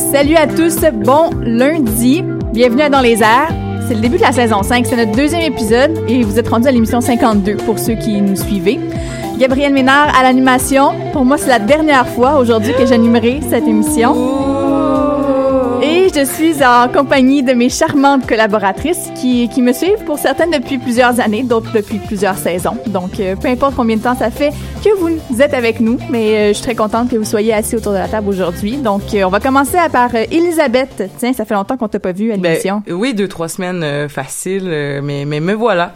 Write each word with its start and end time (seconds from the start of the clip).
Salut 0.00 0.36
à 0.36 0.46
tous, 0.46 0.78
bon 0.94 1.30
lundi, 1.42 2.24
bienvenue 2.52 2.82
à 2.82 2.88
Dans 2.88 3.00
les 3.00 3.22
airs. 3.22 3.52
C'est 3.86 3.94
le 3.94 4.00
début 4.00 4.16
de 4.16 4.22
la 4.22 4.32
saison 4.32 4.62
5, 4.62 4.86
c'est 4.86 4.96
notre 4.96 5.12
deuxième 5.12 5.42
épisode 5.42 5.92
et 6.08 6.22
vous 6.22 6.38
êtes 6.38 6.48
rendu 6.48 6.66
à 6.66 6.72
l'émission 6.72 7.00
52 7.00 7.56
pour 7.58 7.78
ceux 7.78 7.94
qui 7.94 8.20
nous 8.20 8.34
suivez. 8.34 8.80
Gabriel 9.38 9.72
Ménard 9.72 10.12
à 10.18 10.22
l'animation. 10.22 10.94
Pour 11.12 11.24
moi, 11.24 11.36
c'est 11.36 11.48
la 11.48 11.58
dernière 11.58 12.08
fois 12.08 12.38
aujourd'hui 12.38 12.72
que 12.72 12.86
j'animerai 12.86 13.40
cette 13.48 13.68
émission. 13.68 14.16
Et 15.82 16.08
je 16.14 16.24
suis 16.24 16.64
en 16.64 16.88
compagnie 16.88 17.42
de 17.42 17.52
mes 17.52 17.68
charmantes 17.68 18.26
collaboratrices 18.26 19.10
qui, 19.16 19.48
qui 19.48 19.62
me 19.62 19.72
suivent 19.72 20.04
pour 20.06 20.18
certaines 20.18 20.50
depuis 20.50 20.78
plusieurs 20.78 21.20
années, 21.20 21.42
d'autres 21.42 21.72
depuis 21.72 21.98
plusieurs 21.98 22.36
saisons. 22.36 22.76
Donc, 22.86 23.20
euh, 23.20 23.36
peu 23.36 23.48
importe 23.48 23.74
combien 23.76 23.96
de 23.96 24.02
temps 24.02 24.16
ça 24.16 24.30
fait 24.30 24.52
que 24.82 24.94
vous 24.96 25.42
êtes 25.42 25.54
avec 25.54 25.80
nous, 25.80 25.98
mais 26.10 26.36
euh, 26.36 26.48
je 26.48 26.52
suis 26.54 26.62
très 26.62 26.74
contente 26.74 27.10
que 27.10 27.16
vous 27.16 27.24
soyez 27.24 27.52
assis 27.52 27.76
autour 27.76 27.92
de 27.92 27.98
la 27.98 28.08
table 28.08 28.28
aujourd'hui. 28.28 28.76
Donc, 28.78 29.02
euh, 29.14 29.24
on 29.24 29.28
va 29.28 29.40
commencer 29.40 29.76
à 29.76 29.88
par 29.88 30.14
euh, 30.14 30.24
Elisabeth. 30.30 31.04
Tiens, 31.18 31.32
ça 31.32 31.44
fait 31.44 31.54
longtemps 31.54 31.76
qu'on 31.76 31.88
t'a 31.88 31.98
pas 32.00 32.12
vue 32.12 32.32
à 32.32 32.36
Ben, 32.36 32.50
l'émission. 32.50 32.82
oui, 32.88 33.12
deux, 33.14 33.28
trois 33.28 33.48
semaines 33.48 33.82
euh, 33.82 34.08
facile, 34.08 34.64
euh, 34.66 35.00
mais, 35.02 35.24
mais 35.24 35.40
me 35.40 35.52
voilà. 35.52 35.94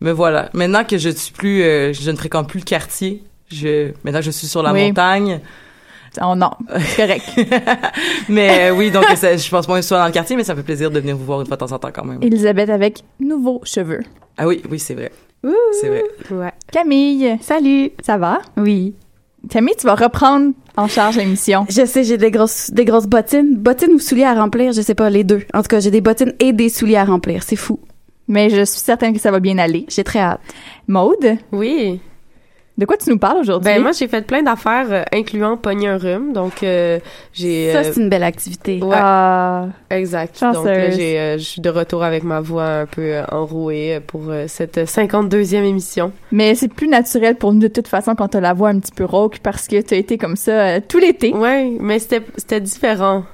Me 0.00 0.10
voilà. 0.12 0.48
Maintenant 0.54 0.84
que 0.84 0.98
je 0.98 1.10
suis 1.10 1.32
plus, 1.32 1.62
euh, 1.62 1.92
je 1.92 2.10
ne 2.10 2.16
fréquente 2.16 2.48
plus 2.48 2.60
le 2.60 2.64
quartier, 2.64 3.22
je, 3.50 3.92
maintenant 4.04 4.20
que 4.20 4.26
je 4.26 4.30
suis 4.30 4.46
sur 4.46 4.62
la 4.62 4.72
Oui. 4.72 4.86
montagne. 4.86 5.40
Oh 6.22 6.34
non, 6.34 6.50
correct. 6.96 7.24
Mais 8.30 8.70
euh, 8.70 8.74
oui, 8.74 8.90
donc 8.90 9.04
ça- 9.16 9.36
je 9.36 9.50
pense 9.50 9.66
je 9.66 9.80
sois 9.82 9.98
dans 9.98 10.06
le 10.06 10.12
quartier, 10.12 10.34
mais 10.34 10.44
ça 10.44 10.54
fait 10.56 10.62
plaisir 10.62 10.90
de 10.90 10.98
venir 10.98 11.14
vous 11.14 11.26
voir 11.26 11.42
une 11.42 11.46
fois 11.46 11.56
de 11.56 11.60
temps 11.60 11.72
en 11.72 11.78
temps 11.78 11.90
quand 11.92 12.04
même. 12.06 12.22
Elisabeth 12.22 12.70
avec 12.70 13.00
nouveaux 13.20 13.60
cheveux. 13.64 14.00
Ah 14.38 14.46
oui, 14.46 14.62
oui, 14.70 14.78
c'est 14.78 14.94
vrai. 14.94 15.12
C'est 15.80 15.88
vrai. 15.88 16.04
Ouais. 16.30 16.52
Camille, 16.72 17.38
Salut. 17.40 17.90
ça 18.02 18.18
va? 18.18 18.40
Oui. 18.56 18.94
Camille, 19.48 19.74
tu 19.78 19.86
vas 19.86 19.94
reprendre 19.94 20.52
en 20.76 20.88
charge 20.88 21.16
l'émission. 21.16 21.66
Je 21.68 21.84
sais, 21.86 22.02
j'ai 22.04 22.16
des 22.18 22.30
grosses, 22.30 22.70
des 22.72 22.84
grosses 22.84 23.06
bottines. 23.06 23.56
Bottines 23.56 23.92
ou 23.92 23.98
souliers 23.98 24.24
à 24.24 24.34
remplir, 24.34 24.72
je 24.72 24.80
sais 24.82 24.94
pas, 24.94 25.08
les 25.10 25.24
deux. 25.24 25.42
En 25.54 25.62
tout 25.62 25.68
cas, 25.68 25.80
j'ai 25.80 25.90
des 25.90 26.00
bottines 26.00 26.34
et 26.40 26.52
des 26.52 26.68
souliers 26.68 26.96
à 26.96 27.04
remplir. 27.04 27.42
C'est 27.42 27.56
fou. 27.56 27.78
Mais 28.28 28.50
je 28.50 28.64
suis 28.64 28.80
certaine 28.80 29.12
que 29.14 29.20
ça 29.20 29.30
va 29.30 29.38
bien 29.38 29.56
aller. 29.58 29.86
J'ai 29.88 30.02
très 30.02 30.18
hâte. 30.18 30.40
Maude, 30.88 31.36
Oui. 31.52 32.00
De 32.78 32.84
quoi 32.84 32.96
tu 32.96 33.08
nous 33.10 33.18
parles 33.18 33.38
aujourd'hui? 33.38 33.64
Ben 33.72 33.80
moi 33.82 33.92
j'ai 33.92 34.06
fait 34.08 34.20
plein 34.26 34.42
d'affaires 34.42 34.86
euh, 34.90 35.02
incluant 35.12 35.56
pogner 35.56 35.88
un 35.88 35.96
rhume. 35.98 36.32
Donc 36.32 36.62
euh, 36.62 36.98
j'ai 37.32 37.72
Ça, 37.72 37.78
euh, 37.78 37.82
c'est 37.84 38.00
une 38.00 38.08
belle 38.08 38.22
activité. 38.22 38.80
ouais, 38.82 38.96
Ah, 38.98 39.66
exact. 39.90 40.38
chanceuse. 40.38 40.62
Donc 40.64 40.66
là, 40.66 40.90
j'ai 40.90 41.18
euh, 41.18 41.38
je 41.38 41.42
suis 41.44 41.60
de 41.62 41.70
retour 41.70 42.02
avec 42.04 42.22
ma 42.22 42.40
voix 42.40 42.64
un 42.66 42.86
peu 42.86 43.02
euh, 43.02 43.24
enrouée 43.32 44.00
pour 44.06 44.22
euh, 44.28 44.44
cette 44.48 44.76
52e 44.78 45.62
émission. 45.64 46.12
mais 46.32 46.54
c'est 46.54 46.68
plus 46.68 46.88
naturel 46.88 47.36
pour 47.36 47.52
nous 47.52 47.60
de 47.60 47.68
toute 47.68 47.88
façon 47.88 48.14
quand 48.14 48.28
t'as 48.28 48.40
la 48.40 48.52
voix 48.52 48.68
un 48.68 48.78
petit 48.78 48.92
peu 48.92 49.04
rauque 49.04 49.38
parce 49.42 49.68
que 49.68 49.80
t'as 49.80 49.96
été 49.96 50.18
comme 50.18 50.36
ça 50.36 50.50
euh, 50.52 50.80
tout 50.86 50.98
l'été. 50.98 51.32
Ouais, 51.34 51.72
mais 51.80 51.98
c'était 51.98 52.22
c'était 52.36 52.60
différent. 52.60 53.24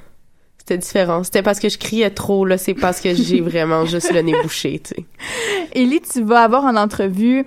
C'était 0.65 0.79
différent. 0.79 1.25
C'était 1.25 1.43
parce 1.43 1.59
que 1.59 1.69
je 1.69 1.77
criais 1.77 2.11
trop 2.11 2.45
là, 2.45 2.57
c'est 2.57 2.75
parce 2.75 3.01
que 3.01 3.13
j'ai 3.15 3.41
vraiment 3.51 3.85
juste 3.85 4.13
le 4.15 4.21
nez 4.23 4.33
bouché, 4.45 4.81
tu 4.85 4.95
sais. 4.95 5.05
Ellie, 5.75 6.01
tu 6.01 6.23
vas 6.23 6.43
avoir 6.43 6.65
en 6.65 6.77
entrevue 6.77 7.45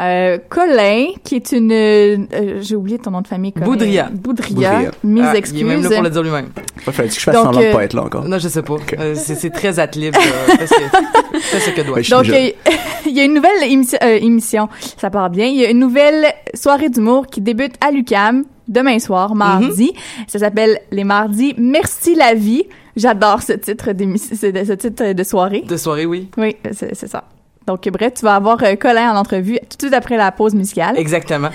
euh, 0.00 0.38
Colin, 0.48 1.06
qui 1.24 1.34
est 1.34 1.50
une... 1.50 1.72
euh, 1.72 2.60
J'ai 2.60 2.76
oublié 2.76 2.98
ton 3.00 3.10
nom 3.10 3.20
de 3.20 3.26
famille. 3.26 3.52
Colin. 3.52 3.66
Boudria. 3.66 4.08
Boudria. 4.12 4.50
Boudria. 4.74 4.90
Mes 5.02 5.22
Ah, 5.22 5.36
excuses. 5.36 5.60
Il 5.60 5.66
est 5.66 5.70
même 5.70 5.82
là 5.82 5.90
pour 5.90 6.02
le 6.04 6.10
dire 6.10 6.22
lui-même. 6.22 6.50
Ouais, 6.86 6.92
fallait 6.92 7.08
que 7.08 7.14
je 7.16 7.20
fasse 7.20 7.34
Donc, 7.34 7.46
semblant 7.46 7.60
de 7.62 7.66
euh, 7.66 7.72
pas 7.72 7.84
être 7.84 7.94
là 7.94 8.02
encore. 8.04 8.24
Non, 8.28 8.38
je 8.38 8.46
sais 8.46 8.62
pas. 8.62 8.76
Euh, 9.00 9.14
c'est 9.16 9.34
c'est 9.34 9.50
très 9.50 9.80
athlète. 9.80 10.14
euh, 10.16 10.56
fais 10.56 10.66
ce- 10.68 11.38
fais 11.40 11.60
ce 11.60 11.70
que 11.70 11.80
doit. 11.82 12.00
Donc, 12.02 12.28
euh, 12.28 12.50
il 13.06 13.12
y 13.16 13.20
a 13.20 13.24
une 13.24 13.34
nouvelle 13.34 13.62
émission, 13.68 13.98
euh, 14.04 14.18
émission, 14.20 14.68
ça 14.98 15.10
part 15.10 15.30
bien. 15.30 15.46
Il 15.46 15.56
y 15.56 15.64
a 15.66 15.70
une 15.70 15.80
nouvelle 15.80 16.26
soirée 16.54 16.90
d'humour 16.90 17.26
qui 17.26 17.40
débute 17.40 17.74
à 17.84 17.90
l'UCAM 17.90 18.44
demain 18.68 18.98
soir, 18.98 19.34
mardi. 19.34 19.92
Ça 20.26 20.38
s'appelle 20.38 20.80
Les 20.90 21.04
Mardis. 21.04 21.54
Merci 21.58 22.14
la 22.14 22.34
vie. 22.34 22.64
J'adore 22.96 23.42
ce 23.42 23.54
titre 23.54 23.92
d'émission, 23.92 24.36
ce, 24.36 24.72
titre 24.74 25.12
de 25.12 25.24
soirée. 25.24 25.62
De 25.62 25.76
soirée, 25.76 26.06
oui. 26.06 26.28
Oui, 26.36 26.56
c'est 26.72 26.94
c'est 26.94 27.08
ça. 27.08 27.24
Donc, 27.66 27.88
bref, 27.88 28.14
tu 28.14 28.24
vas 28.24 28.34
avoir 28.34 28.62
euh, 28.64 28.74
Colin 28.74 29.12
en 29.12 29.16
entrevue 29.16 29.58
tout 29.60 29.76
de 29.76 29.82
suite 29.82 29.94
après 29.94 30.16
la 30.16 30.32
pause 30.32 30.54
musicale. 30.54 30.98
Exactement. 30.98 31.48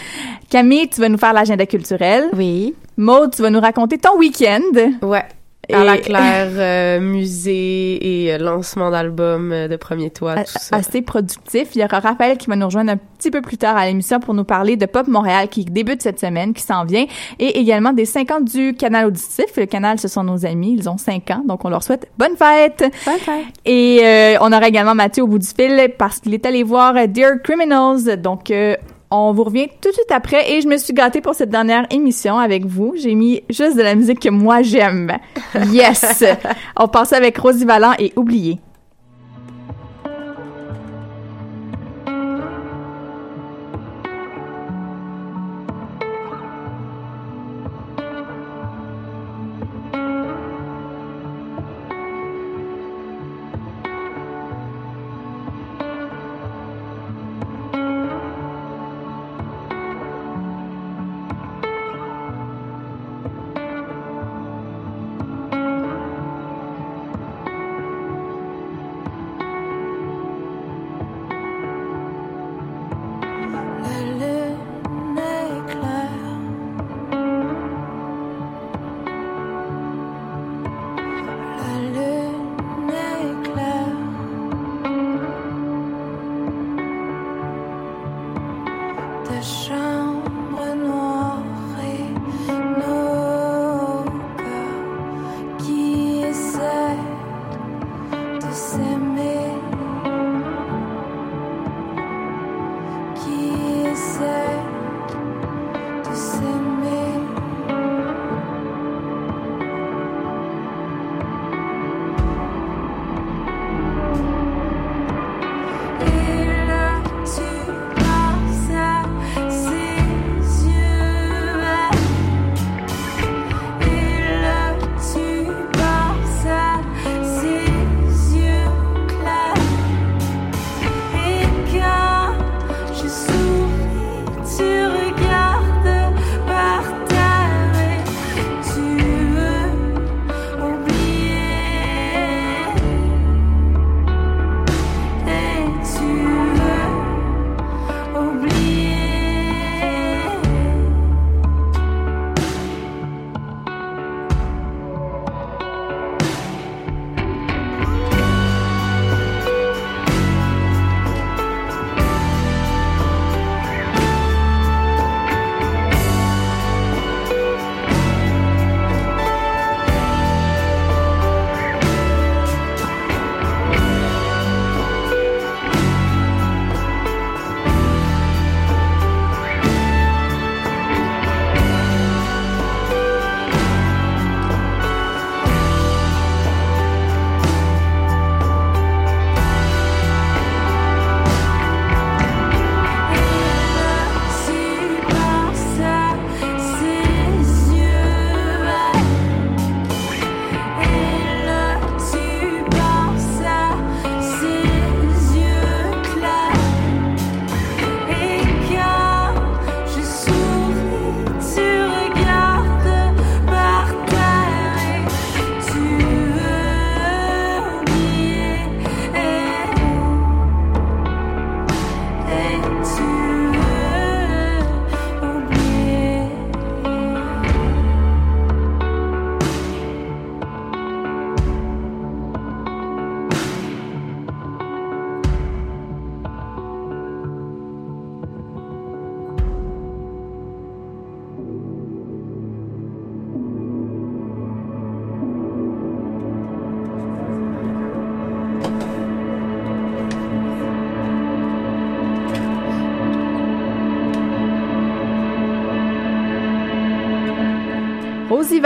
Camille, 0.50 0.88
tu 0.88 1.02
vas 1.02 1.10
nous 1.10 1.18
faire 1.18 1.34
l'agenda 1.34 1.66
culturel. 1.66 2.30
Oui. 2.34 2.74
Maude, 2.96 3.36
tu 3.36 3.42
vas 3.42 3.50
nous 3.50 3.60
raconter 3.60 3.98
ton 3.98 4.18
week-end. 4.18 4.62
Ouais. 5.02 5.26
Carla 5.70 5.98
Et- 5.98 6.02
Claire, 6.02 6.48
euh, 6.56 7.00
musée 7.00 8.26
et 8.26 8.34
euh, 8.34 8.38
lancement 8.38 8.90
d'album 8.92 9.52
euh, 9.52 9.68
de 9.68 9.76
Premier 9.76 10.10
Toit, 10.10 10.32
a- 10.34 10.44
tout 10.44 10.54
ça. 10.60 10.78
assez 10.78 11.02
productif. 11.02 11.70
Il 11.76 11.82
y 11.82 11.84
aura 11.84 12.00
Raphaël 12.00 12.38
qui 12.38 12.48
va 12.48 12.56
nous 12.56 12.66
rejoindre 12.66 12.92
un 12.92 12.98
petit 13.18 13.32
peu 13.32 13.42
plus 13.42 13.58
tard 13.58 13.76
à 13.76 13.86
l'émission 13.86 14.20
pour 14.20 14.34
nous 14.34 14.44
parler 14.44 14.78
de 14.78 14.86
Pop 14.86 15.08
Montréal 15.08 15.48
qui 15.50 15.66
débute 15.66 16.02
cette 16.02 16.20
semaine, 16.20 16.54
qui 16.54 16.64
s'en 16.64 16.86
vient, 16.86 17.06
et 17.40 17.60
également 17.60 17.92
des 17.94 18.06
5 18.06 18.32
ans 18.32 18.42
du 18.42 18.74
canal 18.76 19.08
auditif. 19.08 19.46
Le 19.58 19.66
canal, 19.66 20.00
ce 20.00 20.08
sont 20.08 20.24
nos 20.24 20.46
amis, 20.46 20.76
ils 20.78 20.90
ont 20.90 20.98
5 20.98 21.32
ans, 21.32 21.44
donc 21.46 21.66
on 21.66 21.70
leur 21.70 21.84
souhaite 21.84 22.08
bonne 22.18 22.38
fête. 22.38 22.84
Bonne 23.06 23.20
fête. 23.20 23.46
Et 23.66 24.00
euh, 24.04 24.36
on 24.42 24.52
aura 24.54 24.68
également 24.68 24.96
Mathieu 24.96 25.24
au 25.24 25.28
bout 25.28 25.40
du 25.40 25.48
fil 25.48 25.94
parce 25.98 26.20
qu'il 26.20 26.34
est 26.34 26.46
allé 26.46 26.64
voir 26.64 26.96
euh, 26.96 27.08
Dear 27.08 27.42
Criminals. 27.44 28.16
Donc, 28.22 28.52
euh, 28.52 28.76
on 29.12 29.32
vous 29.34 29.44
revient 29.44 29.68
tout 29.82 29.90
de 29.90 29.94
suite 29.94 30.12
après. 30.12 30.52
Et 30.52 30.62
je 30.62 30.68
me 30.68 30.78
suis 30.78 30.94
gâtée 30.94 31.22
pour 31.22 31.36
cette 31.36 31.50
dernière 31.50 31.86
émission 31.90 32.38
avec 32.38 32.66
vous. 32.66 32.94
J'ai 32.98 33.16
mis 33.16 33.42
juste 33.50 33.78
de 33.78 33.82
la 33.82 33.96
musique 33.96 34.20
que 34.20 34.30
moi 34.30 34.62
j'aime. 34.62 35.18
Yes! 35.72 36.24
on 36.78 36.88
passe 36.88 37.14
avec 37.14 37.38
Rosie 37.38 37.66
Vallant 37.66 37.94
et 38.00 38.14
Oublié. 38.16 38.60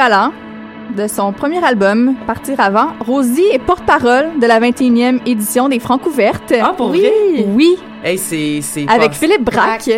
De 0.01 1.05
son 1.07 1.31
premier 1.31 1.63
album, 1.63 2.15
Partir 2.25 2.59
avant. 2.59 2.87
Rosie 3.05 3.45
est 3.53 3.59
porte-parole 3.59 4.39
de 4.41 4.47
la 4.47 4.59
21e 4.59 5.19
édition 5.27 5.69
des 5.69 5.77
Francs 5.77 6.03
ouvertes. 6.07 6.51
Ah, 6.59 6.73
pour 6.75 6.89
oui. 6.89 7.01
vrai? 7.01 7.45
Oui, 7.49 7.75
Hey, 8.03 8.17
c'est. 8.17 8.61
c'est 8.63 8.89
avec 8.89 9.09
pas- 9.09 9.13
Philippe 9.13 9.43
Braque. 9.43 9.91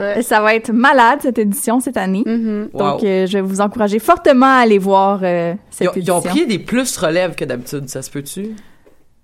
Ouais. 0.00 0.22
Ça 0.22 0.40
va 0.40 0.54
être 0.54 0.72
malade, 0.72 1.18
cette 1.20 1.38
édition, 1.38 1.78
cette 1.78 1.98
année. 1.98 2.22
Mhm. 2.24 2.70
Wow. 2.72 2.78
Donc, 2.78 3.04
euh, 3.04 3.26
je 3.26 3.34
vais 3.34 3.42
vous 3.42 3.60
encourager 3.60 3.98
fortement 3.98 4.46
à 4.46 4.60
aller 4.60 4.78
voir 4.78 5.20
euh, 5.22 5.52
Ils 5.52 5.58
cette 5.74 5.88
ont, 5.88 5.92
ils 5.94 5.98
édition. 5.98 6.16
ont 6.16 6.22
pris 6.22 6.46
des 6.46 6.58
plus 6.58 6.96
relèves 6.96 7.34
que 7.34 7.44
d'habitude, 7.44 7.86
ça 7.90 8.00
se 8.00 8.10
peut-tu? 8.10 8.54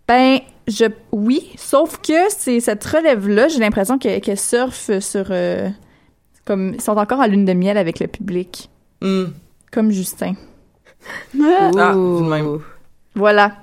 Ben, 0.07 0.40
je 0.69 0.85
oui, 1.12 1.50
sauf 1.57 1.97
que 2.07 2.12
c'est 2.28 2.61
cette 2.61 2.85
relève-là, 2.85 3.49
j'ai 3.49 3.61
l'impression 3.61 3.97
que- 3.99 4.19
qu'elle 4.19 4.38
surfe 4.38 4.90
sur 5.00 5.28
euh, 5.31 5.71
comme 6.45 6.75
ils 6.75 6.81
sont 6.83 6.93
encore 6.99 7.23
à 7.23 7.26
lune 7.26 7.47
de 7.47 7.55
miel 7.55 7.78
avec 7.78 8.00
le 8.00 8.07
public, 8.07 8.69
Hmm. 9.00 9.25
Comme 9.73 9.90
Justin. 9.90 10.35
Ah, 11.40 11.70
de 11.73 12.28
même. 12.28 12.58
Voilà. 13.14 13.56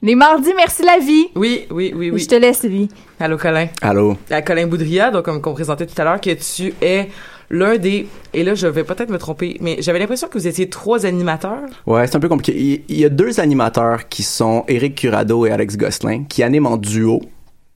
Les 0.00 0.14
mardis, 0.14 0.52
merci 0.56 0.82
la 0.84 0.98
vie. 0.98 1.26
Oui, 1.34 1.66
oui, 1.70 1.92
oui, 1.94 2.10
oui. 2.12 2.20
Je 2.20 2.28
te 2.28 2.34
laisse, 2.36 2.60
Sylvie. 2.60 2.88
Allô, 3.18 3.36
Colin. 3.36 3.66
Allô? 3.82 4.16
À 4.30 4.42
Colin 4.42 4.66
Boudria, 4.68 5.10
donc 5.10 5.24
comme 5.24 5.42
qu'on 5.42 5.54
présentait 5.54 5.86
tout 5.86 6.00
à 6.00 6.04
l'heure, 6.04 6.20
que 6.20 6.30
tu 6.30 6.72
es 6.80 7.08
l'un 7.50 7.78
des 7.78 8.06
et 8.34 8.44
là 8.44 8.54
je 8.54 8.66
vais 8.66 8.84
peut-être 8.84 9.10
me 9.10 9.16
tromper, 9.16 9.56
mais 9.60 9.78
j'avais 9.80 9.98
l'impression 9.98 10.28
que 10.28 10.38
vous 10.38 10.46
étiez 10.46 10.68
trois 10.68 11.06
animateurs. 11.06 11.62
Ouais, 11.86 12.06
c'est 12.06 12.14
un 12.14 12.20
peu 12.20 12.28
compliqué. 12.28 12.56
Il, 12.56 12.82
il 12.88 13.00
y 13.00 13.04
a 13.04 13.08
deux 13.08 13.40
animateurs 13.40 14.08
qui 14.08 14.22
sont 14.22 14.64
Eric 14.68 14.94
Curado 14.94 15.46
et 15.46 15.50
Alex 15.50 15.76
Gosselin 15.76 16.24
qui 16.28 16.42
animent 16.42 16.66
en 16.66 16.76
duo. 16.76 17.22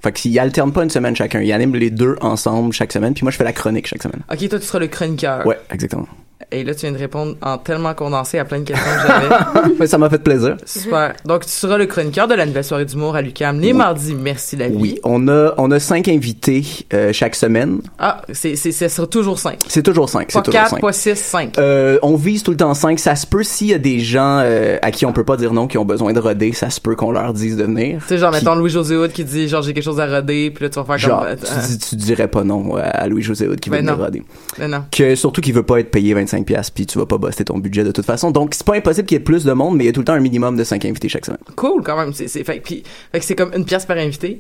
Fait 0.03 0.13
qu'ils 0.13 0.39
alternent 0.39 0.73
pas 0.73 0.83
une 0.83 0.91
semaine 0.91 1.15
chacun. 1.15 1.41
Ils 1.41 1.53
animent 1.53 1.77
les 1.77 1.91
deux 1.91 2.17
ensemble 2.21 2.73
chaque 2.73 2.93
semaine. 2.93 3.15
Puis 3.15 3.25
moi, 3.25 3.31
je 3.31 3.37
fais 3.37 3.45
la 3.45 3.53
chronique 3.53 3.87
chaque 3.87 4.03
semaine. 4.03 4.23
Ok, 4.31 4.49
toi 4.49 4.59
tu 4.59 4.67
seras 4.67 4.79
le 4.79 4.89
chroniqueur. 4.89 5.47
Ouais, 5.47 5.59
exactement. 5.71 6.07
Et 6.51 6.65
là 6.65 6.75
tu 6.75 6.83
viens 6.83 6.93
de 6.93 6.99
répondre 6.99 7.37
en 7.41 7.57
tellement 7.57 7.95
condensé 7.95 8.39
à 8.39 8.45
plein 8.45 8.61
de 8.61 8.65
questions 8.65 8.91
que 8.91 9.09
j'avais. 9.09 9.75
Mais 9.81 9.87
ça 9.87 9.97
m'a 9.97 10.11
fait 10.11 10.19
plaisir. 10.23 10.57
Super. 10.67 11.15
Donc 11.25 11.47
tu 11.47 11.51
seras 11.51 11.79
le 11.79 11.87
chroniqueur 11.87 12.29
de 12.29 12.35
la 12.35 12.45
nouvelle 12.45 12.65
soirée 12.65 12.85
d'humour 12.85 13.17
à 13.17 13.23
Lucam 13.23 13.61
les 13.61 13.73
mardis. 13.73 14.15
Merci 14.15 14.57
la 14.57 14.69
vie. 14.69 14.77
Oui, 14.77 14.99
on 15.05 15.29
a 15.29 15.55
on 15.57 15.71
a 15.71 15.79
cinq 15.79 16.09
invités 16.09 16.65
euh, 16.93 17.13
chaque 17.13 17.37
semaine. 17.37 17.81
Ah, 17.99 18.23
c'est 18.33 18.57
c'est 18.57 18.73
ça 18.73 18.89
sera 18.89 19.07
toujours 19.07 19.39
cinq. 19.39 19.59
C'est 19.69 19.83
toujours 19.83 20.09
cinq. 20.09 20.33
Pas 20.33 20.43
quatre, 20.43 20.71
cinq. 20.71 20.81
pas 20.81 20.93
six, 20.93 21.17
cinq. 21.19 21.59
Euh, 21.59 21.99
on 22.03 22.17
vise 22.17 22.43
tout 22.43 22.51
le 22.51 22.57
temps 22.57 22.75
5. 22.75 22.99
Ça 22.99 23.17
se 23.17 23.27
peut 23.27 23.43
s'il 23.43 23.69
y 23.69 23.75
a 23.75 23.79
des 23.79 24.01
gens 24.01 24.41
euh, 24.43 24.79
à 24.83 24.91
qui 24.91 25.07
on 25.07 25.13
peut 25.13 25.25
pas 25.25 25.37
dire 25.37 25.53
non, 25.53 25.67
qui 25.67 25.79
ont 25.79 25.85
besoin 25.85 26.13
de 26.13 26.21
roder, 26.21 26.53
ça 26.53 26.71
se 26.71 26.81
peut 26.81 26.97
qu'on 26.97 27.13
leur 27.13 27.33
dise 27.33 27.57
de 27.57 27.65
venir. 27.65 28.01
Tu 28.03 28.09
sais, 28.09 28.19
genre, 28.19 28.33
mettons 28.33 28.55
Louis-José 28.55 28.97
Hood 28.97 29.13
qui 29.13 29.25
dit, 29.25 29.49
genre, 29.49 29.63
j'ai 29.63 29.73
quelque 29.73 29.85
chose 29.85 29.92
à 30.01 30.07
roder, 30.07 30.51
puis 30.51 30.65
là, 30.65 30.71
tu 30.71 30.79
vas 30.79 30.85
faire 30.85 30.99
Genre, 30.99 31.21
comme... 31.21 31.29
euh, 31.31 31.77
tu, 31.89 31.97
dirais 31.97 32.29
pas 32.29 32.45
non 32.45 32.77
à 32.77 33.07
Louis-José 33.09 33.49
Hood 33.49 33.61
qui 33.61 33.71
veut 33.71 33.77
Ben 33.77 33.87
venir 33.87 33.99
roder. 34.05 34.23
Ben 34.59 34.69
non. 34.71 34.85
Que, 34.91 35.15
surtout 35.15 35.41
qu'il 35.41 35.55
veut 35.55 35.63
pas 35.63 35.81
être 35.81 35.91
payé 35.91 36.15
25$ 36.15 36.45
piastres, 36.45 36.73
puis 36.75 36.87
tu 36.87 36.99
vas 36.99 37.07
pas 37.07 37.19
bosser 37.19 37.45
ton 37.45 37.59
budget 37.59 37.85
de 37.85 37.93
toute 37.93 38.05
façon. 38.07 38.31
Donc, 38.31 38.55
c'est 38.55 38.67
pas 38.67 38.75
impossible 38.77 39.07
qu'il 39.07 39.17
y 39.17 39.21
ait 39.21 39.25
plus 39.25 39.45
de 39.45 39.53
monde, 39.53 39.77
mais 39.77 39.85
il 39.85 39.87
y 39.87 39.91
a 39.91 39.93
tout 39.93 40.01
le 40.01 40.05
temps 40.07 40.13
un 40.15 40.21
minimum 40.21 40.57
de 40.57 40.65
5 40.65 40.85
invités 40.85 41.09
chaque 41.09 41.25
semaine. 41.27 41.39
Cool, 41.57 41.83
quand 41.83 41.97
même. 41.97 42.13
C'est, 42.13 42.29
c'est, 42.29 42.45
fait, 42.45 42.59
que- 42.59 42.65
puis, 42.65 42.83
fait 43.13 43.19
que 43.19 43.25
c'est 43.25 43.35
comme 43.37 43.53
une 43.55 43.65
pièce 43.65 43.87
par 43.87 43.97
invité. 43.99 44.39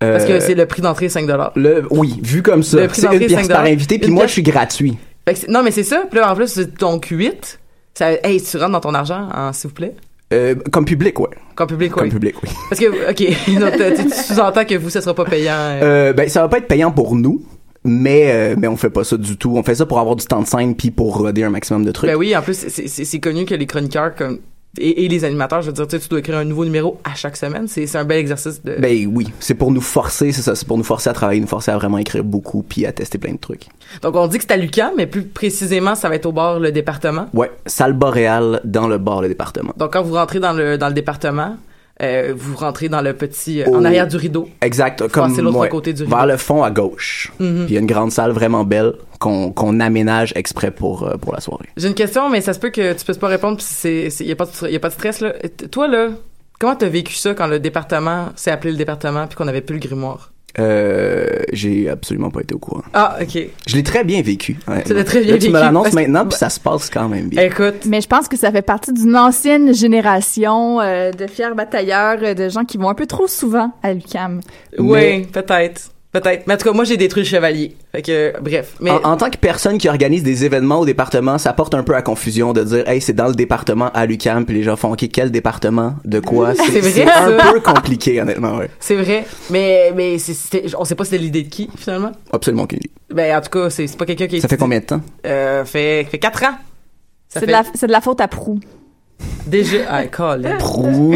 Parce 0.00 0.24
que 0.24 0.32
Euh, 0.32 0.40
c'est 0.40 0.54
le 0.56 0.66
prix 0.66 0.82
d'entrée 0.82 1.08
5 1.08 1.28
le, 1.54 1.84
oui, 1.90 2.18
vu 2.24 2.42
comme 2.42 2.56
Le 2.58 2.62
ça, 2.64 2.88
prix 2.88 3.00
c'est 3.00 3.06
une 3.06 3.12
d'entrée, 3.12 3.26
pièce 3.26 3.40
5 3.46 3.48
par 3.48 3.64
invité, 3.64 3.98
puis 4.00 4.10
moi, 4.10 4.24
pièce- 4.24 4.28
je 4.28 4.32
suis 4.32 4.42
gratuit. 4.42 4.98
Fait 5.28 5.34
que 5.34 5.38
c'est- 5.40 5.48
non, 5.48 5.62
mais 5.62 5.70
c'est 5.70 5.84
ça. 5.84 6.04
Puis 6.10 6.18
là, 6.18 6.32
en 6.32 6.34
plus, 6.34 6.48
c'est 6.48 6.74
ton 6.76 6.98
Q8. 6.98 7.58
Ça, 7.94 8.10
hey, 8.24 8.42
tu 8.42 8.56
rentres 8.56 8.72
dans 8.72 8.80
ton 8.80 8.94
argent, 8.94 9.28
hein, 9.32 9.52
s'il 9.52 9.68
vous 9.68 9.74
plaît. 9.74 9.94
Euh, 10.32 10.54
comme 10.70 10.84
public, 10.84 11.18
ouais. 11.20 11.28
Comme 11.54 11.66
public, 11.68 11.92
Comme 11.92 12.04
oui. 12.04 12.10
public, 12.10 12.34
oui. 12.42 12.48
Parce 12.68 12.80
que, 12.80 13.10
OK, 13.10 13.60
donc, 13.60 13.96
tu, 13.96 14.04
tu 14.06 14.10
sous-entends 14.10 14.64
que 14.64 14.74
vous, 14.76 14.90
ça 14.90 15.00
sera 15.00 15.14
pas 15.14 15.24
payant. 15.24 15.52
euh. 15.54 15.80
Euh, 15.82 16.12
ben, 16.12 16.28
ça 16.28 16.40
va 16.42 16.48
pas 16.48 16.58
être 16.58 16.66
payant 16.68 16.90
pour 16.90 17.14
nous, 17.14 17.42
mais, 17.84 18.30
euh, 18.32 18.54
mais 18.58 18.68
on 18.68 18.76
fait 18.76 18.90
pas 18.90 19.04
ça 19.04 19.16
du 19.16 19.36
tout. 19.36 19.52
On 19.56 19.62
fait 19.62 19.74
ça 19.74 19.84
pour 19.86 19.98
avoir 20.00 20.16
du 20.16 20.24
temps 20.24 20.40
de 20.40 20.46
scène, 20.46 20.74
puis 20.74 20.90
pour 20.90 21.16
roder 21.18 21.44
un 21.44 21.50
maximum 21.50 21.84
de 21.84 21.92
trucs. 21.92 22.08
Ben 22.10 22.16
oui, 22.16 22.34
en 22.36 22.42
plus, 22.42 22.54
c'est 22.68 23.20
connu 23.20 23.44
que 23.44 23.54
les 23.54 23.66
chroniqueurs, 23.66 24.14
comme... 24.14 24.38
Et, 24.78 25.04
et 25.04 25.08
les 25.08 25.24
animateurs, 25.24 25.60
je 25.60 25.66
veux 25.66 25.72
dire, 25.72 25.86
tu 25.86 25.96
sais, 25.96 26.02
tu 26.02 26.08
dois 26.08 26.20
écrire 26.20 26.38
un 26.38 26.44
nouveau 26.44 26.64
numéro 26.64 26.98
à 27.04 27.14
chaque 27.14 27.36
semaine. 27.36 27.68
C'est, 27.68 27.94
un 27.94 28.04
bel 28.04 28.18
exercice 28.18 28.62
de... 28.62 28.76
Ben 28.78 29.06
oui, 29.06 29.28
c'est 29.38 29.54
pour 29.54 29.70
nous 29.70 29.82
forcer, 29.82 30.32
c'est 30.32 30.40
ça, 30.40 30.54
c'est 30.54 30.66
pour 30.66 30.78
nous 30.78 30.84
forcer 30.84 31.10
à 31.10 31.12
travailler, 31.12 31.40
nous 31.40 31.46
forcer 31.46 31.70
à 31.70 31.76
vraiment 31.76 31.98
écrire 31.98 32.24
beaucoup 32.24 32.62
puis 32.62 32.86
à 32.86 32.92
tester 32.92 33.18
plein 33.18 33.32
de 33.32 33.38
trucs. 33.38 33.66
Donc, 34.00 34.16
on 34.16 34.26
dit 34.26 34.38
que 34.38 34.44
c'est 34.44 34.52
à 34.52 34.56
Lucan, 34.56 34.92
mais 34.96 35.06
plus 35.06 35.24
précisément, 35.24 35.94
ça 35.94 36.08
va 36.08 36.14
être 36.14 36.26
au 36.26 36.32
bord 36.32 36.58
le 36.58 36.72
département? 36.72 37.28
Ouais, 37.34 37.50
salle 37.66 37.92
boréale 37.92 38.60
dans 38.64 38.88
le 38.88 38.96
bar 38.98 39.20
le 39.20 39.28
département. 39.28 39.72
Donc, 39.76 39.92
quand 39.92 40.02
vous 40.02 40.14
rentrez 40.14 40.40
dans 40.40 40.52
le, 40.52 40.78
dans 40.78 40.88
le 40.88 40.94
département, 40.94 41.56
euh, 42.02 42.32
vous 42.36 42.56
rentrez 42.56 42.88
dans 42.88 43.00
le 43.00 43.12
petit... 43.14 43.62
euh, 43.62 43.66
en 43.70 43.84
arrière 43.84 44.06
du 44.08 44.16
rideau. 44.16 44.48
Exact, 44.60 45.06
comme 45.08 45.36
l'autre 45.40 45.58
ouais, 45.58 45.68
côté 45.68 45.92
du 45.92 46.02
rideau. 46.02 46.14
vers 46.16 46.26
le 46.26 46.36
fond 46.36 46.62
à 46.62 46.70
gauche. 46.70 47.32
Mhm. 47.38 47.64
Puis 47.66 47.70
il 47.70 47.74
y 47.74 47.76
a 47.76 47.80
une 47.80 47.86
grande 47.86 48.10
salle 48.12 48.32
vraiment 48.32 48.64
belle 48.64 48.94
qu'on 49.20 49.78
aménage 49.80 50.32
exprès 50.34 50.70
pour 50.72 51.04
euh, 51.04 51.16
pour 51.16 51.32
la 51.32 51.40
soirée. 51.40 51.68
J'ai 51.76 51.86
une 51.88 51.94
question, 51.94 52.28
mais 52.28 52.40
ça 52.40 52.52
se 52.52 52.58
peut 52.58 52.70
que 52.70 52.92
tu 52.92 53.04
puisses 53.04 53.18
pas 53.18 53.28
répondre, 53.28 53.58
c'est, 53.60 54.08
y 54.20 54.32
a 54.32 54.36
pas 54.36 54.46
de, 54.46 54.68
y 54.68 54.74
a 54.76 54.80
pas 54.80 54.88
de 54.88 54.94
stress, 54.94 55.20
là. 55.20 55.30
T- 55.32 55.68
Toi, 55.68 55.86
là, 55.86 56.08
comment 56.58 56.74
t'as 56.74 56.88
vécu 56.88 57.14
ça 57.14 57.32
quand 57.34 57.46
le 57.46 57.60
département 57.60 58.30
s'est 58.34 58.50
appelé 58.50 58.72
le 58.72 58.78
département 58.78 59.28
puis 59.28 59.36
qu'on 59.36 59.46
avait 59.46 59.60
plus 59.60 59.76
le 59.76 59.80
grimoire? 59.80 60.31
Euh, 60.58 61.42
j'ai 61.52 61.88
absolument 61.88 62.30
pas 62.30 62.40
été 62.40 62.54
au 62.54 62.58
courant. 62.58 62.82
Ah, 62.92 63.18
ok. 63.22 63.38
Je 63.66 63.76
l'ai 63.76 63.82
très 63.82 64.04
bien 64.04 64.20
vécu. 64.22 64.58
Tu 64.86 64.94
l'as 64.94 65.04
très 65.04 65.20
bien 65.22 65.32
Là, 65.32 65.38
tu 65.38 65.48
me 65.48 65.52
vécu, 65.52 65.64
l'annonces 65.64 65.92
maintenant 65.92 66.26
puis 66.26 66.36
ça 66.36 66.50
se 66.50 66.60
passe 66.60 66.90
quand 66.90 67.08
même 67.08 67.28
bien. 67.28 67.42
Écoute. 67.42 67.86
Mais 67.86 68.00
je 68.00 68.08
pense 68.08 68.28
que 68.28 68.36
ça 68.36 68.50
fait 68.50 68.62
partie 68.62 68.92
d'une 68.92 69.16
ancienne 69.16 69.74
génération 69.74 70.80
euh, 70.80 71.10
de 71.10 71.26
fiers 71.26 71.54
batailleurs, 71.56 72.18
euh, 72.22 72.34
de 72.34 72.48
gens 72.48 72.64
qui 72.64 72.76
vont 72.76 72.88
un 72.88 72.94
peu 72.94 73.06
trop 73.06 73.26
souvent 73.26 73.72
à 73.82 73.94
l'UCAM. 73.94 74.40
Oui, 74.78 75.22
peut-être. 75.26 75.91
Peut-être. 76.12 76.46
Mais 76.46 76.54
en 76.54 76.56
tout 76.58 76.64
cas, 76.64 76.72
moi, 76.72 76.84
j'ai 76.84 76.98
détruit 76.98 77.22
le 77.22 77.28
chevalier. 77.28 77.74
Fait 77.90 78.02
que, 78.02 78.34
bref. 78.38 78.74
Mais, 78.80 78.90
En, 78.90 79.12
en 79.12 79.16
tant 79.16 79.30
que 79.30 79.38
personne 79.38 79.78
qui 79.78 79.88
organise 79.88 80.22
des 80.22 80.44
événements 80.44 80.80
au 80.80 80.84
département, 80.84 81.38
ça 81.38 81.54
porte 81.54 81.74
un 81.74 81.82
peu 81.82 81.94
à 81.94 82.02
confusion 82.02 82.52
de 82.52 82.62
dire, 82.62 82.86
hey, 82.86 83.00
c'est 83.00 83.14
dans 83.14 83.28
le 83.28 83.34
département 83.34 83.90
à 83.94 84.04
l'UQAM, 84.04 84.44
puis 84.44 84.56
les 84.56 84.62
gens 84.62 84.76
font, 84.76 84.92
ok, 84.92 85.08
quel 85.10 85.30
département, 85.30 85.94
de 86.04 86.20
quoi? 86.20 86.54
C'est 86.54 86.80
vrai, 86.80 86.90
C'est 86.90 87.10
un 87.10 87.52
peu 87.52 87.60
compliqué, 87.60 88.20
honnêtement, 88.20 88.56
ouais. 88.58 88.68
c'est 88.78 88.96
vrai. 88.96 89.24
Mais, 89.50 89.92
mais 89.96 90.18
c'est, 90.18 90.74
on 90.76 90.84
sait 90.84 90.94
pas 90.94 91.04
c'était 91.04 91.18
l'idée 91.18 91.44
de 91.44 91.48
qui, 91.48 91.70
finalement. 91.76 92.12
Absolument 92.30 92.64
aucune 92.64 92.78
idée. 92.78 92.90
Ben, 93.10 93.36
en 93.36 93.40
tout 93.40 93.50
cas, 93.50 93.70
c'est, 93.70 93.96
pas 93.96 94.04
quelqu'un 94.04 94.26
qui 94.26 94.40
Ça 94.40 94.48
fait 94.48 94.58
combien 94.58 94.80
de 94.80 94.84
temps? 94.84 95.00
Euh, 95.26 95.64
fait, 95.64 96.04
fait 96.10 96.18
4 96.18 96.44
ans. 96.44 96.54
C'est 97.28 97.40
fait 97.40 97.46
de, 97.46 97.52
la, 97.52 97.62
c'est 97.74 97.86
de 97.86 97.92
la 97.92 98.02
faute 98.02 98.20
à 98.20 98.28
Prou. 98.28 98.60
Déjà, 99.46 99.78
ah, 99.88 100.06
Colin. 100.06 100.56
Prou. 100.58 101.14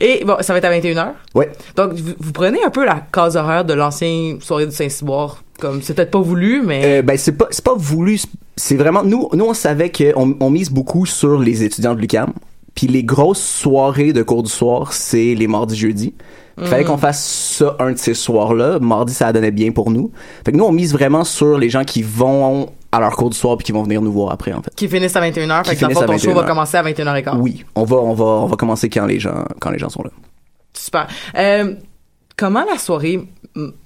Et 0.00 0.24
bon, 0.24 0.36
ça 0.40 0.52
va 0.52 0.58
être 0.58 0.64
à 0.64 0.70
21h. 0.70 1.12
Ouais. 1.34 1.50
Donc, 1.76 1.94
vous, 1.94 2.12
vous 2.18 2.32
prenez 2.32 2.62
un 2.64 2.70
peu 2.70 2.84
la 2.84 3.02
case 3.12 3.36
horaire 3.36 3.64
de 3.64 3.74
l'ancien 3.74 4.36
soirée 4.40 4.66
du 4.66 4.72
Saint-Cyboire. 4.74 5.42
Comme, 5.58 5.80
c'est 5.80 5.94
peut-être 5.94 6.10
pas 6.10 6.20
voulu, 6.20 6.62
mais. 6.64 6.98
Euh, 6.98 7.02
ben 7.02 7.16
c'est 7.16 7.32
pas 7.32 7.46
c'est 7.50 7.64
pas 7.64 7.74
voulu 7.74 8.20
c'est 8.56 8.76
vraiment 8.76 9.02
nous 9.02 9.28
nous 9.32 9.44
on 9.44 9.54
savait 9.54 9.90
qu'on 9.90 10.36
on 10.40 10.50
mise 10.50 10.70
beaucoup 10.70 11.06
sur 11.06 11.38
les 11.38 11.62
étudiants 11.62 11.94
de 11.94 12.00
l'UQAM 12.00 12.32
puis 12.74 12.86
les 12.86 13.04
grosses 13.04 13.42
soirées 13.42 14.12
de 14.12 14.22
cours 14.22 14.42
du 14.42 14.50
soir 14.50 14.92
c'est 14.92 15.34
les 15.34 15.46
mardis 15.46 15.76
jeudis 15.76 16.14
il 16.58 16.66
fallait 16.66 16.82
Mhm. 16.82 16.88
qu'on 16.88 16.96
fasse 16.96 17.22
ça 17.58 17.76
un 17.78 17.92
de 17.92 17.98
ces 17.98 18.14
soirs 18.14 18.54
là 18.54 18.78
mardi 18.78 19.12
ça 19.12 19.30
donnait 19.32 19.50
bien 19.50 19.72
pour 19.72 19.90
nous 19.90 20.10
fait 20.44 20.52
que 20.52 20.56
nous 20.56 20.64
on 20.64 20.72
mise 20.72 20.92
vraiment 20.94 21.24
sur 21.24 21.58
les 21.58 21.68
gens 21.68 21.84
qui 21.84 22.02
vont 22.02 22.70
à 22.92 23.00
leur 23.00 23.16
cours 23.16 23.30
du 23.30 23.36
soir 23.36 23.56
puis 23.56 23.64
qui 23.64 23.72
vont 23.72 23.82
venir 23.82 24.00
nous 24.02 24.12
voir 24.12 24.32
après 24.32 24.52
en 24.52 24.62
fait 24.62 24.74
qui 24.74 24.88
finissent 24.88 25.16
à 25.16 25.20
21h. 25.20 25.62
Qui 25.62 25.70
Fait 25.70 25.76
que 25.76 25.80
dans 25.82 25.88
le 25.88 25.94
fond, 25.94 26.06
ton 26.06 26.18
show 26.18 26.32
va 26.34 26.42
21h. 26.42 26.46
commencer 26.46 26.76
à 26.76 26.82
21h15. 26.82 27.38
oui 27.40 27.64
on 27.74 27.84
va 27.84 27.96
on 27.96 28.14
va 28.14 28.24
on 28.24 28.46
va 28.46 28.56
commencer 28.56 28.88
quand 28.88 29.06
les 29.06 29.18
gens 29.20 29.44
quand 29.60 29.70
les 29.70 29.78
gens 29.78 29.88
sont 29.88 30.02
là 30.02 30.10
Super. 30.74 31.06
Euh, 31.36 31.74
comment 32.36 32.64
la 32.70 32.78
soirée 32.78 33.26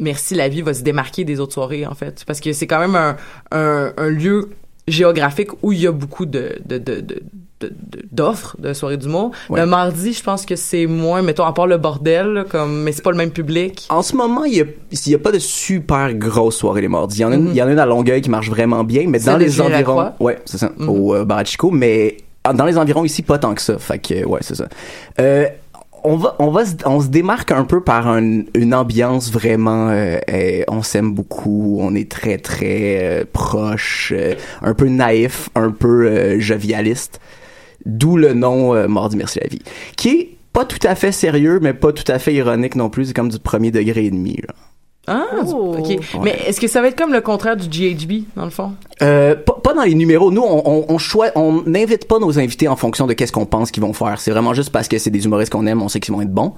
Merci 0.01 0.35
la 0.35 0.49
vie 0.49 0.63
va 0.63 0.75
se 0.75 0.83
démarquer 0.83 1.25
des 1.25 1.39
autres 1.39 1.53
soirées, 1.53 1.87
en 1.87 1.95
fait? 1.95 2.25
Parce 2.27 2.41
que 2.41 2.53
c'est 2.53 2.67
quand 2.67 2.81
même 2.81 2.97
un, 2.97 3.17
un, 3.53 3.93
un 3.97 4.09
lieu 4.09 4.51
géographique 4.91 5.51
où 5.63 5.73
il 5.73 5.81
y 5.81 5.87
a 5.87 5.93
beaucoup 5.93 6.27
de, 6.27 6.59
de, 6.67 6.79
de, 6.79 7.01
de 7.01 7.23
de- 7.61 7.69
de- 7.69 8.03
d'offres 8.11 8.57
de, 8.59 8.73
soirées 8.73 8.97
d'humour. 8.97 9.33
Ouais. 9.51 9.61
Le 9.61 9.67
mardi, 9.67 10.15
je 10.15 10.23
pense 10.23 10.47
que 10.47 10.57
c'est 10.57 10.87
moins, 10.87 11.21
mettons, 11.21 11.45
à 11.45 11.53
part 11.53 11.67
le 11.67 11.77
bordel, 11.77 12.27
là, 12.29 12.45
comme, 12.45 12.85
mais 12.85 12.93
c'est 12.93 13.03
pas 13.03 13.11
le 13.11 13.19
même 13.19 13.33
public. 13.33 13.87
En 13.91 14.01
ce 14.01 14.17
moment, 14.17 14.45
il 14.45 14.55
y 14.55 14.61
a, 14.63 14.65
il 14.91 15.13
y 15.13 15.15
a 15.15 15.19
pas 15.19 15.31
de 15.31 15.39
super 15.39 16.15
grosses 16.15 16.57
soirées 16.57 16.81
les 16.81 16.89
mardis. 16.89 17.19
Il 17.19 17.21
y 17.21 17.25
en 17.27 17.33
a, 17.33 17.35
une, 17.35 17.43
Mhm. 17.45 17.51
il 17.51 17.57
y 17.57 17.63
en 17.63 17.67
a 17.69 17.73
une 17.73 17.79
à 17.79 17.85
Longueuil 17.85 18.23
qui 18.23 18.31
marche 18.31 18.49
vraiment 18.49 18.83
bien, 18.83 19.05
mais 19.09 19.19
dans 19.19 19.37
les 19.37 19.61
environs, 19.61 20.13
ouais, 20.21 20.39
c'est 20.47 20.57
ça, 20.57 20.73
Mhm. 20.79 20.89
au 20.89 21.15
euh, 21.15 21.25
Bar 21.27 21.37
à 21.37 21.45
Chico, 21.45 21.71
mais 21.71 22.17
ah, 22.45 22.55
dans 22.55 22.65
les 22.65 22.79
environs 22.79 23.05
ici, 23.05 23.21
pas 23.21 23.37
tant 23.37 23.55
que 23.55 23.61
ça. 23.61 23.77
Fait 23.79 23.99
que, 23.99 24.25
ouais, 24.25 24.41
c'est 24.41 24.55
ça. 24.55 24.67
Euh, 25.21 25.45
on 26.05 26.17
va, 26.17 26.37
on 26.39 26.51
va, 26.51 26.65
se, 26.67 26.75
on 26.87 27.01
se 27.01 27.09
démarque 27.09 27.53
un 27.53 27.65
peu 27.65 27.81
par 27.83 28.09
un- 28.09 28.43
une 28.55 28.75
ambiance 28.75 29.31
vraiment. 29.33 29.89
euh, 29.91 30.19
euh, 30.31 30.63
on 30.69 30.83
s'aime 30.83 31.13
beaucoup, 31.15 31.79
on 31.81 31.95
est 31.95 32.11
très 32.11 32.39
très 32.39 32.99
euh, 33.21 33.25
proche, 33.33 34.13
euh, 34.17 34.35
un 34.63 34.75
peu 34.75 34.89
naïf, 34.89 35.49
un 35.55 35.71
peu 35.71 36.07
euh, 36.07 36.41
jovialiste. 36.41 37.21
D'où 37.87 38.17
le 38.17 38.35
nom 38.35 38.89
Mardi 38.89 39.17
Merci 39.17 39.41
la 39.41 39.49
vie, 39.49 39.63
qui 39.97 40.09
est 40.11 40.37
pas 40.53 40.65
tout 40.67 40.85
à 40.87 40.95
fait 40.95 41.13
sérieux, 41.13 41.61
mais 41.63 41.73
pas 41.73 41.93
tout 41.93 42.11
à 42.13 42.19
fait 42.19 42.35
ironique 42.35 42.75
non 42.77 42.91
plus. 42.91 43.07
C'est 43.07 43.15
comme 43.15 43.31
du 43.31 43.39
premier 43.39 43.71
degré 43.71 44.05
et 44.07 44.11
demi. 44.11 44.37
Ah, 45.07 45.25
Oh. 45.47 45.75
ok. 45.79 45.99
Mais 46.23 46.39
est-ce 46.47 46.61
que 46.61 46.69
ça 46.69 46.81
va 46.81 46.89
être 46.89 46.97
comme 46.97 47.13
le 47.13 47.21
contraire 47.21 47.57
du 47.57 47.69
GHB, 47.69 48.25
dans 48.37 48.45
le 48.45 48.51
fond? 48.51 48.73
Euh, 49.03 49.35
pas, 49.35 49.55
pas 49.55 49.73
dans 49.75 49.83
les 49.83 49.95
numéros. 49.95 50.31
Nous, 50.31 50.43
on, 50.43 50.85
on, 50.89 50.97
on 51.37 51.63
n'invite 51.67 52.07
pas 52.07 52.19
nos 52.19 52.39
invités 52.39 52.69
en 52.69 52.77
fonction 52.77 53.07
de 53.07 53.15
qu'est-ce 53.15 53.33
qu'on 53.33 53.47
pense 53.47 53.71
qu'ils 53.71 53.83
vont 53.83 53.93
faire. 53.95 54.21
C'est 54.21 54.31
vraiment 54.31 54.55
juste 54.55 54.71
parce 54.71 54.89
que 54.89 54.99
c'est 54.99 55.11
des 55.11 55.25
humoristes 55.25 55.51
qu'on 55.53 55.67
aime, 55.67 55.83
on 55.83 55.89
sait 55.89 56.01
qu'ils 56.01 56.15
vont 56.15 56.21
être 56.21 56.33
bons. 56.33 56.53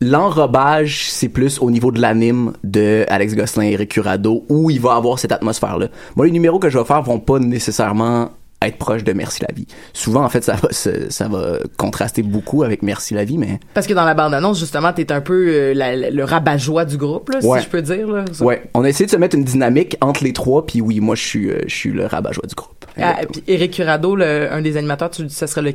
L'enrobage, 0.00 1.10
c'est 1.10 1.28
plus 1.30 1.58
au 1.60 1.70
niveau 1.70 1.90
de 1.90 2.00
l'anime 2.00 2.52
de 2.64 3.04
Alex 3.08 3.34
Gosselin 3.34 3.66
et 3.66 3.72
Eric 3.72 3.90
Curado, 3.90 4.44
où 4.48 4.70
il 4.70 4.80
va 4.80 4.94
avoir 4.94 5.18
cette 5.18 5.32
atmosphère-là. 5.32 5.88
Moi, 6.16 6.26
les 6.26 6.32
numéros 6.32 6.58
que 6.58 6.68
je 6.70 6.78
vais 6.78 6.84
faire 6.84 7.02
vont 7.02 7.18
pas 7.18 7.38
nécessairement 7.38 8.30
être 8.66 8.76
proches 8.78 9.04
de 9.04 9.12
Merci 9.12 9.42
la 9.48 9.54
vie. 9.54 9.66
Souvent, 9.92 10.24
en 10.24 10.28
fait, 10.28 10.42
ça 10.44 10.54
va, 10.54 10.70
se- 10.72 11.10
ça 11.10 11.28
va 11.28 11.58
contraster 11.76 12.22
beaucoup 12.22 12.62
avec 12.62 12.82
Merci 12.82 13.14
la 13.14 13.24
vie, 13.24 13.38
mais 13.38 13.60
Parce 13.74 13.86
que 13.86 13.94
dans 13.94 14.04
la 14.04 14.14
bande-annonce, 14.14 14.58
justement, 14.58 14.92
t'es 14.92 15.10
un 15.12 15.20
peu 15.20 15.48
euh, 15.48 15.74
la- 15.74 15.96
la- 15.96 16.10
le 16.10 16.24
rabat-joie 16.24 16.84
du 16.84 16.96
groupe, 16.96 17.30
là, 17.30 17.38
Ouais. 17.42 17.58
si 17.60 17.66
je 17.66 17.70
peux 17.70 17.82
dire. 17.82 18.06
Là. 18.08 18.24
Ça- 18.32 18.44
ouais, 18.44 18.62
on 18.74 18.84
a 18.84 18.88
essayé 18.88 19.06
de 19.06 19.10
se 19.10 19.16
mettre 19.16 19.36
une 19.36 19.44
dynamique 19.44 19.96
entre 20.00 20.24
les 20.24 20.32
trois, 20.32 20.64
puis 20.66 20.80
oui, 20.80 21.00
moi, 21.00 21.14
je 21.14 21.22
suis, 21.22 21.50
euh, 21.50 21.60
je 21.66 21.74
suis 21.74 21.90
le 21.92 22.06
rabat-joie 22.06 22.46
du 22.46 22.54
groupe. 22.54 22.84
Ah, 22.98 23.16
puis 23.30 23.42
Eric 23.46 23.72
Curado, 23.74 24.16
le- 24.16 24.50
un 24.52 24.62
des 24.62 24.76
animateurs, 24.76 25.10
tu, 25.10 25.28
ça 25.28 25.46
serait 25.46 25.62
le, 25.62 25.72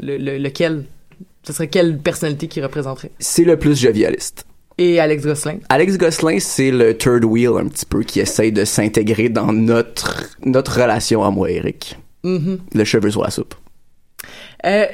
le- 0.00 0.16
le- 0.18 0.38
lequel? 0.38 0.84
Ce 1.44 1.52
serait 1.52 1.66
quelle 1.66 1.98
personnalité 1.98 2.46
qui 2.46 2.60
représenterait? 2.62 3.10
C'est 3.18 3.42
le 3.44 3.56
plus 3.56 3.80
jovialiste. 3.80 4.44
Et 4.78 5.00
Alex 5.00 5.24
Gosselin? 5.24 5.56
Alex 5.68 5.98
Gosselin, 5.98 6.38
c'est 6.40 6.70
le 6.70 6.96
third 6.96 7.24
wheel 7.24 7.50
un 7.58 7.66
petit 7.66 7.84
peu 7.84 8.02
qui 8.04 8.20
essaye 8.20 8.52
de 8.52 8.64
s'intégrer 8.64 9.28
dans 9.28 9.52
notre 9.52 10.22
notre 10.46 10.80
relation 10.80 11.22
à 11.24 11.30
moi 11.30 11.50
et 11.50 11.60
Mhm. 12.24 12.58
Le 12.74 12.84
cheveu 12.84 13.10
sur 13.10 13.22
la 13.22 13.30
soupe. 13.30 13.54
Euh, 14.64 14.86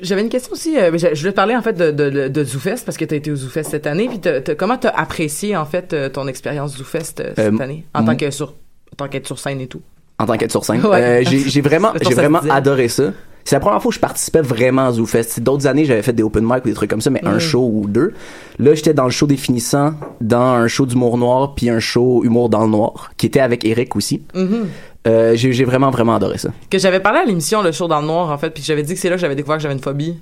j'avais 0.00 0.22
une 0.22 0.30
question 0.30 0.52
aussi. 0.52 0.78
euh, 0.78 0.90
je, 0.96 1.08
je 1.14 1.20
voulais 1.20 1.32
te 1.32 1.36
parler 1.36 1.54
en 1.54 1.60
fait 1.62 1.74
de, 1.74 1.90
de, 2.28 2.44
ZooFest 2.44 2.84
parce 2.86 2.96
que 2.96 3.04
tu 3.04 3.12
as 3.14 3.18
été 3.18 3.30
au 3.30 3.36
ZooFest 3.36 3.64
cette 3.70 3.86
année. 3.86 4.08
Puis 4.08 4.20
comment 4.56 4.78
tu 4.78 4.86
as 4.86 4.90
apprécié 4.98 5.56
en 5.56 5.66
fait 5.66 5.92
euh, 5.92 6.08
ton 6.08 6.26
expérience 6.26 6.76
ZooFest 6.78 7.20
euh, 7.20 7.32
cette 7.36 7.38
Euh, 7.38 7.58
année 7.58 7.84
en 7.94 8.04
tant 8.04 8.16
que 8.16 8.30
sur 8.30 8.54
en 8.92 8.96
tant 8.96 9.08
qu'être 9.08 9.26
sur 9.26 9.38
scène 9.38 9.60
et 9.60 9.66
tout? 9.66 9.82
en 10.18 10.24
tant 10.26 10.36
qu'être 10.38 10.50
sur 10.52 10.64
scène. 10.64 10.80
Ouais. 10.86 11.22
J'ai 11.26 11.60
vraiment, 11.60 11.92
j'ai 12.02 12.14
vraiment 12.14 12.38
adoré 12.50 12.88
ça. 12.88 13.12
C'est 13.44 13.56
la 13.56 13.60
première 13.60 13.82
fois 13.82 13.88
que 13.90 13.96
je 13.96 14.00
participais 14.00 14.40
vraiment 14.40 14.86
à 14.86 14.92
ZooFest. 14.92 15.40
D'autres 15.40 15.66
années, 15.66 15.84
j'avais 15.84 16.02
fait 16.02 16.12
des 16.12 16.22
open 16.22 16.44
mic 16.44 16.64
ou 16.64 16.68
des 16.68 16.74
trucs 16.74 16.88
comme 16.88 17.00
ça, 17.00 17.10
mais 17.10 17.24
un 17.24 17.36
Mm. 17.36 17.40
show 17.40 17.68
ou 17.74 17.86
deux. 17.88 18.14
Là, 18.60 18.74
j'étais 18.76 18.94
dans 18.94 19.04
le 19.04 19.10
show 19.10 19.26
des 19.26 19.36
finissants, 19.36 19.94
dans 20.20 20.38
un 20.54 20.68
show 20.68 20.86
d'humour 20.86 21.18
noir, 21.18 21.54
puis 21.56 21.68
un 21.68 21.80
show 21.80 22.22
humour 22.24 22.48
dans 22.50 22.62
le 22.62 22.70
noir, 22.70 23.10
qui 23.16 23.26
était 23.26 23.40
avec 23.40 23.64
Eric 23.64 23.96
aussi. 23.96 24.22
Mhm. 24.34 24.68
Euh, 25.06 25.34
j'ai 25.34 25.64
vraiment, 25.64 25.90
vraiment 25.90 26.14
adoré 26.14 26.38
ça. 26.38 26.50
Que 26.70 26.78
j'avais 26.78 27.00
parlé 27.00 27.18
à 27.20 27.24
l'émission 27.24 27.62
Le 27.62 27.72
Show 27.72 27.88
dans 27.88 28.00
le 28.00 28.06
Noir 28.06 28.30
en 28.30 28.38
fait, 28.38 28.50
puis 28.50 28.62
j'avais 28.62 28.82
dit 28.82 28.94
que 28.94 29.00
c'est 29.00 29.08
là 29.08 29.16
que 29.16 29.20
j'avais 29.20 29.34
découvert 29.34 29.56
que 29.56 29.62
j'avais 29.62 29.74
une 29.74 29.80
phobie 29.80 30.20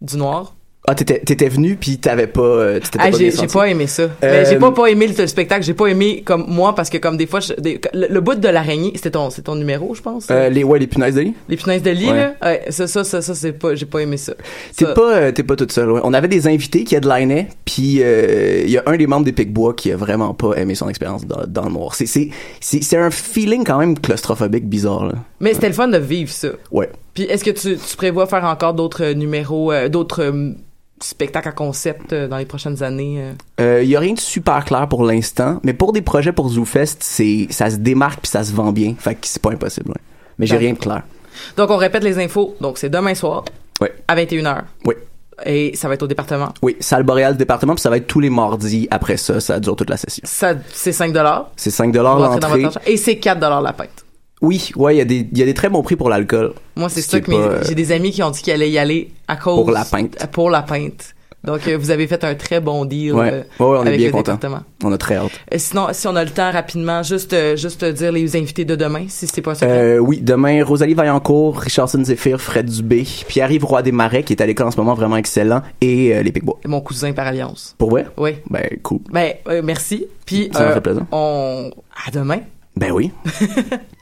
du 0.00 0.16
noir. 0.16 0.54
Ah, 0.88 0.94
t'étais 0.94 1.20
t'étais 1.20 1.48
venu, 1.48 1.76
puis 1.76 1.98
t'avais 1.98 2.26
pas... 2.26 2.40
euh, 2.40 2.80
t'étais 2.80 2.98
Ah, 3.00 3.10
pas 3.10 3.18
j'ai 3.18 3.30
j'ai 3.30 3.46
pas 3.46 3.68
aimé 3.68 3.86
ça. 3.86 4.04
Euh, 4.04 4.08
Mais 4.22 4.44
j'ai 4.46 4.56
pas 4.56 4.72
pas 4.72 4.86
aimé 4.86 5.06
le, 5.06 5.14
le 5.16 5.26
spectacle, 5.26 5.62
j'ai 5.62 5.74
pas 5.74 5.86
aimé 5.88 6.22
comme 6.24 6.46
moi 6.48 6.74
parce 6.74 6.88
que 6.88 6.96
comme 6.96 7.16
des 7.18 7.26
fois 7.26 7.40
je- 7.40 7.52
des- 7.60 7.78
le, 7.92 8.06
le 8.08 8.20
bout 8.20 8.34
de 8.34 8.48
l'araignée, 8.48 8.90
c'était 8.96 9.10
ton 9.10 9.28
c'est 9.28 9.42
ton 9.42 9.54
numéro, 9.56 9.94
je 9.94 10.00
pense. 10.00 10.26
Euh, 10.30 10.48
les, 10.48 10.64
ouais, 10.64 10.78
les 10.78 10.86
punaises 10.86 11.14
de 11.14 11.20
lit. 11.20 11.34
Les 11.50 11.56
punaises 11.58 11.82
de 11.82 11.90
lit 11.90 12.08
Ouais. 12.10 12.16
là? 12.16 12.34
Ouais, 12.42 12.64
ça 12.70 12.86
ça 12.86 13.04
ça 13.04 13.20
ça 13.20 13.34
c'est 13.34 13.52
pas 13.52 13.74
j'ai 13.74 13.84
pas 13.86 14.00
aimé 14.00 14.16
ça. 14.16 14.32
T'es 14.74 14.86
Ça- 14.86 14.92
pas, 14.94 15.30
t'es 15.32 15.42
pas 15.42 15.54
toute 15.54 15.70
seule. 15.70 15.90
ouais. 15.92 16.00
On 16.02 16.14
avait 16.14 16.28
des 16.28 16.48
invités 16.48 16.82
qui 16.84 16.94
headlinaient, 16.94 17.48
puis 17.66 18.00
il 18.02 18.70
y 18.70 18.78
a 18.78 18.82
un 18.86 18.96
des 18.96 19.06
membres 19.06 19.26
des 19.26 19.32
Picbois 19.32 19.74
qui 19.74 19.92
a 19.92 19.96
vraiment 19.96 20.32
pas 20.34 20.54
aimé 20.56 20.74
son 20.74 20.88
expérience 20.88 21.26
dans, 21.26 21.44
dans 21.46 21.66
le 21.66 21.72
noir. 21.72 21.94
C'est, 21.94 22.06
c'est, 22.06 22.30
c'est, 22.60 22.82
c'est 22.82 22.96
un 22.96 23.10
feeling 23.10 23.64
quand 23.64 23.78
même 23.78 23.98
claustrophobique 23.98 24.66
bizarre. 24.66 25.04
Là. 25.06 25.12
Mais 25.40 25.52
c'était 25.52 25.68
le 25.68 25.74
fun 25.74 25.88
de 25.88 25.98
vivre 25.98 26.30
ça. 26.32 26.48
Ouais. 26.72 26.88
Puis 27.12 27.24
est-ce 27.24 27.44
que 27.44 27.50
tu, 27.50 27.76
tu 27.76 27.96
prévois 27.96 28.26
faire 28.26 28.44
encore 28.44 28.72
d'autres 28.72 29.12
numéros, 29.12 29.72
d'autres 29.88 30.32
euh, 31.00 31.04
spectacles 31.04 31.48
à 31.48 31.52
concept 31.52 32.12
euh, 32.12 32.28
dans 32.28 32.36
les 32.36 32.44
prochaines 32.46 32.82
années? 32.82 33.32
euh? 33.60 33.82
Il 33.82 33.88
y 33.88 33.96
a 33.96 34.00
rien 34.00 34.14
de 34.14 34.20
super 34.20 34.64
clair 34.64 34.88
pour 34.88 35.04
l'instant, 35.04 35.60
mais 35.64 35.72
pour 35.72 35.92
des 35.92 36.02
projets 36.02 36.32
pour 36.32 36.48
ZooFest, 36.48 36.98
c'est, 37.00 37.46
ça 37.50 37.70
se 37.70 37.76
démarque 37.76 38.20
puis 38.22 38.30
ça 38.30 38.44
se 38.44 38.52
vend 38.52 38.72
bien. 38.72 38.94
Fait 38.98 39.14
que 39.14 39.26
c'est 39.26 39.42
pas 39.42 39.50
impossible. 39.52 39.88
ouais. 39.90 40.00
Mais 40.38 40.46
j'ai 40.46 40.56
rien 40.56 40.72
de 40.72 40.78
clair. 40.78 41.02
Donc 41.56 41.70
on 41.70 41.76
répète 41.76 42.02
les 42.04 42.18
infos. 42.18 42.56
Donc 42.60 42.78
c'est 42.78 42.88
demain 42.90 43.14
soir 43.14 43.44
Ouais. 43.80 43.92
à 44.08 44.14
21h. 44.16 44.62
Oui. 44.84 44.94
Et 45.46 45.74
ça 45.74 45.88
va 45.88 45.94
être 45.94 46.02
au 46.02 46.06
département? 46.06 46.52
Oui, 46.60 46.76
salle 46.80 47.02
boréale 47.02 47.32
du 47.32 47.38
département, 47.38 47.74
puis 47.74 47.80
ça 47.80 47.88
va 47.88 47.96
être 47.96 48.06
tous 48.06 48.20
les 48.20 48.28
mardis 48.28 48.86
après 48.90 49.16
ça. 49.16 49.40
Ça 49.40 49.58
dure 49.58 49.74
toute 49.74 49.88
la 49.88 49.96
session. 49.96 50.22
Ça 50.26 50.54
c'est 50.72 50.92
5 50.92 51.14
C'est 51.56 51.70
5 51.70 51.96
Vous 51.96 52.02
rentrez 52.02 52.40
dans 52.40 52.56
l'entrée. 52.56 52.92
Et 52.92 52.96
c'est 52.98 53.16
4 53.16 53.40
la 53.62 53.72
pinte. 53.72 54.04
Oui, 54.42 54.70
ouais, 54.76 54.94
il 54.94 54.98
y 54.98 55.02
a 55.02 55.04
des, 55.04 55.28
y 55.34 55.42
a 55.42 55.44
des 55.46 55.54
très 55.54 55.68
bons 55.68 55.82
prix 55.82 55.96
pour 55.96 56.08
l'alcool. 56.08 56.54
Moi, 56.76 56.88
c'est 56.88 57.02
Ce 57.02 57.10
ça 57.10 57.20
que 57.20 57.30
pas, 57.30 57.62
j'ai 57.62 57.74
des 57.74 57.92
amis 57.92 58.10
qui 58.10 58.22
ont 58.22 58.30
dit 58.30 58.40
qu'ils 58.42 58.52
allaient 58.52 58.70
y 58.70 58.78
aller 58.78 59.10
à 59.28 59.36
cause 59.36 59.56
Pour 59.56 59.70
la 59.70 59.84
pinte. 59.84 60.26
Pour 60.32 60.50
la 60.50 60.62
pinte. 60.62 61.14
Donc 61.42 61.66
euh, 61.68 61.78
vous 61.78 61.90
avez 61.90 62.06
fait 62.06 62.22
un 62.22 62.34
très 62.34 62.60
bon 62.60 62.84
deal 62.84 63.14
Ouais, 63.14 63.30
euh, 63.32 63.40
ouais, 63.64 63.78
on 63.78 63.86
est 63.86 63.96
bien 63.96 64.10
content. 64.10 64.38
On 64.84 64.92
a 64.92 64.98
très 64.98 65.16
hâte. 65.16 65.30
Euh, 65.54 65.56
sinon, 65.56 65.86
si 65.92 66.06
on 66.06 66.14
a 66.14 66.22
le 66.22 66.30
temps 66.30 66.50
rapidement, 66.50 67.02
juste 67.02 67.32
euh, 67.32 67.56
juste 67.56 67.82
dire 67.82 68.12
les 68.12 68.36
invités 68.36 68.66
de 68.66 68.76
demain, 68.76 69.06
si 69.08 69.26
c'est 69.26 69.40
pas 69.40 69.54
secret. 69.54 69.98
Oui, 69.98 70.20
demain, 70.20 70.62
Rosalie 70.62 70.92
Vaillancourt, 70.92 71.56
Richardson 71.58 72.04
Zephyr, 72.04 72.38
Fred 72.42 72.66
Dubé, 72.68 73.06
Pierre-Yves 73.26 73.64
Roy 73.64 73.80
des 73.80 73.92
Marais, 73.92 74.22
qui 74.22 74.34
est 74.34 74.42
à 74.42 74.46
l'école 74.46 74.66
en 74.66 74.70
ce 74.70 74.76
moment 74.76 74.92
vraiment 74.92 75.16
excellent, 75.16 75.62
et 75.80 76.22
les 76.22 76.30
Picbois. 76.30 76.58
Mon 76.66 76.82
cousin 76.82 77.12
par 77.12 77.26
alliance. 77.26 77.74
Pour 77.78 77.88
vrai? 77.88 78.06
Oui. 78.18 78.32
Ben, 78.50 78.68
cool. 78.82 79.00
Ben 79.10 79.32
merci. 79.64 80.06
Puis 80.26 80.50
Ça 80.52 80.60
me 80.60 80.66
euh, 80.66 80.74
fait 80.74 80.80
plaisir. 80.82 81.06
on 81.10 81.70
à 82.06 82.10
demain. 82.10 82.40
Ben 82.76 82.92
oui. 82.92 83.10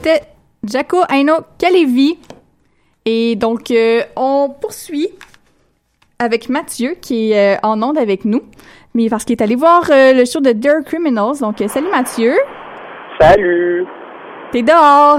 C'était 0.00 0.20
Jaco 0.62 0.98
Aino 1.12 1.38
Kalevi. 1.58 2.20
Et 3.04 3.34
donc, 3.34 3.72
euh, 3.72 4.02
on 4.14 4.48
poursuit 4.48 5.08
avec 6.20 6.48
Mathieu 6.48 6.90
qui 7.02 7.32
est 7.32 7.56
euh, 7.56 7.60
en 7.64 7.82
onde 7.82 7.98
avec 7.98 8.24
nous. 8.24 8.42
Mais 8.94 9.08
parce 9.10 9.24
qu'il 9.24 9.32
est 9.36 9.42
allé 9.42 9.56
voir 9.56 9.82
euh, 9.90 10.12
le 10.12 10.24
show 10.24 10.38
de 10.38 10.52
Dear 10.52 10.84
Criminals. 10.84 11.40
Donc, 11.40 11.56
salut 11.66 11.90
Mathieu. 11.90 12.32
Salut! 13.20 13.86
T'es 14.52 14.62
dehors. 14.62 15.18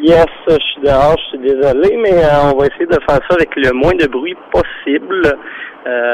Yes, 0.00 0.24
je 0.46 0.54
suis 0.54 0.80
dehors, 0.82 1.16
je 1.18 1.36
suis 1.36 1.38
désolé, 1.40 1.98
mais 1.98 2.14
on 2.44 2.56
va 2.56 2.66
essayer 2.66 2.86
de 2.86 2.98
faire 3.06 3.20
ça 3.28 3.34
avec 3.34 3.50
le 3.56 3.72
moins 3.72 3.94
de 3.94 4.06
bruit 4.06 4.36
possible. 4.50 5.36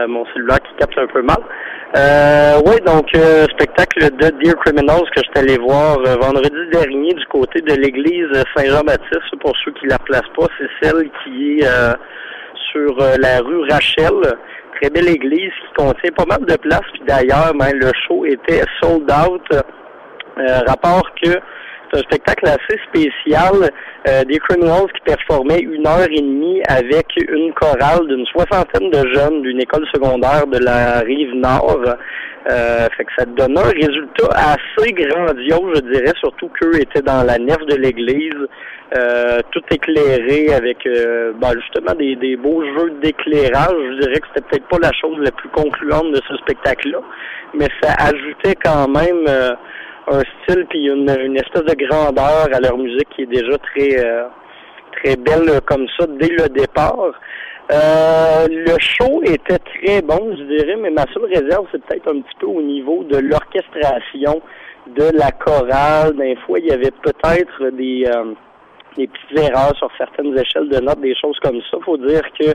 Mon 0.09 0.27
cellulaire 0.33 0.61
qui 0.63 0.75
capte 0.81 0.99
un 0.99 1.07
peu 1.07 1.23
mal. 1.23 1.39
Euh, 1.97 2.61
ouais, 2.63 2.81
donc 2.81 3.07
euh, 3.15 3.45
spectacle 3.53 4.11
de 4.17 4.29
Dear 4.43 4.57
Criminals 4.65 5.09
que 5.15 5.23
je 5.23 5.23
suis 5.23 5.39
allé 5.39 5.57
voir 5.59 5.97
euh, 6.01 6.17
vendredi 6.17 6.69
dernier 6.73 7.15
du 7.15 7.25
côté 7.27 7.61
de 7.61 7.73
l'église 7.75 8.33
Saint-Jean-Baptiste. 8.57 9.39
Pour 9.41 9.53
ceux 9.65 9.71
qui 9.75 9.87
la 9.87 9.99
placent 10.01 10.23
pas, 10.37 10.47
c'est 10.59 10.69
celle 10.83 11.09
qui 11.23 11.61
est 11.61 11.65
euh, 11.65 11.93
sur 12.73 13.01
euh, 13.01 13.15
la 13.21 13.39
rue 13.39 13.63
Rachel. 13.71 14.11
Très 14.81 14.91
belle 14.91 15.09
église 15.09 15.53
qui 15.53 15.75
contient 15.77 16.11
pas 16.17 16.25
mal 16.25 16.45
de 16.45 16.57
places. 16.57 16.81
Puis 16.95 17.03
d'ailleurs, 17.07 17.53
ben, 17.55 17.71
le 17.73 17.93
show 18.09 18.25
était 18.25 18.65
sold 18.83 19.09
out. 19.09 19.63
Rapport 20.67 21.09
que 21.23 21.31
c'est 21.95 22.01
un 22.01 22.03
spectacle 22.03 22.47
assez 22.47 22.81
spécial. 22.89 23.71
Euh, 24.09 24.25
des 24.25 24.39
criminals 24.39 24.91
qui 24.93 25.01
performaient 25.05 25.61
une 25.61 25.87
heure 25.87 26.07
et 26.11 26.21
demie 26.21 26.61
avec 26.69 27.07
une 27.17 27.53
chorale 27.55 28.07
d'une 28.09 28.27
soixantaine 28.27 28.91
de 28.91 29.15
jeunes 29.15 29.43
d'une 29.43 29.61
école 29.61 29.87
secondaire 29.95 30.47
de 30.47 30.59
la 30.59 31.01
rive 31.01 31.35
nord. 31.35 31.81
Euh, 32.51 32.87
fait 32.95 33.05
que 33.05 33.13
ça 33.17 33.25
donne 33.25 33.57
un 33.57 33.63
résultat 33.63 34.29
assez 34.37 34.93
grandiose, 34.93 35.77
je 35.77 35.93
dirais, 35.93 36.13
surtout 36.21 36.51
qu'eux 36.61 36.79
étaient 36.79 37.01
dans 37.01 37.25
la 37.25 37.39
nef 37.39 37.57
de 37.67 37.77
l'église, 37.77 38.49
euh, 38.99 39.41
tout 39.51 39.63
éclairé 39.71 40.53
avec 40.53 40.87
euh, 40.87 41.33
ben, 41.41 41.53
justement 41.59 41.95
des, 41.95 42.17
des 42.17 42.37
beaux 42.37 42.63
jeux 42.63 42.93
d'éclairage. 43.03 43.73
Je 43.73 44.01
dirais 44.01 44.21
que 44.21 44.27
c'était 44.35 44.47
peut-être 44.49 44.69
pas 44.69 44.79
la 44.83 44.93
chose 44.93 45.17
la 45.21 45.31
plus 45.31 45.49
concluante 45.49 46.13
de 46.13 46.21
ce 46.29 46.37
spectacle-là, 46.37 46.99
mais 47.55 47.69
ça 47.83 47.95
ajoutait 47.99 48.57
quand 48.63 48.89
même 48.89 49.25
euh, 49.27 49.55
un 50.09 50.21
style 50.21 50.67
puis 50.69 50.87
une, 50.87 51.09
une 51.09 51.37
espèce 51.37 51.65
de 51.65 51.87
grandeur 51.87 52.49
à 52.53 52.61
leur 52.61 52.77
musique 52.77 53.09
qui 53.17 53.23
est 53.23 53.27
déjà 53.27 53.57
très 53.59 54.05
euh, 54.05 54.25
très 54.93 55.17
belle 55.17 55.49
euh, 55.49 55.61
comme 55.65 55.87
ça 55.99 56.07
dès 56.07 56.29
le 56.29 56.49
départ. 56.49 57.13
Euh, 57.73 58.47
le 58.51 58.77
show 58.79 59.23
était 59.23 59.59
très 59.59 60.03
bon, 60.03 60.37
je 60.37 60.43
dirais, 60.43 60.77
mais 60.77 60.91
ma 60.91 61.07
seule 61.15 61.25
réserve, 61.25 61.67
c'est 61.73 61.83
peut-être 61.83 62.09
un 62.09 62.21
petit 62.21 62.37
peu 62.39 62.47
au 62.47 62.61
niveau 62.61 63.05
de 63.05 63.17
l'orchestration 63.17 64.43
de 64.89 65.17
la 65.17 65.31
chorale. 65.31 66.15
Des 66.17 66.37
fois, 66.45 66.59
il 66.59 66.67
y 66.67 66.73
avait 66.73 66.93
peut-être 67.03 67.71
des, 67.71 68.05
euh, 68.07 68.35
des 68.97 69.07
petites 69.07 69.39
erreurs 69.39 69.77
sur 69.77 69.89
certaines 69.99 70.37
échelles 70.39 70.69
de 70.69 70.81
notes, 70.81 71.01
des 71.01 71.15
choses 71.15 71.39
comme 71.43 71.61
ça. 71.71 71.79
faut 71.85 71.97
dire 71.97 72.23
que 72.39 72.49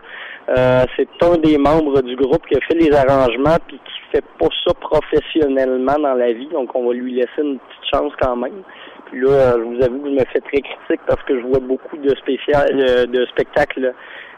euh, 0.49 0.83
c'est 0.95 1.09
un 1.21 1.37
des 1.37 1.57
membres 1.57 2.01
du 2.01 2.15
groupe 2.15 2.45
qui 2.47 2.55
a 2.55 2.61
fait 2.61 2.75
les 2.75 2.91
arrangements 2.93 3.57
puis 3.67 3.77
qui 3.77 3.99
fait 4.11 4.25
pas 4.39 4.47
ça 4.65 4.73
professionnellement 4.73 5.99
dans 5.99 6.13
la 6.13 6.31
vie, 6.33 6.47
donc 6.47 6.73
on 6.75 6.87
va 6.87 6.93
lui 6.93 7.13
laisser 7.13 7.41
une 7.41 7.59
petite 7.59 7.93
chance 7.93 8.13
quand 8.19 8.35
même. 8.35 8.63
Puis 9.11 9.21
là, 9.21 9.29
euh, 9.29 9.53
je 9.57 9.63
vous 9.63 9.83
avoue 9.83 9.99
que 10.01 10.09
je 10.09 10.15
me 10.15 10.25
fais 10.31 10.39
très 10.39 10.61
critique 10.61 11.01
parce 11.07 11.21
que 11.23 11.39
je 11.39 11.45
vois 11.45 11.59
beaucoup 11.59 11.97
de 11.97 12.15
spécial, 12.15 12.69
euh, 12.73 13.05
de 13.05 13.25
spectacles 13.27 13.93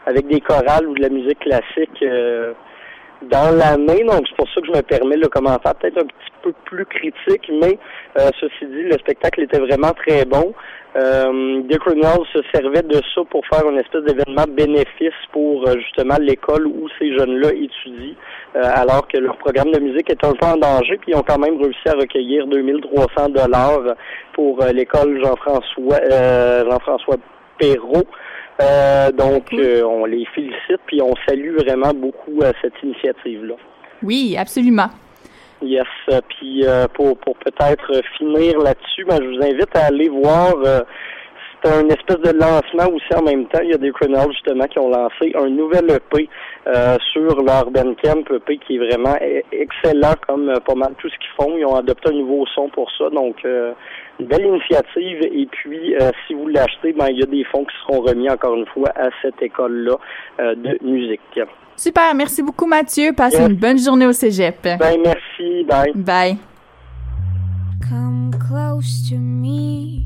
avec 0.06 0.26
des 0.26 0.40
chorales 0.40 0.86
ou 0.88 0.94
de 0.94 1.02
la 1.02 1.08
musique 1.08 1.40
classique 1.40 2.02
euh, 2.02 2.52
dans 3.30 3.56
l'année. 3.56 4.04
Donc 4.04 4.26
c'est 4.28 4.36
pour 4.36 4.48
ça 4.54 4.60
que 4.60 4.66
je 4.66 4.72
me 4.72 4.82
permets 4.82 5.16
le 5.16 5.28
commentaire 5.28 5.74
peut-être 5.74 5.98
un 5.98 6.06
petit 6.06 6.32
peu 6.42 6.52
plus 6.64 6.86
critique, 6.86 7.50
mais 7.60 7.78
euh, 8.18 8.28
ceci 8.40 8.66
dit, 8.66 8.82
le 8.84 8.98
spectacle 8.98 9.42
était 9.42 9.58
vraiment 9.58 9.92
très 9.92 10.24
bon. 10.24 10.52
Euh, 10.94 11.62
The 11.70 11.78
Criminals 11.78 12.26
se 12.34 12.40
servait 12.54 12.82
de 12.82 13.00
ça 13.14 13.22
pour 13.30 13.42
faire 13.46 13.66
une 13.68 13.78
espèce 13.78 14.02
d'événement 14.04 14.44
bénéfice 14.46 15.14
pour 15.32 15.66
euh, 15.66 15.78
justement 15.78 16.16
l'école 16.20 16.66
où 16.66 16.86
ces 16.98 17.16
jeunes-là 17.16 17.48
étudient, 17.52 18.14
euh, 18.56 18.62
alors 18.74 19.08
que 19.08 19.16
leur 19.16 19.38
programme 19.38 19.70
de 19.70 19.80
musique 19.80 20.10
est 20.10 20.22
un 20.22 20.32
peu 20.32 20.46
en 20.46 20.56
danger, 20.56 20.98
puis 20.98 21.12
ils 21.12 21.16
ont 21.16 21.22
quand 21.22 21.38
même 21.38 21.56
réussi 21.56 21.88
à 21.88 21.92
recueillir 21.92 22.46
2300 22.46 23.30
dollars 23.30 23.94
pour 24.34 24.62
euh, 24.62 24.70
l'école 24.72 25.18
Jean-François 25.22 25.98
euh, 26.10 26.70
Jean-François 26.70 27.16
Perrault. 27.58 28.06
Euh, 28.60 29.10
donc, 29.12 29.52
euh, 29.52 29.82
on 29.82 30.04
les 30.04 30.26
félicite, 30.34 30.80
puis 30.86 31.00
on 31.02 31.14
salue 31.26 31.56
vraiment 31.56 31.92
beaucoup 31.94 32.42
euh, 32.42 32.52
cette 32.60 32.74
initiative-là. 32.82 33.54
Oui, 34.02 34.36
absolument. 34.38 34.88
Yes. 35.62 35.86
Puis 36.28 36.66
euh, 36.66 36.86
pour, 36.92 37.16
pour 37.18 37.36
peut-être 37.38 38.02
finir 38.18 38.58
là-dessus, 38.58 39.04
ben, 39.04 39.18
je 39.22 39.28
vous 39.28 39.42
invite 39.42 39.76
à 39.76 39.86
aller 39.86 40.08
voir. 40.08 40.54
C'est 41.62 41.72
un 41.72 41.86
espèce 41.88 42.18
de 42.18 42.32
lancement 42.38 42.94
aussi 42.94 43.14
en 43.14 43.22
même 43.22 43.46
temps. 43.46 43.60
Il 43.62 43.70
y 43.70 43.74
a 43.74 43.78
des 43.78 43.92
criminals 43.92 44.30
justement 44.32 44.64
qui 44.66 44.78
ont 44.78 44.88
lancé 44.90 45.32
un 45.34 45.48
nouvel 45.48 45.90
EP 45.90 46.28
euh, 46.66 46.96
sur 47.12 47.42
leur 47.42 47.70
Bandcamp 47.70 48.24
EP 48.34 48.58
qui 48.58 48.76
est 48.76 48.78
vraiment 48.78 49.14
e- 49.20 49.42
excellent 49.52 50.14
comme 50.26 50.48
euh, 50.48 50.58
pas 50.60 50.74
mal 50.74 50.92
tout 50.98 51.08
ce 51.08 51.14
qu'ils 51.18 51.34
font. 51.36 51.56
Ils 51.56 51.64
ont 51.64 51.76
adopté 51.76 52.10
un 52.10 52.14
nouveau 52.18 52.44
son 52.54 52.68
pour 52.68 52.90
ça. 52.98 53.10
Donc 53.10 53.36
euh, 53.44 53.72
une 54.20 54.26
belle 54.26 54.46
initiative. 54.46 55.20
Et 55.32 55.46
puis 55.50 55.94
euh, 55.96 56.10
si 56.26 56.34
vous 56.34 56.48
l'achetez, 56.48 56.92
ben 56.92 57.06
il 57.10 57.18
y 57.20 57.22
a 57.22 57.26
des 57.26 57.44
fonds 57.44 57.64
qui 57.64 57.74
seront 57.86 58.00
remis 58.02 58.28
encore 58.30 58.54
une 58.54 58.66
fois 58.66 58.90
à 58.96 59.08
cette 59.22 59.40
école-là 59.42 59.96
euh, 60.40 60.54
de 60.54 60.78
musique. 60.82 61.20
Super, 61.76 62.14
merci 62.14 62.42
beaucoup 62.42 62.66
Mathieu. 62.66 63.12
Passe 63.16 63.34
Yes. 63.34 63.48
une 63.48 63.56
bonne 63.56 63.78
journée 63.78 64.06
au 64.06 64.12
cégep. 64.12 64.56
Ben 64.62 64.98
merci. 65.02 65.64
Bye. 65.64 65.92
Bye. 65.94 66.36
Come 67.88 68.30
close 68.48 69.08
to 69.10 69.16
me. 69.18 70.02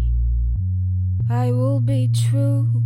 I 1.29 1.51
will 1.51 1.81
be 1.81 2.09
true. 2.09 2.85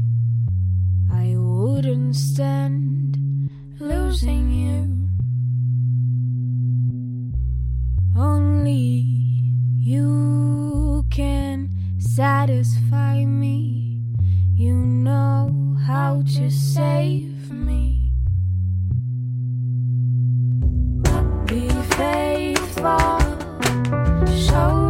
I 1.12 1.35
wouldn't 1.37 2.16
stand 2.16 3.50
losing 3.79 4.50
you. 4.50 5.09
Only 8.18 9.05
you 9.79 11.05
can 11.11 11.70
satisfy 11.98 13.24
me. 13.26 14.03
You 14.55 14.74
know 14.74 15.76
how 15.87 16.22
to 16.35 16.50
save 16.50 17.50
me. 17.50 18.12
Be 21.44 21.68
faithful. 21.96 23.20
Show 24.48 24.89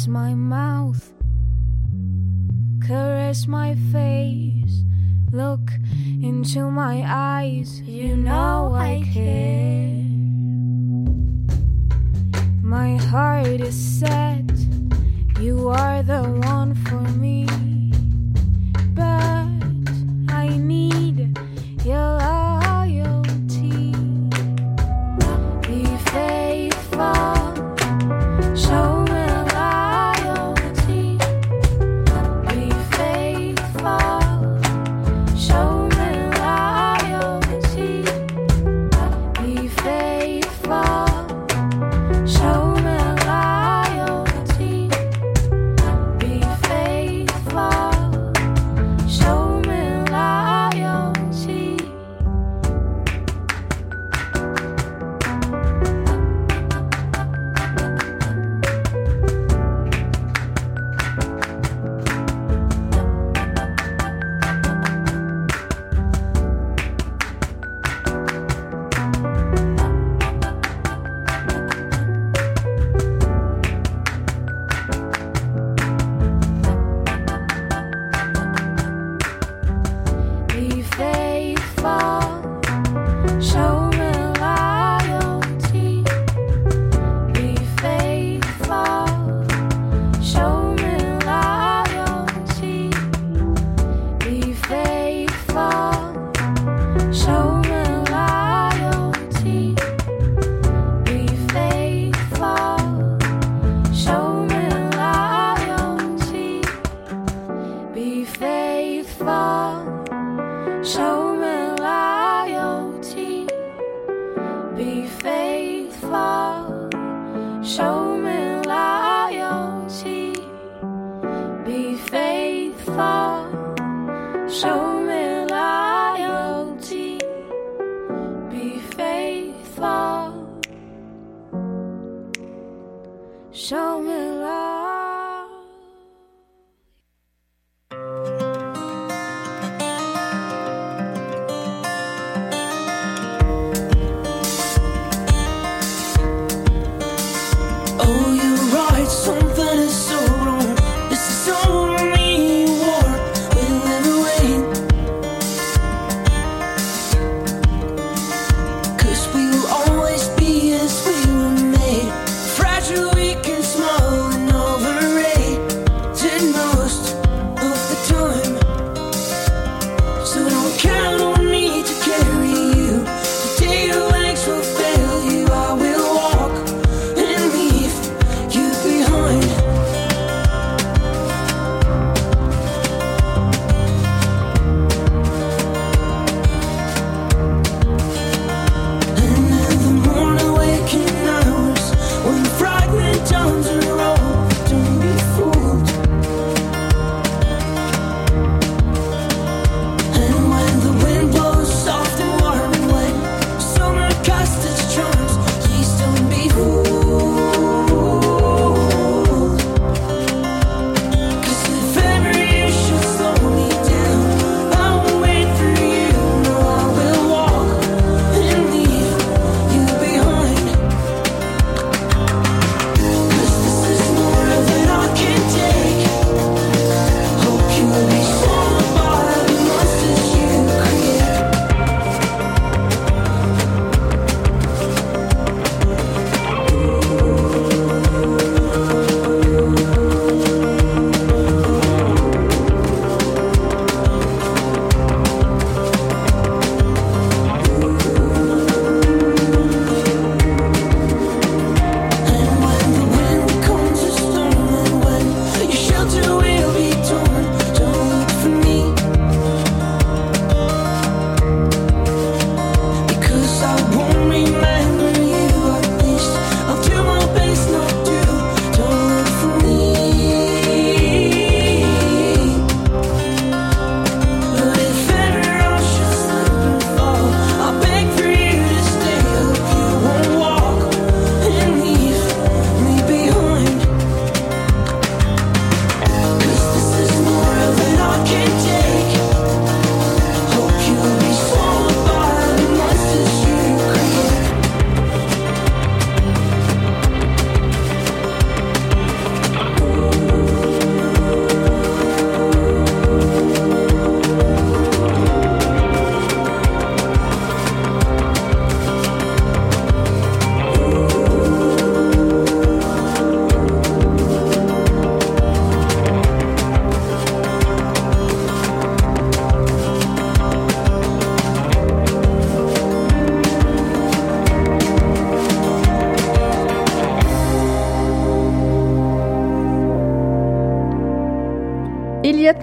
Kiss 0.00 0.08
my 0.08 0.32
mouth 0.32 1.12
caress 2.86 3.46
my 3.46 3.74
face. 3.92 4.82
Look 5.30 5.72
into 6.22 6.70
my 6.70 7.04
eyes, 7.06 7.82
you 7.82 8.16
know 8.16 8.72
I 8.74 9.04
care. 9.12 10.02
My 12.62 12.96
heart 12.96 13.60
is 13.60 13.76
set, 13.76 14.50
you 15.38 15.68
are 15.68 16.02
the 16.02 16.22
one 16.46 16.74
for 16.86 17.02
me. 17.20 17.59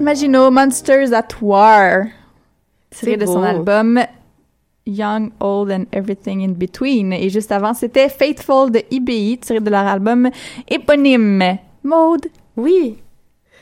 Elliot 0.07 0.29
Maginot, 0.29 0.51
Monsters 0.51 1.11
at 1.11 1.41
War. 1.41 2.05
Tiré 2.91 3.11
C'est 3.11 3.17
de 3.17 3.25
son 3.25 3.43
album 3.43 3.99
Young, 4.85 5.31
Old 5.41 5.69
and 5.69 5.85
Everything 5.91 6.43
in 6.43 6.53
Between. 6.53 7.11
Et 7.11 7.29
juste 7.29 7.51
avant, 7.51 7.73
c'était 7.73 8.07
Faithful 8.07 8.71
de 8.71 8.81
IBI, 8.89 9.37
tiré 9.37 9.59
de 9.59 9.69
leur 9.69 9.85
album 9.85 10.29
éponyme. 10.69 11.57
Maude. 11.83 12.27
Oui. 12.55 12.97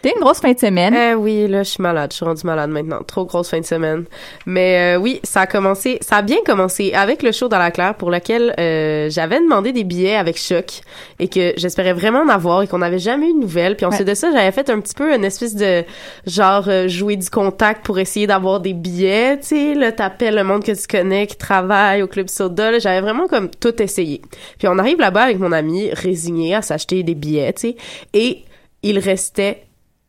C'était 0.05 0.17
une 0.19 0.23
grosse 0.23 0.39
fin 0.39 0.53
de 0.53 0.59
semaine. 0.59 0.93
Euh, 0.93 1.15
oui, 1.15 1.47
là, 1.47 1.63
je 1.63 1.69
suis 1.71 1.81
malade. 1.81 2.11
Je 2.11 2.17
suis 2.17 2.25
rendue 2.25 2.45
malade 2.45 2.69
maintenant. 2.69 2.99
Trop 3.01 3.25
grosse 3.25 3.49
fin 3.49 3.59
de 3.59 3.65
semaine. 3.65 4.05
Mais 4.45 4.97
euh, 4.97 4.99
oui, 4.99 5.19
ça 5.23 5.41
a 5.41 5.47
commencé, 5.47 5.97
ça 6.01 6.17
a 6.17 6.21
bien 6.21 6.37
commencé 6.45 6.93
avec 6.93 7.23
le 7.23 7.31
show 7.31 7.47
dans 7.47 7.57
la 7.57 7.71
claire 7.71 7.95
pour 7.95 8.11
lequel 8.11 8.53
euh, 8.59 9.09
j'avais 9.09 9.39
demandé 9.39 9.71
des 9.71 9.83
billets 9.83 10.15
avec 10.15 10.37
Choc 10.37 10.81
et 11.17 11.27
que 11.27 11.53
j'espérais 11.57 11.93
vraiment 11.93 12.19
en 12.19 12.29
avoir 12.29 12.61
et 12.61 12.67
qu'on 12.67 12.77
n'avait 12.77 12.99
jamais 12.99 13.31
eu 13.31 13.33
de 13.33 13.39
nouvelles. 13.39 13.75
Puis 13.75 13.87
ensuite 13.87 14.05
Ouais. 14.05 14.11
de 14.11 14.15
ça, 14.15 14.31
j'avais 14.31 14.51
fait 14.51 14.69
un 14.69 14.79
petit 14.79 14.93
peu 14.93 15.11
une 15.11 15.25
espèce 15.25 15.55
de 15.55 15.83
genre 16.27 16.65
euh, 16.67 16.87
jouer 16.87 17.15
du 17.15 17.31
contact 17.31 17.83
pour 17.83 17.97
essayer 17.97 18.27
d'avoir 18.27 18.59
des 18.59 18.73
billets. 18.73 19.39
Tu 19.39 19.47
sais, 19.47 19.73
là, 19.73 19.91
t'appelles 19.91 20.35
le 20.35 20.43
monde 20.43 20.63
que 20.63 20.71
tu 20.79 20.85
connais 20.85 21.25
qui 21.25 21.37
travaille 21.37 22.03
au 22.03 22.07
club 22.07 22.29
soda. 22.29 22.77
J'avais 22.77 23.01
vraiment 23.01 23.25
comme 23.27 23.49
tout 23.49 23.81
essayé. 23.81 24.21
Puis 24.59 24.67
on 24.67 24.77
arrive 24.77 24.99
là-bas 24.99 25.23
avec 25.23 25.39
mon 25.39 25.51
ami 25.51 25.89
résigné 25.93 26.53
à 26.53 26.61
s'acheter 26.61 27.01
des 27.01 27.15
billets, 27.15 27.53
tu 27.53 27.69
sais, 27.69 27.75
et 28.13 28.43
il 28.83 28.99
restait 28.99 29.64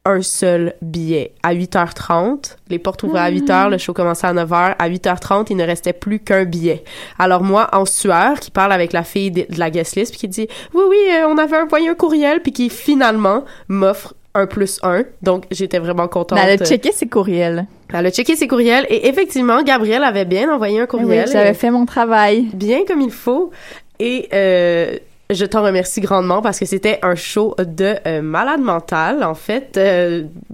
un 0.06 0.22
seul 0.22 0.74
billet. 0.80 1.32
À 1.42 1.54
8h30, 1.54 2.56
les 2.70 2.78
portes 2.78 3.02
ouvraient 3.02 3.20
à 3.20 3.30
8h, 3.30 3.70
le 3.70 3.78
show 3.78 3.92
commençait 3.92 4.26
à 4.26 4.32
9h. 4.32 4.76
À 4.78 4.88
8h30, 4.88 5.48
il 5.50 5.56
ne 5.56 5.64
restait 5.64 5.92
plus 5.92 6.20
qu'un 6.20 6.44
billet. 6.44 6.84
Alors 7.18 7.42
moi, 7.42 7.68
en 7.72 7.84
sueur, 7.84 8.40
qui 8.40 8.50
parle 8.50 8.72
avec 8.72 8.92
la 8.92 9.02
fille 9.02 9.30
de, 9.30 9.46
la 9.56 9.70
guest 9.70 9.96
list, 9.96 10.12
puis 10.12 10.20
qui 10.20 10.28
dit 10.28 10.48
«Oui, 10.74 10.82
oui, 10.88 10.96
euh, 11.10 11.26
on 11.28 11.36
avait 11.36 11.58
envoyé 11.58 11.88
un 11.88 11.94
courriel», 11.94 12.40
puis 12.42 12.52
qui 12.52 12.70
finalement 12.70 13.44
m'offre 13.68 14.14
un 14.34 14.46
plus 14.46 14.78
un. 14.82 15.04
Donc, 15.22 15.44
j'étais 15.50 15.78
vraiment 15.78 16.08
contente. 16.08 16.38
Elle 16.42 16.60
a 16.60 16.64
checké 16.64 16.92
ses 16.92 17.08
courriels. 17.08 17.66
Elle 17.92 18.06
a 18.06 18.10
checké 18.10 18.36
ses 18.36 18.46
courriels 18.46 18.86
et 18.88 19.08
effectivement, 19.08 19.62
Gabrielle 19.62 20.04
avait 20.04 20.24
bien 20.24 20.52
envoyé 20.52 20.78
un 20.78 20.82
Oui, 20.82 20.88
courriel. 20.88 21.28
j'avais 21.32 21.54
fait 21.54 21.70
mon 21.70 21.86
travail. 21.86 22.48
Bien 22.52 22.84
comme 22.86 23.00
il 23.00 23.10
faut. 23.10 23.50
Et 23.98 24.28
euh, 24.34 24.98
je 25.30 25.44
t'en 25.44 25.62
remercie 25.62 26.00
grandement 26.00 26.40
parce 26.40 26.58
que 26.58 26.66
c'était 26.66 26.98
un 27.02 27.14
show 27.14 27.54
de 27.58 27.96
euh, 28.06 28.22
malade 28.22 28.60
mental. 28.60 29.24
En 29.24 29.34
fait, 29.34 29.78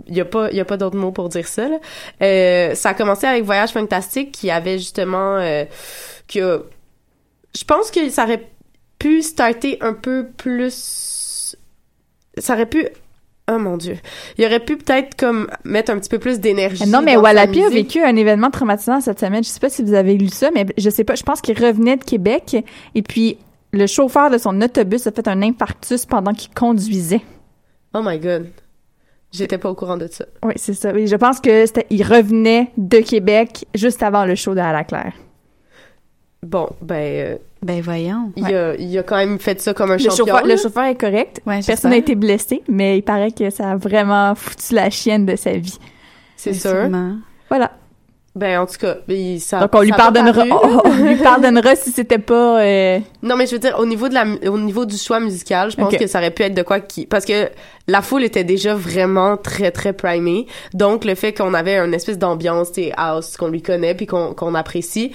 il 0.06 0.16
y 0.16 0.20
a 0.20 0.24
pas 0.24 0.50
y 0.50 0.60
a 0.60 0.64
pas 0.64 0.76
d'autre 0.76 0.96
mot 0.96 1.12
pour 1.12 1.28
dire 1.28 1.46
ça. 1.46 1.68
là. 1.68 1.78
Euh, 2.22 2.74
ça 2.74 2.90
a 2.90 2.94
commencé 2.94 3.26
avec 3.26 3.44
Voyage 3.44 3.70
Fantastique 3.70 4.32
qui 4.32 4.50
avait 4.50 4.78
justement 4.78 5.36
euh, 5.36 5.64
je 6.34 7.64
pense 7.66 7.90
que 7.90 8.08
ça 8.08 8.24
aurait 8.24 8.48
pu 8.98 9.22
starter 9.22 9.76
un 9.82 9.92
peu 9.92 10.28
plus 10.36 11.56
ça 12.38 12.54
aurait 12.54 12.66
pu 12.66 12.86
Oh 13.50 13.58
mon 13.58 13.76
dieu. 13.76 13.96
Il 14.38 14.46
aurait 14.46 14.60
pu 14.60 14.76
peut-être 14.76 15.16
comme 15.16 15.48
mettre 15.64 15.90
un 15.90 15.98
petit 15.98 16.08
peu 16.08 16.20
plus 16.20 16.38
d'énergie. 16.38 16.86
Non, 16.86 17.02
mais 17.02 17.16
Wallapi 17.16 17.64
a 17.64 17.68
vécu 17.68 18.00
un 18.00 18.14
événement 18.14 18.50
traumatisant 18.50 19.00
cette 19.00 19.18
semaine. 19.18 19.42
Je 19.42 19.48
sais 19.48 19.58
pas 19.58 19.68
si 19.68 19.82
vous 19.82 19.94
avez 19.94 20.14
lu 20.14 20.28
ça, 20.28 20.50
mais 20.54 20.64
je 20.78 20.88
sais 20.88 21.02
pas. 21.02 21.16
Je 21.16 21.24
pense 21.24 21.40
qu'il 21.40 21.58
revenait 21.58 21.96
de 21.96 22.04
Québec 22.04 22.56
et 22.94 23.02
puis 23.02 23.38
le 23.72 23.86
chauffeur 23.86 24.30
de 24.30 24.38
son 24.38 24.60
autobus 24.60 25.06
a 25.06 25.12
fait 25.12 25.26
un 25.28 25.42
infarctus 25.42 26.06
pendant 26.06 26.32
qu'il 26.32 26.52
conduisait. 26.52 27.22
Oh 27.94 28.00
my 28.04 28.18
god. 28.18 28.48
J'étais 29.32 29.56
pas 29.56 29.70
au 29.70 29.74
courant 29.74 29.96
de 29.96 30.06
ça. 30.08 30.26
Oui, 30.44 30.52
c'est 30.56 30.74
ça. 30.74 30.92
Oui, 30.92 31.06
je 31.06 31.16
pense 31.16 31.40
que 31.40 31.64
c'était, 31.64 31.86
il 31.88 32.02
revenait 32.02 32.70
de 32.76 32.98
Québec 32.98 33.64
juste 33.74 34.02
avant 34.02 34.26
le 34.26 34.34
show 34.34 34.54
de 34.54 34.60
À 34.60 34.72
la 34.72 34.84
Claire. 34.84 35.14
Bon, 36.42 36.68
ben. 36.82 37.38
ben 37.62 37.80
voyons. 37.80 38.32
Il, 38.36 38.44
a, 38.54 38.74
il 38.74 38.98
a 38.98 39.02
quand 39.02 39.16
même 39.16 39.38
fait 39.38 39.58
ça 39.60 39.72
comme 39.72 39.90
un 39.92 39.96
Le 39.96 40.00
champion. 40.00 40.26
chauffeur, 40.26 40.44
le 40.46 40.56
chauffeur 40.56 40.84
est 40.84 40.96
correct. 41.00 41.40
Ouais, 41.46 41.60
Personne 41.64 41.92
n'a 41.92 41.96
été 41.96 42.14
blessé, 42.14 42.62
mais 42.68 42.98
il 42.98 43.02
paraît 43.02 43.30
que 43.30 43.48
ça 43.48 43.70
a 43.70 43.76
vraiment 43.76 44.34
foutu 44.34 44.74
la 44.74 44.90
chienne 44.90 45.24
de 45.24 45.36
sa 45.36 45.52
vie. 45.52 45.78
C'est 46.36 46.52
sûr. 46.52 46.90
Voilà. 47.48 47.72
Ben, 48.34 48.60
en 48.60 48.66
tout 48.66 48.78
cas, 48.80 48.94
il- 49.08 49.40
ça. 49.40 49.60
Donc 49.60 49.74
on 49.74 49.82
lui 49.82 49.90
ça 49.90 49.96
pardonnera, 49.96 50.42
on 50.84 50.90
lui 51.04 51.16
pardonnera 51.16 51.76
si 51.76 51.90
c'était 51.90 52.18
pas. 52.18 52.62
euh, 52.62 52.98
Non, 53.22 53.36
mais 53.36 53.46
je 53.46 53.52
veux 53.52 53.58
dire, 53.58 53.76
au 53.78 53.84
niveau 53.84 54.08
de 54.08 54.14
la, 54.14 54.24
au 54.50 54.56
niveau 54.58 54.86
du 54.86 54.96
choix 54.96 55.20
musical, 55.20 55.70
je 55.70 55.76
pense 55.76 55.92
que 55.98 56.06
ça 56.06 56.18
aurait 56.18 56.30
pu 56.30 56.42
être 56.42 56.54
de 56.54 56.62
quoi 56.62 56.80
qui, 56.80 57.04
parce 57.04 57.26
que 57.26 57.50
la 57.88 58.00
foule 58.00 58.24
était 58.24 58.44
déjà 58.44 58.74
vraiment 58.74 59.36
très, 59.36 59.70
très 59.70 59.92
primée. 59.92 60.46
Donc, 60.72 61.04
le 61.04 61.14
fait 61.14 61.34
qu'on 61.34 61.52
avait 61.52 61.76
une 61.78 61.92
espèce 61.92 62.16
d'ambiance, 62.18 62.72
tu 62.72 62.84
house, 62.96 63.36
qu'on 63.36 63.48
lui 63.48 63.60
connaît 63.60 63.94
puis 63.94 64.06
qu'on, 64.06 64.32
qu'on 64.32 64.54
apprécie, 64.54 65.12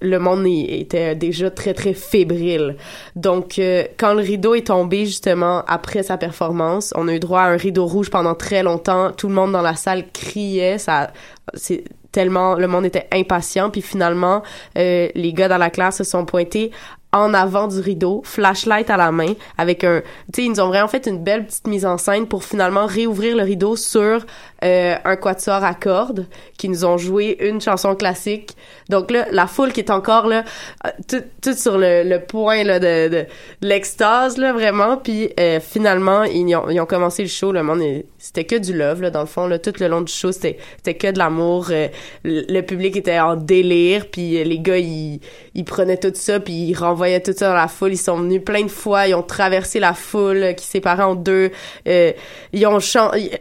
le 0.00 0.18
monde 0.18 0.46
était 0.46 1.14
déjà 1.14 1.50
très, 1.50 1.74
très 1.74 1.94
fébrile. 1.94 2.76
Donc, 3.16 3.58
euh, 3.58 3.84
quand 3.98 4.14
le 4.14 4.20
rideau 4.20 4.54
est 4.54 4.66
tombé, 4.66 5.06
justement, 5.06 5.64
après 5.66 6.02
sa 6.02 6.16
performance, 6.16 6.92
on 6.96 7.08
a 7.08 7.14
eu 7.14 7.20
droit 7.20 7.42
à 7.42 7.48
un 7.48 7.56
rideau 7.56 7.86
rouge 7.86 8.10
pendant 8.10 8.34
très 8.34 8.62
longtemps. 8.62 9.12
Tout 9.12 9.28
le 9.28 9.34
monde 9.34 9.52
dans 9.52 9.62
la 9.62 9.74
salle 9.74 10.04
criait. 10.12 10.78
Ça, 10.78 11.12
c'est 11.54 11.84
tellement, 12.12 12.54
le 12.54 12.68
monde 12.68 12.84
était 12.84 13.08
impatient. 13.12 13.70
Puis 13.70 13.82
finalement, 13.82 14.42
euh, 14.76 15.08
les 15.14 15.32
gars 15.32 15.48
dans 15.48 15.58
la 15.58 15.70
classe 15.70 15.98
se 15.98 16.04
sont 16.04 16.24
pointés 16.24 16.70
en 17.12 17.34
avant 17.34 17.68
du 17.68 17.78
rideau, 17.80 18.22
flashlight 18.24 18.88
à 18.90 18.96
la 18.96 19.12
main, 19.12 19.34
avec 19.58 19.84
un, 19.84 20.00
tu 20.32 20.42
sais, 20.42 20.44
ils 20.44 20.50
nous 20.50 20.60
ont 20.60 20.68
vraiment 20.68 20.88
fait 20.88 21.06
une 21.06 21.22
belle 21.22 21.44
petite 21.46 21.66
mise 21.66 21.84
en 21.84 21.98
scène 21.98 22.26
pour 22.26 22.42
finalement 22.44 22.86
réouvrir 22.86 23.36
le 23.36 23.42
rideau 23.42 23.76
sur 23.76 24.24
euh, 24.64 24.94
un 25.04 25.16
quatuor 25.16 25.62
à 25.64 25.74
cordes 25.74 26.26
qui 26.56 26.68
nous 26.68 26.84
ont 26.84 26.96
joué 26.96 27.36
une 27.40 27.60
chanson 27.60 27.94
classique. 27.96 28.56
Donc 28.88 29.10
là, 29.10 29.26
la 29.30 29.46
foule 29.46 29.72
qui 29.72 29.80
est 29.80 29.90
encore 29.90 30.26
là, 30.26 30.44
euh, 30.86 30.90
tout, 31.08 31.22
tout 31.42 31.52
sur 31.54 31.76
le, 31.76 32.02
le 32.04 32.20
point 32.20 32.62
là 32.64 32.78
de, 32.78 33.08
de, 33.08 33.26
de 33.60 33.68
l'extase 33.68 34.38
là 34.38 34.52
vraiment. 34.52 34.96
Puis 34.96 35.30
euh, 35.38 35.60
finalement, 35.60 36.22
ils 36.24 36.54
ont, 36.56 36.70
ils 36.70 36.80
ont 36.80 36.86
commencé 36.86 37.22
le 37.22 37.28
show. 37.28 37.52
Le 37.52 37.62
monde, 37.62 37.82
est- 37.82 38.06
c'était 38.18 38.44
que 38.44 38.56
du 38.56 38.72
love 38.76 39.02
là 39.02 39.10
dans 39.10 39.20
le 39.20 39.26
fond 39.26 39.46
là. 39.46 39.58
Tout 39.58 39.72
le 39.80 39.88
long 39.88 40.00
du 40.00 40.12
show, 40.12 40.32
c'était 40.32 40.58
c'était 40.76 40.94
que 40.94 41.10
de 41.12 41.18
l'amour. 41.18 41.68
euh, 41.70 41.88
le, 42.24 42.44
le 42.48 42.60
public 42.62 42.96
était 42.96 43.18
en 43.20 43.36
délire. 43.36 44.06
Puis 44.10 44.38
euh, 44.40 44.44
les 44.44 44.60
gars, 44.60 44.78
ils 44.78 45.20
ils 45.54 45.64
prenaient 45.64 45.98
tout 45.98 46.12
ça 46.14 46.40
puis 46.40 46.52
ils 46.54 46.74
renvoyaient 46.74 47.01
tout 47.22 47.32
ça 47.36 47.48
dans 47.48 47.54
la 47.54 47.68
foule. 47.68 47.92
Ils 47.92 47.98
sont 47.98 48.16
venus 48.16 48.42
plein 48.44 48.62
de 48.62 48.70
fois. 48.70 49.06
Ils 49.06 49.14
ont 49.14 49.22
traversé 49.22 49.80
la 49.80 49.94
foule 49.94 50.54
qui 50.56 50.66
séparait 50.66 51.02
en 51.02 51.14
deux. 51.14 51.50
Euh, 51.88 52.12
ils 52.52 52.66
ont 52.66 52.80
chanté 52.80 53.40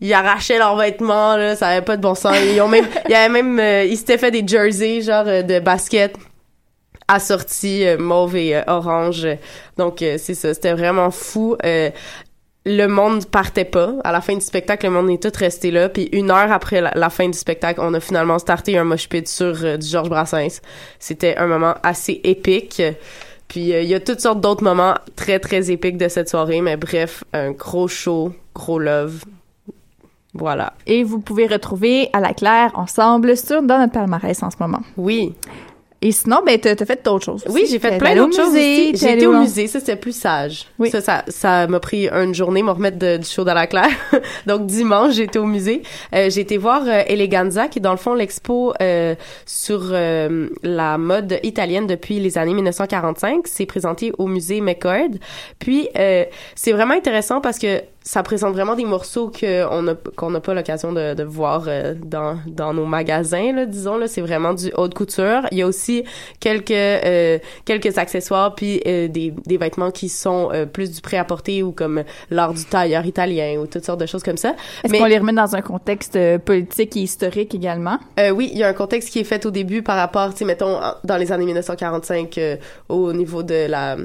ils 0.00 0.12
arrachaient 0.12 0.58
leurs 0.58 0.76
vêtements 0.76 1.36
là, 1.36 1.56
ça 1.56 1.68
avait 1.68 1.84
pas 1.84 1.96
de 1.96 2.02
bon 2.02 2.14
sens. 2.14 2.36
Ils 2.36 2.60
ont 2.60 2.68
même 2.68 2.86
même 3.08 3.58
euh, 3.58 3.84
ils 3.84 3.96
s'étaient 3.96 4.18
fait 4.18 4.30
des 4.30 4.46
jerseys 4.46 5.00
genre 5.00 5.24
euh, 5.26 5.42
de 5.42 5.60
basket 5.60 6.16
assortis 7.08 7.84
mauve 7.98 8.36
et 8.36 8.60
orange. 8.66 9.26
Donc 9.78 9.98
c'est 10.00 10.34
ça, 10.34 10.52
c'était 10.52 10.72
vraiment 10.72 11.10
fou. 11.10 11.56
Le 12.66 12.86
monde 12.86 13.26
partait 13.26 13.66
pas. 13.66 13.92
À 14.04 14.12
la 14.12 14.22
fin 14.22 14.34
du 14.34 14.40
spectacle, 14.40 14.86
le 14.86 14.92
monde 14.92 15.10
est 15.10 15.22
tout 15.22 15.36
resté 15.38 15.70
là. 15.70 15.88
Puis 15.90 16.08
une 16.12 16.30
heure 16.30 16.50
après 16.50 16.80
la, 16.80 16.92
la 16.94 17.10
fin 17.10 17.28
du 17.28 17.36
spectacle, 17.36 17.80
on 17.82 17.92
a 17.92 18.00
finalement 18.00 18.38
starté 18.38 18.78
un 18.78 18.84
mosh 18.84 19.08
pit 19.08 19.28
sur 19.28 19.64
euh, 19.64 19.76
du 19.76 19.86
Georges 19.86 20.08
Brassens. 20.08 20.60
C'était 20.98 21.36
un 21.36 21.46
moment 21.46 21.74
assez 21.82 22.20
épique. 22.24 22.82
Puis 23.48 23.74
euh, 23.74 23.82
il 23.82 23.88
y 23.88 23.94
a 23.94 24.00
toutes 24.00 24.20
sortes 24.20 24.40
d'autres 24.40 24.64
moments 24.64 24.94
très 25.14 25.38
très 25.40 25.70
épiques 25.70 25.98
de 25.98 26.08
cette 26.08 26.30
soirée. 26.30 26.62
Mais 26.62 26.78
bref, 26.78 27.22
un 27.34 27.50
gros 27.50 27.86
show, 27.88 28.32
gros 28.54 28.78
love. 28.78 29.24
Voilà. 30.32 30.72
Et 30.86 31.04
vous 31.04 31.20
pouvez 31.20 31.46
retrouver 31.46 32.08
à 32.12 32.20
la 32.20 32.34
claire 32.34 32.72
ensemble 32.74 33.36
sur 33.36 33.62
dans 33.62 33.78
notre 33.78 33.92
palmarès 33.92 34.42
en 34.42 34.50
ce 34.50 34.56
moment. 34.58 34.80
Oui. 34.96 35.34
Et 36.06 36.12
sinon, 36.12 36.42
ben 36.44 36.58
t'as 36.60 36.76
t'as 36.76 36.84
fait 36.84 37.02
d'autres 37.02 37.24
choses. 37.24 37.44
Oui, 37.48 37.64
j'ai 37.68 37.78
fait 37.78 37.96
plein 37.96 38.14
d'autres 38.14 38.36
choses 38.36 38.52
J'ai 38.54 38.90
été 38.90 39.26
au 39.26 39.32
musée, 39.40 39.66
ça 39.68 39.80
c'était 39.80 39.96
plus 39.96 40.14
sage. 40.14 40.66
Oui. 40.78 40.90
Ça, 40.90 41.00
ça, 41.00 41.24
ça 41.28 41.66
m'a 41.66 41.80
pris 41.80 42.08
une 42.10 42.34
journée, 42.34 42.62
me 42.62 42.72
remettre 42.72 42.98
de- 42.98 43.16
du 43.16 43.26
show 43.26 43.42
dans 43.42 43.54
la 43.54 43.66
claire. 43.66 43.88
Donc 44.46 44.66
dimanche, 44.66 45.14
j'ai 45.14 45.22
été 45.22 45.38
au 45.38 45.46
musée. 45.46 45.82
Euh, 46.14 46.28
j'ai 46.28 46.42
été 46.42 46.58
voir 46.58 46.82
euh, 46.86 47.02
Eleganza, 47.06 47.68
qui 47.68 47.78
est 47.78 47.82
dans 47.82 47.90
le 47.92 47.96
fond 47.96 48.12
l'expo 48.12 48.74
euh, 48.82 49.14
sur 49.46 49.80
euh, 49.92 50.48
la 50.62 50.98
mode 50.98 51.38
italienne 51.42 51.86
depuis 51.86 52.20
les 52.20 52.36
années 52.36 52.52
1945. 52.54 53.46
C'est 53.46 53.64
présenté 53.64 54.12
au 54.18 54.26
musée 54.26 54.60
McCord. 54.60 55.08
Puis 55.58 55.88
euh, 55.98 56.24
c'est 56.54 56.72
vraiment 56.72 56.94
intéressant 56.94 57.40
parce 57.40 57.58
que 57.58 57.80
ça 58.06 58.22
présente 58.22 58.52
vraiment 58.52 58.74
des 58.76 58.84
morceaux 58.84 59.28
que 59.30 59.64
on 59.70 59.88
a 59.88 59.94
qu'on 60.14 60.28
n'a 60.30 60.40
pas 60.40 60.52
l'occasion 60.52 60.92
de, 60.92 61.14
de 61.14 61.22
voir 61.24 61.64
euh, 61.68 61.94
dans 62.04 62.38
dans 62.46 62.74
nos 62.74 62.84
magasins 62.84 63.52
là 63.54 63.64
disons 63.64 63.96
là. 63.96 64.06
C'est 64.06 64.20
vraiment 64.20 64.52
du 64.52 64.70
haute 64.76 64.92
couture. 64.92 65.40
Il 65.50 65.58
y 65.58 65.62
a 65.62 65.66
aussi 65.66 66.04
quelques 66.38 66.70
euh, 66.70 67.38
quelques 67.64 67.96
accessoires 67.96 68.54
puis 68.54 68.82
euh, 68.86 69.08
des, 69.08 69.32
des 69.46 69.56
vêtements 69.56 69.90
qui 69.90 70.10
sont 70.10 70.50
euh, 70.52 70.66
plus 70.66 70.90
du 70.92 71.00
prêt 71.00 71.16
à 71.16 71.24
porter 71.24 71.62
ou 71.62 71.72
comme 71.72 72.04
l'art 72.30 72.52
du 72.52 72.64
tailleur 72.66 73.06
italien 73.06 73.58
ou 73.58 73.66
toutes 73.66 73.84
sortes 73.86 74.00
de 74.00 74.06
choses 74.06 74.22
comme 74.22 74.36
ça. 74.36 74.54
Est-ce 74.84 74.92
Mais- 74.92 74.98
qu'on 74.98 75.06
les 75.06 75.18
remet 75.18 75.32
dans 75.32 75.56
un 75.56 75.62
contexte 75.62 76.16
euh, 76.16 76.38
politique 76.38 76.96
et 76.98 77.00
historique 77.00 77.54
également? 77.54 77.98
euh, 78.20 78.28
oui, 78.30 78.50
il 78.52 78.58
y 78.58 78.62
a 78.64 78.68
un 78.68 78.74
contexte 78.74 79.08
qui 79.10 79.18
est 79.20 79.24
fait 79.24 79.46
au 79.46 79.50
début 79.50 79.82
par 79.82 79.96
rapport, 79.96 80.32
tu 80.32 80.40
sais, 80.40 80.44
mettons, 80.44 80.78
dans 81.04 81.16
les 81.16 81.32
années 81.32 81.46
1945, 81.46 82.36
euh, 82.36 82.56
au 82.90 83.12
niveau 83.14 83.42
de 83.42 83.66
la... 83.66 83.96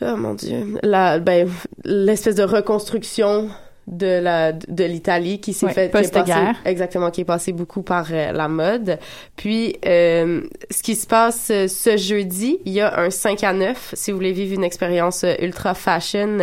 Oh 0.00 0.16
mon 0.16 0.34
Dieu. 0.34 0.78
La, 0.82 1.18
ben, 1.18 1.48
l'espèce 1.84 2.34
de 2.36 2.44
reconstruction 2.44 3.48
de 3.88 4.20
la 4.20 4.52
de 4.52 4.84
l'Italie 4.84 5.40
qui 5.40 5.54
s'est 5.54 5.64
Ouais, 5.64 5.72
fait 5.72 5.90
qui 5.90 5.96
est 5.96 6.00
passé- 6.02 6.10
post-guerre. 6.12 6.56
exactement 6.66 7.10
qui 7.10 7.22
est 7.22 7.24
passé 7.24 7.52
beaucoup 7.52 7.80
par 7.80 8.08
euh, 8.12 8.32
la 8.32 8.46
mode 8.46 8.98
puis 9.34 9.76
euh, 9.86 10.42
ce 10.70 10.82
qui 10.82 10.94
se 10.94 11.06
passe 11.06 11.48
euh, 11.50 11.68
ce 11.68 11.96
jeudi 11.96 12.58
il 12.66 12.74
y 12.74 12.82
a 12.82 13.00
un 13.00 13.08
5 13.08 13.42
à 13.44 13.54
9 13.54 13.94
si 13.96 14.10
vous 14.10 14.18
voulez 14.18 14.32
vivre 14.32 14.52
une 14.52 14.62
expérience 14.64 15.24
euh, 15.24 15.32
ultra 15.40 15.72
fashion 15.72 16.36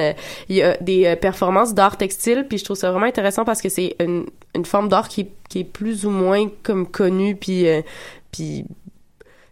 il 0.49 0.55
y 0.55 0.63
a 0.63 0.75
des 0.77 1.15
performances 1.17 1.75
d'art 1.75 1.97
textile 1.97 2.47
puis 2.49 2.57
je 2.57 2.63
trouve 2.63 2.77
ça 2.77 2.89
vraiment 2.89 3.05
intéressant 3.05 3.45
parce 3.45 3.61
que 3.61 3.69
c'est 3.69 3.95
une, 3.99 4.25
une 4.55 4.65
forme 4.65 4.89
d'art 4.89 5.07
qui, 5.07 5.27
qui 5.47 5.59
est 5.59 5.63
plus 5.65 6.07
ou 6.07 6.09
moins 6.09 6.49
comme 6.63 6.87
connue 6.87 7.35
puis 7.35 7.67
euh, 7.67 7.81
puis 8.31 8.65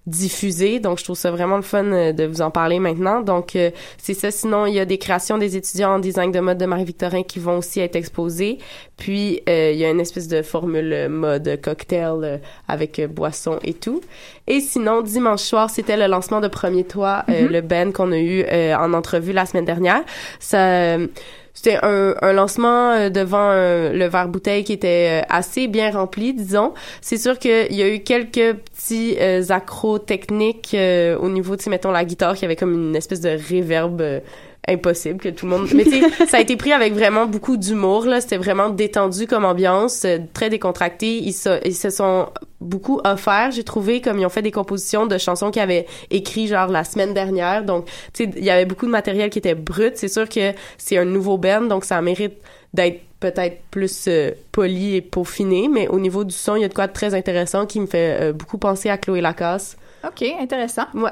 diffusée 0.06 0.80
donc 0.80 1.00
je 1.00 1.04
trouve 1.06 1.16
ça 1.18 1.32
vraiment 1.32 1.56
le 1.56 1.62
fun 1.62 1.86
euh, 1.86 2.12
de 2.12 2.26
vous 2.26 2.42
en 2.42 2.52
parler 2.52 2.80
maintenant. 2.80 3.22
Donc 3.22 3.56
euh, 3.56 3.72
c'est 3.98 4.14
ça. 4.14 4.32
Sinon 4.32 4.66
il 4.66 4.74
y 4.74 4.80
a 4.80 4.86
des 4.86 4.98
créations 4.98 5.38
des 5.38 5.56
étudiants 5.56 5.96
en 5.96 6.00
design 6.00 6.32
de 6.32 6.40
mode 6.40 6.58
de 6.58 6.66
Marie-Victorin 6.66 7.24
qui 7.24 7.40
vont 7.40 7.58
aussi 7.60 7.80
être 7.80 7.96
exposées. 7.96 8.58
Puis 8.98 9.42
euh, 9.48 9.72
il 9.74 9.80
y 9.80 9.86
a 9.86 9.90
une 9.90 10.00
espèce 10.02 10.28
de 10.28 10.42
formule 10.42 11.08
mode 11.10 11.60
cocktail 11.62 12.14
euh, 12.24 12.38
avec 12.68 13.00
euh, 13.00 13.08
boisson 13.08 13.60
et 13.64 13.74
tout. 13.74 14.02
Et 14.48 14.60
sinon 14.60 15.02
dimanche 15.02 15.42
soir 15.42 15.70
c'était 15.70 15.98
le 15.98 16.08
lancement 16.08 16.42
de 16.42 16.48
Premier 16.48 16.84
Toit 16.84 17.24
euh, 17.30 17.44
Mhm. 17.44 17.48
le 17.52 17.62
band 17.62 17.92
qu'on 17.92 18.12
a 18.12 18.20
eu 18.20 18.44
euh, 18.52 18.76
en 18.76 18.94
entrevue 18.94 19.34
la 19.34 19.46
semaine 19.46 19.66
dernière. 19.66 20.02
Ça 20.40 20.58
euh, 20.60 21.08
c'était 21.54 21.78
un, 21.84 22.16
un 22.22 22.34
lancement 22.34 22.92
euh, 22.92 23.10
devant 23.10 23.52
euh, 23.52 23.94
le 23.94 24.06
verre 24.08 24.28
bouteille 24.28 24.64
qui 24.64 24.74
était 24.74 25.22
euh, 25.22 25.26
assez 25.30 25.68
bien 25.68 25.92
rempli, 25.92 26.34
disons. 26.34 26.74
C'est 27.00 27.18
sûr 27.18 27.38
qu'il 27.38 27.74
y 27.74 27.84
a 27.84 27.88
eu 27.88 28.00
quelques 28.00 28.58
petits 28.58 29.18
accros 29.50 30.00
techniques 30.00 30.76
au 30.76 31.30
niveau, 31.30 31.56
tu 31.56 31.64
sais, 31.64 31.70
mettons 31.70 31.92
la 31.92 32.06
guitare 32.06 32.36
qui 32.36 32.46
avait 32.46 32.56
comme 32.56 32.74
une 32.74 32.96
espèce 32.96 33.22
de 33.22 33.30
réverb 33.30 34.02
euh, 34.02 34.20
impossible 34.68 35.20
que 35.20 35.30
tout 35.30 35.46
le 35.46 35.58
monde. 35.58 35.68
Mais 35.74 35.84
tu 35.84 35.92
sais, 35.92 36.26
ça 36.28 36.38
a 36.38 36.40
été 36.40 36.56
pris 36.56 36.72
avec 36.72 36.94
vraiment 36.94 37.26
beaucoup 37.26 37.58
d'humour 37.58 38.06
là. 38.06 38.22
C'était 38.22 38.38
vraiment 38.38 38.70
détendu 38.70 39.28
comme 39.28 39.46
ambiance, 39.46 40.06
euh, 40.06 40.20
très 40.34 40.50
décontracté. 40.50 41.18
Ils 41.18 41.34
se, 41.34 41.66
ils 41.68 41.76
se 41.76 41.90
sont 41.90 42.30
beaucoup 42.62 43.02
offerts, 43.04 43.52
j'ai 43.52 43.64
trouvé, 43.64 44.00
comme 44.00 44.20
ils 44.20 44.26
ont 44.26 44.30
fait 44.30 44.42
des 44.42 44.52
compositions 44.52 45.06
de 45.06 45.18
chansons 45.18 45.52
qu'ils 45.52 45.62
avaient 45.62 45.86
écrit 46.12 46.48
genre 46.48 46.68
la 46.68 46.84
semaine 46.84 47.14
dernière. 47.14 47.64
Donc, 47.64 47.86
tu 48.14 48.24
sais, 48.24 48.32
il 48.38 48.44
y 48.44 48.50
avait 48.50 48.66
beaucoup 48.66 48.86
de 48.86 48.92
matériel 48.92 49.30
qui 49.30 49.40
était 49.40 49.56
brut. 49.56 49.98
C'est 49.98 50.08
sûr 50.08 50.30
que 50.30 50.54
c'est 50.78 50.98
un 50.98 51.06
nouveau 51.06 51.38
band, 51.38 51.62
donc 51.62 51.84
ça 51.84 52.02
mérite 52.02 52.36
d'être 52.74 53.02
peut-être 53.20 53.62
plus 53.72 54.06
euh, 54.08 54.32
poli 54.52 54.96
et 54.96 55.02
peaufiné, 55.02 55.70
mais 55.70 55.88
au 55.88 56.00
niveau 56.00 56.24
du 56.24 56.34
son, 56.34 56.56
il 56.56 56.62
y 56.62 56.66
a 56.66 56.68
de 56.68 56.74
quoi 56.74 56.88
de 56.88 56.94
très 56.94 57.14
intéressant 57.14 57.66
qui 57.66 57.80
me 57.80 57.86
fait 57.86 58.18
euh, 58.20 58.34
beaucoup 58.34 58.58
penser 58.58 58.90
à 58.90 58.98
Chloé 58.98 59.22
Lacasse. 59.22 59.78
OK, 60.06 60.24
intéressant. 60.40 60.86
Ouais. 60.94 61.12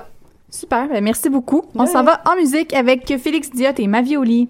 Super, 0.52 0.90
ben 0.90 1.02
merci 1.02 1.30
beaucoup. 1.30 1.64
On 1.76 1.86
s'en 1.86 2.04
va 2.04 2.22
en 2.26 2.36
musique 2.36 2.74
avec 2.74 3.18
Félix 3.18 3.50
Diot 3.52 3.72
et 3.78 3.88
Mavioli. 3.88 4.50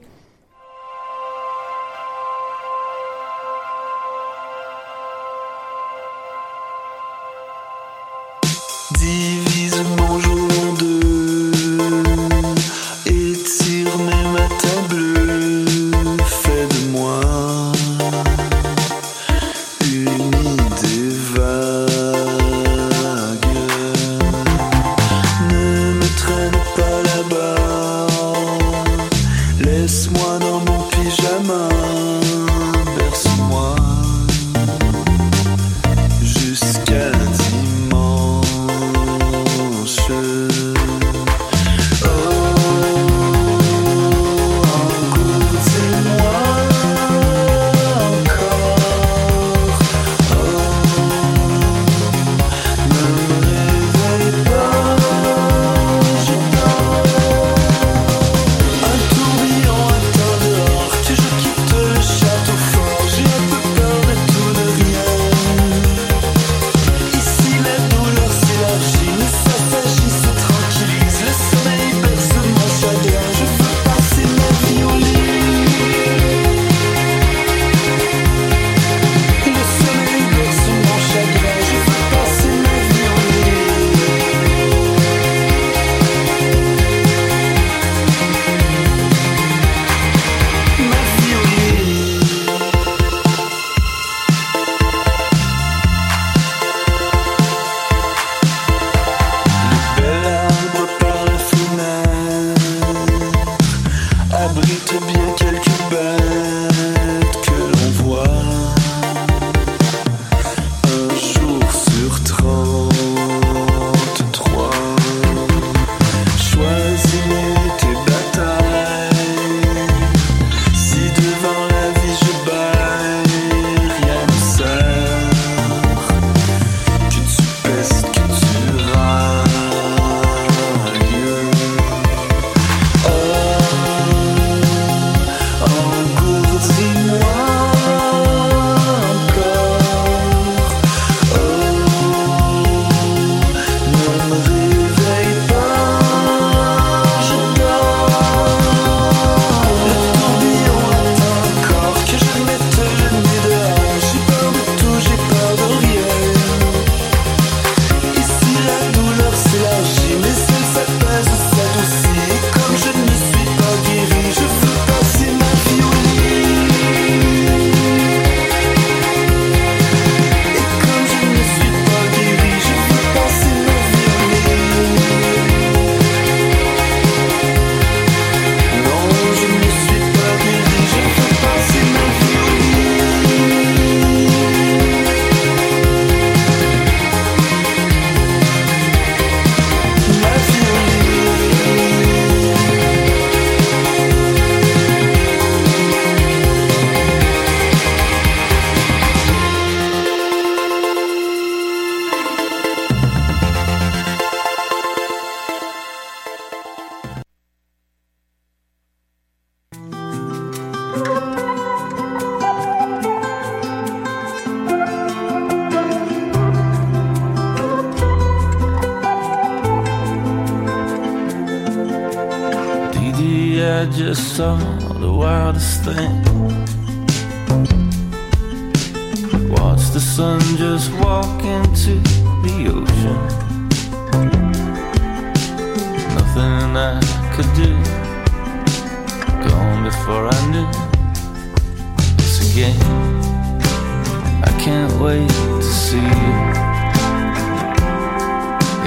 Wait 245.01 245.27
to 245.29 245.63
see 245.63 245.97
you. 245.97 246.33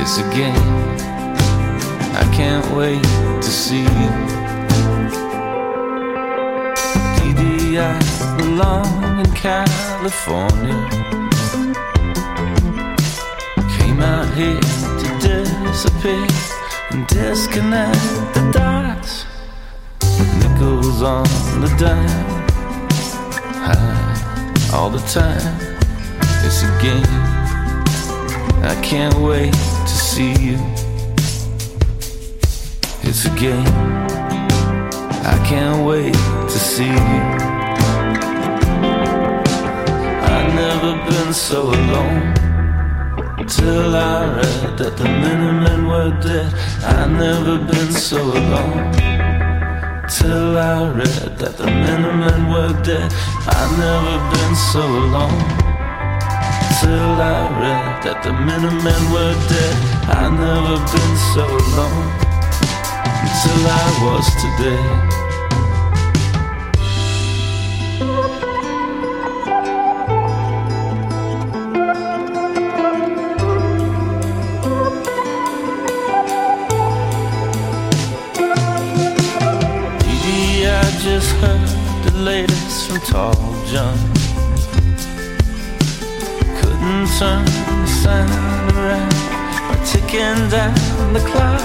It's 0.00 0.18
a 0.18 0.26
game. 0.32 0.70
I 2.14 2.24
can't 2.32 2.66
wait 2.76 3.02
to 3.42 3.50
see 3.62 3.82
you. 3.82 4.10
Dee 7.36 7.78
I 7.78 7.98
belong 8.36 9.18
in 9.20 9.30
California. 9.34 10.80
Came 13.76 14.00
out 14.00 14.32
here 14.34 14.60
to 15.02 15.08
disappear 15.20 16.26
and 16.90 17.06
disconnect 17.08 18.34
the 18.34 18.50
dots. 18.52 19.26
Nickels 20.38 21.02
on 21.02 21.24
the 21.60 21.74
dime, 21.76 22.48
high 23.66 24.70
all 24.72 24.90
the 24.90 25.04
time. 25.08 25.74
It's 26.57 26.62
a 26.62 26.70
game. 26.80 27.02
I 28.62 28.80
can't 28.80 29.16
wait 29.16 29.52
to 29.52 29.88
see 29.88 30.34
you. 30.34 30.57
It's 33.02 33.24
a 33.24 33.30
game. 33.30 33.66
I 35.26 35.36
can't 35.44 35.84
wait 35.84 36.14
to 36.14 36.59
see 36.72 36.86
you. 36.86 37.22
I've 40.30 40.55
never 40.55 40.92
been 41.11 41.34
so 41.34 41.62
alone. 41.62 42.34
Till 43.48 43.96
I 43.96 44.36
read 44.36 44.78
that 44.78 44.96
the 44.96 45.09
Minutemen 45.09 45.88
were 45.88 46.16
dead. 46.22 46.55
I've 46.84 47.11
never 47.11 47.59
been 47.59 47.90
so 47.90 48.22
alone. 48.22 48.92
Till 50.09 50.57
I 50.57 50.88
read 50.92 51.36
that 51.36 51.57
the 51.57 51.66
Minutemen 51.66 52.48
were 52.52 52.80
dead. 52.84 53.12
I've 53.44 53.76
never 53.76 54.16
been 54.30 54.55
so 54.55 54.82
alone. 54.86 55.53
Till 56.85 56.93
I 56.93 57.49
read 57.61 58.03
that 58.05 58.18
the 58.22 58.32
Minutemen 58.32 59.03
were 59.11 59.35
dead. 59.49 59.76
I've 60.07 60.35
never 60.37 60.76
been 60.93 61.14
so 61.32 61.45
alone. 61.49 62.09
Till 63.41 63.64
I 63.66 63.87
was 64.05 64.26
today. 64.45 64.85
Just 81.05 81.32
heard 81.37 81.68
the 82.07 82.18
latest 82.18 82.89
from 82.89 82.99
Tall 83.01 83.35
John. 83.66 84.13
Turn 87.18 87.44
the 87.44 87.86
sound 87.86 88.72
around 88.76 89.10
by 89.68 89.76
ticking 89.86 90.48
down 90.50 91.12
the 91.12 91.20
clock. 91.20 91.60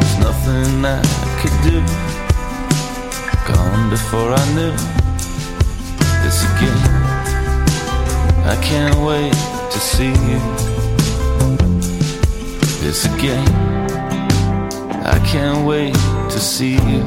There's 0.00 0.18
nothing 0.18 0.84
I 0.84 1.00
could 1.40 1.56
do. 1.70 1.78
Gone 3.48 3.88
before 3.88 4.30
I 4.32 4.44
knew. 4.54 4.74
It's 6.26 6.42
a 6.44 6.50
game. 6.60 6.92
I 8.52 8.56
can't 8.60 8.96
wait 9.08 9.32
to 9.72 9.78
see 9.78 10.12
you. 10.28 10.40
It's 12.86 13.06
a 13.06 13.12
game. 13.16 13.54
I 15.14 15.18
can't 15.24 15.66
wait 15.66 15.94
to 15.94 16.38
see 16.38 16.74
you. 16.74 17.04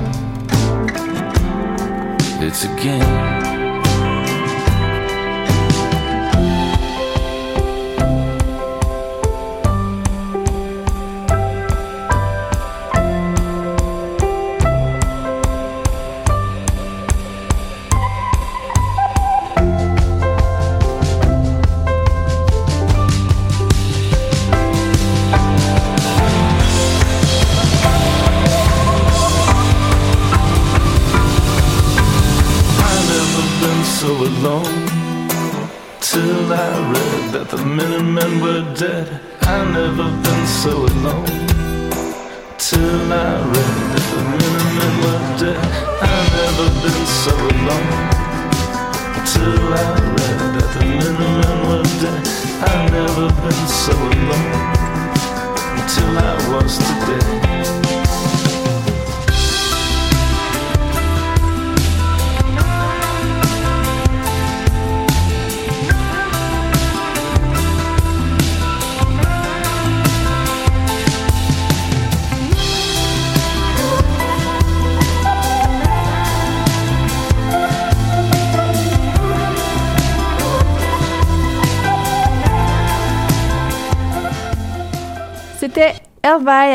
It's 2.42 2.64
a 2.64 2.76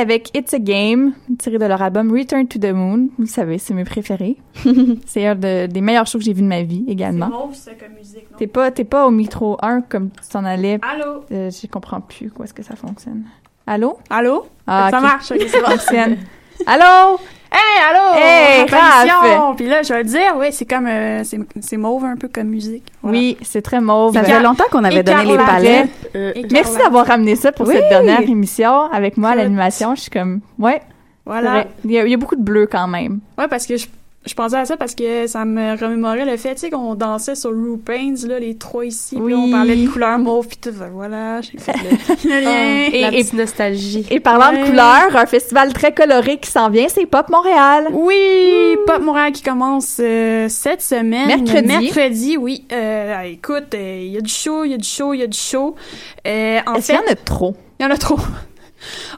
avec 0.00 0.36
It's 0.36 0.52
a 0.54 0.58
Game, 0.58 1.12
tiré 1.38 1.58
de 1.58 1.64
leur 1.66 1.80
album 1.82 2.10
Return 2.12 2.46
to 2.48 2.58
the 2.58 2.72
Moon. 2.72 3.08
Vous 3.16 3.22
le 3.24 3.28
savez, 3.28 3.58
c'est 3.58 3.74
mes 3.74 3.84
préférés. 3.84 4.36
c'est 5.06 5.26
un 5.26 5.34
de- 5.34 5.66
des 5.66 5.80
meilleurs 5.80 6.06
shows 6.06 6.18
que 6.18 6.24
j'ai 6.24 6.32
vus 6.32 6.42
de 6.42 6.46
ma 6.48 6.62
vie 6.62 6.84
également. 6.88 7.28
mauve, 7.28 7.54
ça, 7.54 7.72
comme 7.78 7.94
musique, 7.96 8.30
non? 8.30 8.36
T'es 8.38 8.46
pas, 8.46 8.70
t'es 8.70 8.84
pas 8.84 9.06
au 9.06 9.10
micro 9.10 9.56
1 9.62 9.82
comme 9.82 10.10
tu 10.10 10.28
t'en 10.30 10.44
allais. 10.44 10.78
Allô? 10.82 11.24
Euh, 11.32 11.50
je 11.50 11.66
comprends 11.68 12.00
plus 12.00 12.30
comment 12.30 12.44
est-ce 12.44 12.54
que 12.54 12.62
ça 12.62 12.74
fonctionne. 12.76 13.24
Allô? 13.66 13.98
Allô? 14.10 14.46
Ah, 14.66 14.88
Ça 14.90 15.00
marche, 15.00 15.30
ok, 15.30 15.42
c'est 15.46 15.60
bon. 15.60 15.66
fonctionne. 15.70 16.16
Allô? 16.66 17.18
Hey, 17.52 17.82
allô? 17.90 18.14
Hey! 18.16 18.66
Raph! 18.70 19.56
Puis 19.56 19.66
là, 19.68 19.82
je 19.82 19.92
vais 19.92 20.02
le 20.02 20.08
dire, 20.08 20.34
oui, 20.36 20.46
c'est 20.52 20.66
comme, 20.66 20.86
euh, 20.86 21.22
c'est 21.60 21.76
mauve 21.76 22.04
un 22.04 22.16
peu 22.16 22.28
comme 22.28 22.48
musique. 22.48 22.84
Oui, 23.02 23.36
c'est 23.42 23.62
très 23.62 23.80
mauve. 23.80 24.14
Ça 24.14 24.22
fait 24.22 24.40
longtemps 24.40 24.64
qu'on 24.70 24.84
avait 24.84 25.02
donné 25.02 25.24
les 25.24 25.36
palettes. 25.36 25.90
Euh, 26.14 26.32
Merci 26.50 26.76
d'avoir 26.78 27.06
ramené 27.06 27.34
ça 27.36 27.50
pour 27.52 27.66
Oui. 27.66 27.74
cette 27.74 27.88
dernière 27.88 28.20
émission 28.20 28.82
avec 28.92 29.16
moi 29.16 29.30
à 29.30 29.34
l'animation. 29.34 29.94
Je 29.94 30.02
suis 30.02 30.10
comme, 30.10 30.40
ouais. 30.58 30.80
Voilà. 31.26 31.64
Il 31.84 31.90
y, 31.92 31.98
a, 31.98 32.04
il 32.04 32.10
y 32.10 32.14
a 32.14 32.16
beaucoup 32.16 32.36
de 32.36 32.42
bleu 32.42 32.66
quand 32.70 32.88
même. 32.88 33.20
Ouais, 33.38 33.46
parce 33.48 33.66
que 33.66 33.76
je, 33.76 33.86
je 34.26 34.34
pensais 34.34 34.56
à 34.56 34.66
ça 34.66 34.76
parce 34.76 34.94
que 34.94 35.26
ça 35.26 35.46
me 35.46 35.80
remémorait 35.80 36.26
le 36.26 36.36
fait, 36.36 36.54
tu 36.54 36.60
sais, 36.60 36.70
qu'on 36.70 36.94
dansait 36.94 37.34
sur 37.34 37.50
Rue 37.50 37.78
Pains, 37.78 38.14
là, 38.28 38.38
les 38.38 38.54
trois 38.56 38.84
ici, 38.84 39.16
puis 39.16 39.24
Oui. 39.24 39.34
on 39.34 39.50
parlait 39.50 39.74
de 39.76 39.88
couleur 39.88 40.18
mauve, 40.18 40.46
puis 40.46 40.58
tout, 40.58 40.72
ben 40.78 40.90
voilà, 40.92 41.40
j'ai 41.40 41.56
fait 41.58 41.72
le, 41.72 42.28
le 42.28 42.40
lien. 42.44 42.88
Et- 42.92 43.00
La 43.00 43.08
et- 43.08 43.10
petite 43.22 43.32
nostalgie. 43.32 44.06
Et 44.10 44.20
parlant 44.20 44.50
Ouais. 44.52 44.62
de 44.62 44.66
couleurs, 44.68 45.16
un 45.16 45.26
festival 45.26 45.72
très 45.72 45.92
coloré 45.94 46.36
qui 46.38 46.50
s'en 46.50 46.68
vient, 46.68 46.86
c'est 46.88 47.06
Pop 47.06 47.30
Montréal. 47.30 47.88
Oui, 47.92 48.76
Pop 48.86 49.00
Montréal 49.00 49.32
qui 49.32 49.42
commence 49.42 49.96
euh, 50.00 50.48
cette 50.50 50.82
semaine. 50.82 51.26
Mercredi. 51.26 51.66
Mercredi, 51.66 52.36
oui. 52.36 52.66
Euh, 52.72 53.20
écoute, 53.22 53.72
euh, 53.74 54.00
il 54.02 54.12
y 54.12 54.18
a 54.18 54.20
du 54.20 54.32
show, 54.32 54.64
il 54.64 54.72
y 54.72 54.74
a 54.74 54.78
du 54.78 54.86
show, 54.88 55.14
il 55.14 55.20
y 55.20 55.22
a 55.22 55.26
du 55.28 55.38
show. 55.38 55.74
Euh, 56.26 56.58
en 56.66 56.74
Est-ce 56.74 56.86
qu'il 56.88 56.96
fait, 56.96 57.02
y 57.02 57.08
en 57.08 57.12
a 57.12 57.16
trop? 57.16 57.56
il 57.78 57.82
y 57.84 57.86
en 57.86 57.90
a 57.90 57.96
trop. 57.96 58.18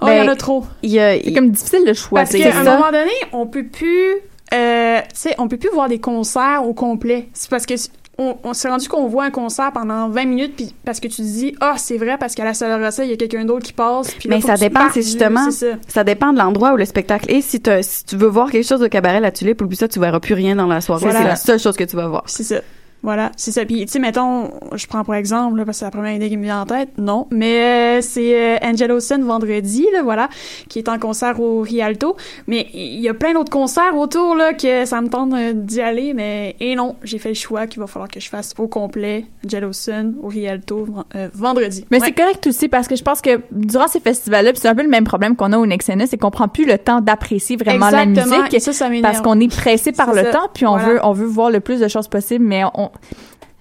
Oh, 0.01 0.07
il 0.09 0.17
y 0.17 0.21
en 0.21 0.23
a 0.25 0.27
Ben, 0.27 0.37
trop. 0.37 0.65
Il 0.83 0.91
y 0.91 0.99
a, 0.99 1.15
C'est 1.23 1.33
comme 1.33 1.51
difficile 1.51 1.83
de 1.83 1.87
Parce 1.87 2.01
choisir 2.01 2.51
qu'à 2.51 2.59
un 2.59 2.65
moment 2.65 2.91
donné, 2.91 3.13
on 3.33 3.47
peut 3.47 3.65
plus, 3.65 4.15
euh, 4.53 5.01
tu 5.01 5.07
sais, 5.15 5.35
on 5.39 5.49
peut 5.49 5.57
plus 5.57 5.71
voir 5.71 5.89
des 5.89 6.01
concerts 6.01 6.63
au 6.67 6.75
complet. 6.75 7.29
C'est 7.33 7.51
parce 7.51 7.67
que 7.67 7.75
on, 8.19 8.37
on 8.45 8.53
s'est 8.53 8.69
rendu 8.69 8.89
qu'on 8.89 9.07
voit 9.07 9.25
un 9.25 9.31
concert 9.31 9.73
pendant 9.73 10.09
20 10.09 10.27
minutes 10.27 10.53
puis 10.55 10.75
parce 10.85 11.01
que 11.01 11.09
tu 11.09 11.17
te 11.17 11.23
dis 11.23 11.55
ah 11.61 11.75
c'est 11.79 11.97
vrai 11.97 12.19
parce 12.19 12.35
qu'à 12.35 12.45
la 12.45 12.53
salle 12.53 12.85
Rossa 12.85 13.05
il 13.05 13.11
y 13.11 13.15
a 13.15 13.17
quelqu'un 13.17 13.47
d'autre 13.47 13.65
qui 13.65 13.73
passe 13.73 14.13
puis 14.13 14.29
là, 14.29 14.37
Mais 14.37 14.43
ça 14.43 14.57
dépend, 14.57 14.91
c'est 14.93 15.01
justement, 15.03 15.51
ça. 15.51 15.67
ça 15.89 16.05
dépend 16.05 16.35
de 16.35 16.39
l'endroit 16.39 16.75
où 16.75 16.77
le 16.77 16.85
spectacle 16.85 17.31
est. 17.31 17.41
Si, 17.41 17.63
si 17.83 18.05
tu 18.05 18.17
veux 18.17 18.29
voir 18.29 18.51
quelque 18.51 18.67
chose 18.67 18.81
de 18.81 18.87
cabaret 18.87 19.21
la 19.21 19.31
tulipe, 19.31 19.63
oublie 19.63 19.77
ça, 19.77 19.89
tu 19.89 19.99
verras 19.99 20.21
plus 20.21 20.35
rien 20.35 20.57
dans 20.57 20.67
la 20.67 20.83
soirée. 20.83 21.07
Voilà. 21.07 21.21
C'est 21.21 21.29
la 21.29 21.37
seule 21.37 21.59
chose 21.59 21.77
que 21.77 21.85
tu 21.85 21.97
vas 21.97 22.09
voir. 22.09 22.25
C'est 22.27 22.45
ça. 22.45 22.57
Voilà, 23.03 23.33
c'est 23.37 23.51
ça. 23.51 23.65
Puis, 23.65 23.85
tu 23.87 23.89
sais, 23.93 23.99
mettons, 23.99 24.51
je 24.75 24.87
prends 24.87 25.03
pour 25.03 25.15
exemple, 25.15 25.57
là, 25.59 25.65
parce 25.65 25.77
que 25.77 25.79
c'est 25.81 25.85
la 25.87 25.91
première 25.91 26.13
idée 26.15 26.29
qui 26.29 26.37
me 26.37 26.45
vient 26.45 26.61
en 26.63 26.67
tête. 26.67 26.91
Non, 26.99 27.27
mais 27.31 27.99
euh, 27.99 28.01
c'est 28.01 28.37
euh, 28.37 28.57
Angelo 28.63 29.01
Sun 29.01 29.25
vendredi, 29.25 29.87
là, 29.93 30.03
voilà, 30.03 30.29
qui 30.69 30.79
est 30.79 30.89
en 30.89 30.99
concert 30.99 31.41
au 31.41 31.63
Rialto. 31.63 32.17
Mais 32.47 32.69
il 32.73 33.01
y 33.01 33.09
a 33.09 33.15
plein 33.15 33.33
d'autres 33.33 33.51
concerts 33.51 33.97
autour, 33.97 34.37
là, 34.37 34.55
que 34.55 34.85
ça 34.85 35.01
me 35.01 35.09
tente 35.09 35.33
euh, 35.35 35.53
d'y 35.53 35.81
aller. 35.81 36.15
Mais, 36.15 36.55
et 36.61 36.77
non, 36.77 36.95
j'ai 37.03 37.19
fait 37.19 37.31
le 37.31 37.35
choix 37.35 37.67
qu'il 37.67 37.81
va 37.81 37.87
falloir 37.89 38.09
que 38.09 38.21
je 38.21 38.29
fasse 38.29 38.55
au 38.59 38.69
complet 38.69 39.27
Angelo 39.45 39.73
Sun 39.73 40.15
au 40.23 40.29
Rialto 40.29 40.87
euh, 41.17 41.29
vendredi. 41.35 41.85
Mais 41.91 41.99
Ouais. 42.01 42.07
c'est 42.07 42.13
correct 42.13 42.47
aussi 42.47 42.69
parce 42.69 42.87
que 42.89 42.95
je 42.97 43.03
pense 43.03 43.21
que 43.21 43.41
durant 43.51 43.89
ces 43.89 44.01
festivals-là, 44.01 44.53
c'est 44.55 44.69
un 44.69 44.75
peu 44.75 44.83
le 44.83 44.89
même 44.89 45.05
problème 45.05 45.35
qu'on 45.37 45.53
a 45.53 45.59
au 45.59 45.67
Nexena, 45.67 46.07
c'est 46.07 46.19
qu'on 46.19 46.31
prend 46.31 46.47
plus 46.49 46.67
le 46.67 46.79
temps 46.79 47.01
d'apprécier 47.01 47.57
vraiment 47.57 47.87
Exactement, 47.89 48.27
la 48.37 48.39
musique 48.43 48.55
et 48.55 48.61
ça, 48.61 48.73
ça 48.73 48.89
parce 49.03 49.21
qu'on 49.21 49.41
est 49.41 49.49
pressé 49.55 49.91
par 49.93 50.13
le 50.15 50.23
ça, 50.23 50.31
temps, 50.31 50.49
puis 50.55 50.67
on 50.67 50.77
voilà. 50.77 50.85
veut 50.95 51.01
on 51.03 51.13
veut 51.13 51.27
voir 51.27 51.51
le 51.51 51.61
plus 51.61 51.81
de 51.81 51.89
choses 51.89 52.07
possible, 52.09 52.45
mais 52.45 52.63
on 52.75 52.91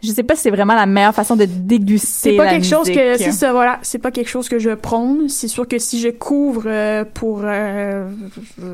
je 0.03 0.11
sais 0.11 0.23
pas 0.23 0.35
si 0.35 0.41
c'est 0.41 0.49
vraiment 0.49 0.73
la 0.73 0.87
meilleure 0.87 1.13
façon 1.13 1.35
de 1.35 1.45
déguster 1.45 2.31
C'est 2.31 2.37
pas 2.37 2.45
la 2.45 2.51
quelque 2.51 2.65
chose 2.65 2.89
que 2.89 3.17
c'est 3.17 3.31
ça 3.31 3.51
voilà, 3.51 3.77
c'est 3.83 3.99
pas 3.99 4.09
quelque 4.09 4.29
chose 4.29 4.49
que 4.49 4.57
je 4.57 4.71
prône. 4.71 5.29
C'est 5.29 5.47
sûr 5.47 5.67
que 5.67 5.77
si 5.77 5.99
je 5.99 6.09
couvre 6.09 6.63
euh, 6.65 7.05
pour 7.05 7.41
euh, 7.43 8.09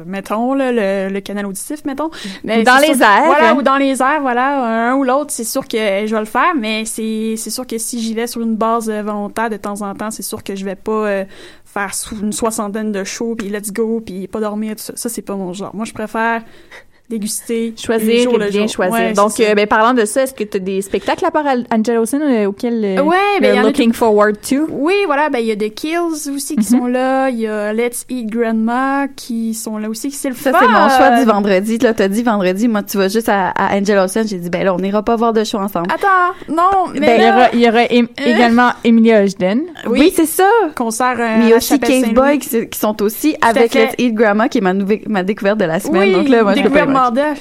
mettons 0.05 0.53
là, 0.53 0.72
le, 0.72 1.14
le 1.14 1.20
canal 1.20 1.45
auditif 1.45 1.84
mettons, 1.86 2.10
mais 2.43 2.64
dans 2.64 2.78
les 2.78 3.01
airs. 3.01 3.24
voilà 3.26 3.55
ou 3.55 3.62
dans 3.62 3.76
les 3.78 4.01
airs 4.01 4.22
voilà 4.22 4.91
un 4.91 4.95
ou 4.95 5.03
l'autre, 5.03 5.32
c'est 5.32 5.43
sûr 5.43 5.68
que 5.68 5.78
je 5.78 6.14
vais 6.14 6.20
le 6.20 6.26
faire, 6.26 6.55
mais 6.58 6.86
c'est 6.86 7.36
c'est 7.36 7.49
sûr 7.49 7.68
que 7.68 7.78
si 7.78 8.01
j'y 8.01 8.14
vais 8.14 8.28
sur 8.28 8.41
une 8.41 8.55
base 8.55 8.89
volontaire 8.89 9.49
de 9.49 9.58
temps 9.58 9.82
en 9.82 9.93
temps, 9.95 10.12
c'est 10.12 10.24
sûr 10.24 10.43
que 10.43 10.55
je 10.55 10.64
vais 10.64 10.76
pas 10.76 11.08
euh, 11.08 11.26
faire 11.66 11.91
une 12.22 12.32
soixantaine 12.32 12.93
de 12.93 13.03
shows 13.03 13.36
puis 13.36 13.49
let's 13.49 13.74
go 13.74 14.01
puis 14.05 14.28
pas 14.28 14.39
dormir 14.39 14.78
tout 14.78 14.84
ça. 14.84 14.93
Ça 14.95 15.10
c'est 15.10 15.22
pas 15.22 15.36
mon 15.36 15.51
genre. 15.51 15.76
Moi 15.76 15.84
je 15.84 15.93
préfère 15.93 16.41
déguster 17.10 17.74
choisir 17.78 18.24
jour 18.24 18.36
et 18.36 18.45
le 18.45 18.49
bien 18.51 18.62
jour. 18.62 18.70
choisir. 18.70 18.93
Ouais, 18.93 19.14
Donc, 19.14 19.39
euh, 19.39 19.55
ben, 19.55 19.66
parlant 19.68 19.93
de 19.93 20.05
ça, 20.05 20.24
est-ce 20.24 20.34
que 20.34 20.43
tu 20.43 20.58
as 20.58 20.60
des 20.60 20.82
spectacles 20.82 21.26
à 21.26 21.32
part 21.32 21.45
Angela 21.72 21.99
Olsen 22.01 22.22
euh, 22.22 22.45
auxquels 22.47 22.84
euh, 22.84 23.01
Ouais, 23.01 23.16
ben, 23.41 23.55
y 23.55 23.58
a 23.58 23.64
looking 23.64 23.93
forward 23.93 24.36
to? 24.41 24.68
Oui, 24.70 24.93
voilà, 25.05 25.30
ben 25.30 25.39
il 25.39 25.45
y 25.45 25.51
a 25.51 25.55
The 25.55 25.74
Kills 25.74 26.30
aussi 26.36 26.55
qui 26.58 26.64
sont 26.66 26.86
là, 26.86 27.30
il 27.30 27.39
y 27.39 27.47
a 27.47 27.72
Let's 27.74 28.05
Eat 28.10 28.28
Grandma 28.30 29.08
qui 29.16 29.53
sont 29.53 29.78
là 29.78 29.89
aussi, 29.89 30.12
c'est 30.12 30.30
le 30.30 30.36
Ça, 30.36 30.51
c'est 30.60 30.68
mon 30.68 30.89
choix 30.89 31.18
du 31.20 31.26
vendredi. 31.26 31.78
Là, 31.78 31.93
t'as 31.93 32.08
dit 32.08 32.24
vendredi. 32.24 32.68
Moi, 32.68 32.84
tu 32.84 32.97
vas 32.97 33.08
juste 33.08 33.30
à, 33.30 33.49
à 33.49 33.76
Angel 33.78 33.97
Olsen. 33.97 34.28
J'ai 34.28 34.38
dit, 34.38 34.49
ben 34.49 34.64
là, 34.66 34.74
on 34.74 34.78
n'ira 34.80 35.03
pas 35.03 35.16
voir 35.16 35.34
de 35.34 35.43
show 35.43 35.58
ensemble. 35.60 35.88
Attends, 35.93 36.36
non, 36.53 36.91
mais 36.93 36.99
Ben, 36.99 37.20
il 37.20 37.24
y 37.24 37.30
aura, 37.30 37.49
il 37.53 37.60
y 37.62 37.70
aura 37.70 37.84
em- 37.89 38.08
également 38.26 38.72
Emilia 38.84 39.24
Ogden. 39.24 39.62
Oui, 39.88 40.12
c'est 40.16 40.26
ça. 40.26 40.49
Concert 40.76 41.16
euh, 41.20 41.38
Mais 41.39 41.53
aussi 41.53 41.80
Cave. 41.80 42.14
Boy 42.14 42.39
qui, 42.39 42.68
qui 42.68 42.80
sont 42.80 43.01
aussi 43.01 43.36
avec. 43.41 43.74
Let's 43.74 43.93
Eat 43.97 44.14
Grandma, 44.14 44.49
qui 44.49 44.58
est 44.58 44.62
ma, 44.62 44.74
nouvelle- 44.74 45.01
ma 45.08 45.24
découverte 45.24 45.58
de 45.60 45.66
la 45.66 45.80
semaine. 45.80 46.01
Oui, 46.10 46.14
Donc 46.14 46.30
là, 46.30 46.43
moi, 46.43 46.53
je 46.55 46.62
peux 46.64 46.70
pas 46.70 46.86
Mordef. 46.98 47.39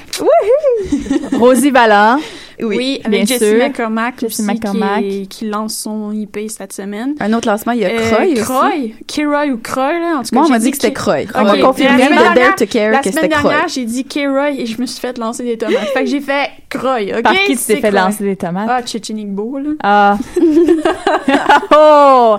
Rosie 1.32 1.70
Vallant. 1.70 2.20
Oui, 2.62 3.00
bien 3.04 3.12
avec 3.20 3.26
Jessie 3.28 3.44
sûr. 3.50 3.58
McCormack 3.58 4.20
Jessie 4.20 4.42
aussi 4.42 4.42
McCormack. 4.50 5.02
Qui, 5.02 5.28
qui 5.28 5.46
lance 5.46 5.74
son 5.76 6.12
IP 6.12 6.38
cette 6.48 6.72
semaine. 6.72 7.14
Un 7.20 7.32
autre 7.32 7.48
lancement, 7.48 7.72
il 7.72 7.80
y 7.80 7.84
a 7.84 7.88
Euh, 7.90 8.10
Croy 8.10 8.32
aussi. 8.32 8.42
Croy. 8.42 8.94
Kiroy 9.06 9.46
ou 9.50 9.58
Croy, 9.58 10.00
là. 10.00 10.16
En 10.18 10.22
tout 10.22 10.30
cas, 10.30 10.36
Moi, 10.36 10.44
on 10.46 10.50
m'a 10.50 10.58
dit 10.58 10.70
que 10.70 10.76
c'était 10.76 10.92
Croy. 10.92 11.26
On 11.34 11.44
m'a 11.44 11.58
confirmé 11.58 11.98
La 11.98 12.04
de 12.08 12.10
semaine 12.12 12.24
Dare 12.24 12.34
dernière- 12.34 12.54
to 12.56 12.66
Care 12.66 12.90
La 12.92 12.98
que 12.98 13.10
semaine 13.10 13.24
c'était 13.24 13.34
Croy. 13.36 13.50
dernière, 13.50 13.68
j'ai 13.68 13.84
dit 13.84 14.04
Kiroy 14.04 14.50
et 14.60 14.66
je 14.66 14.80
me 14.80 14.86
suis 14.86 15.00
fait 15.00 15.18
lancer 15.18 15.44
des 15.44 15.58
tomates. 15.58 15.76
fait 15.94 16.04
que 16.04 16.10
j'ai 16.10 16.20
fait 16.20 16.50
Croy, 16.68 17.12
OK? 17.14 17.22
Par 17.22 17.32
qui 17.34 17.56
tu 17.56 17.64
t'es 17.64 17.74
fait 17.76 17.80
Croy. 17.88 17.90
lancer 17.92 18.24
des 18.24 18.36
tomates? 18.36 18.68
Ah, 18.70 18.80
Chichinigbo, 18.84 19.58
là. 19.58 19.70
Ah. 19.82 20.18
oh! 21.74 22.36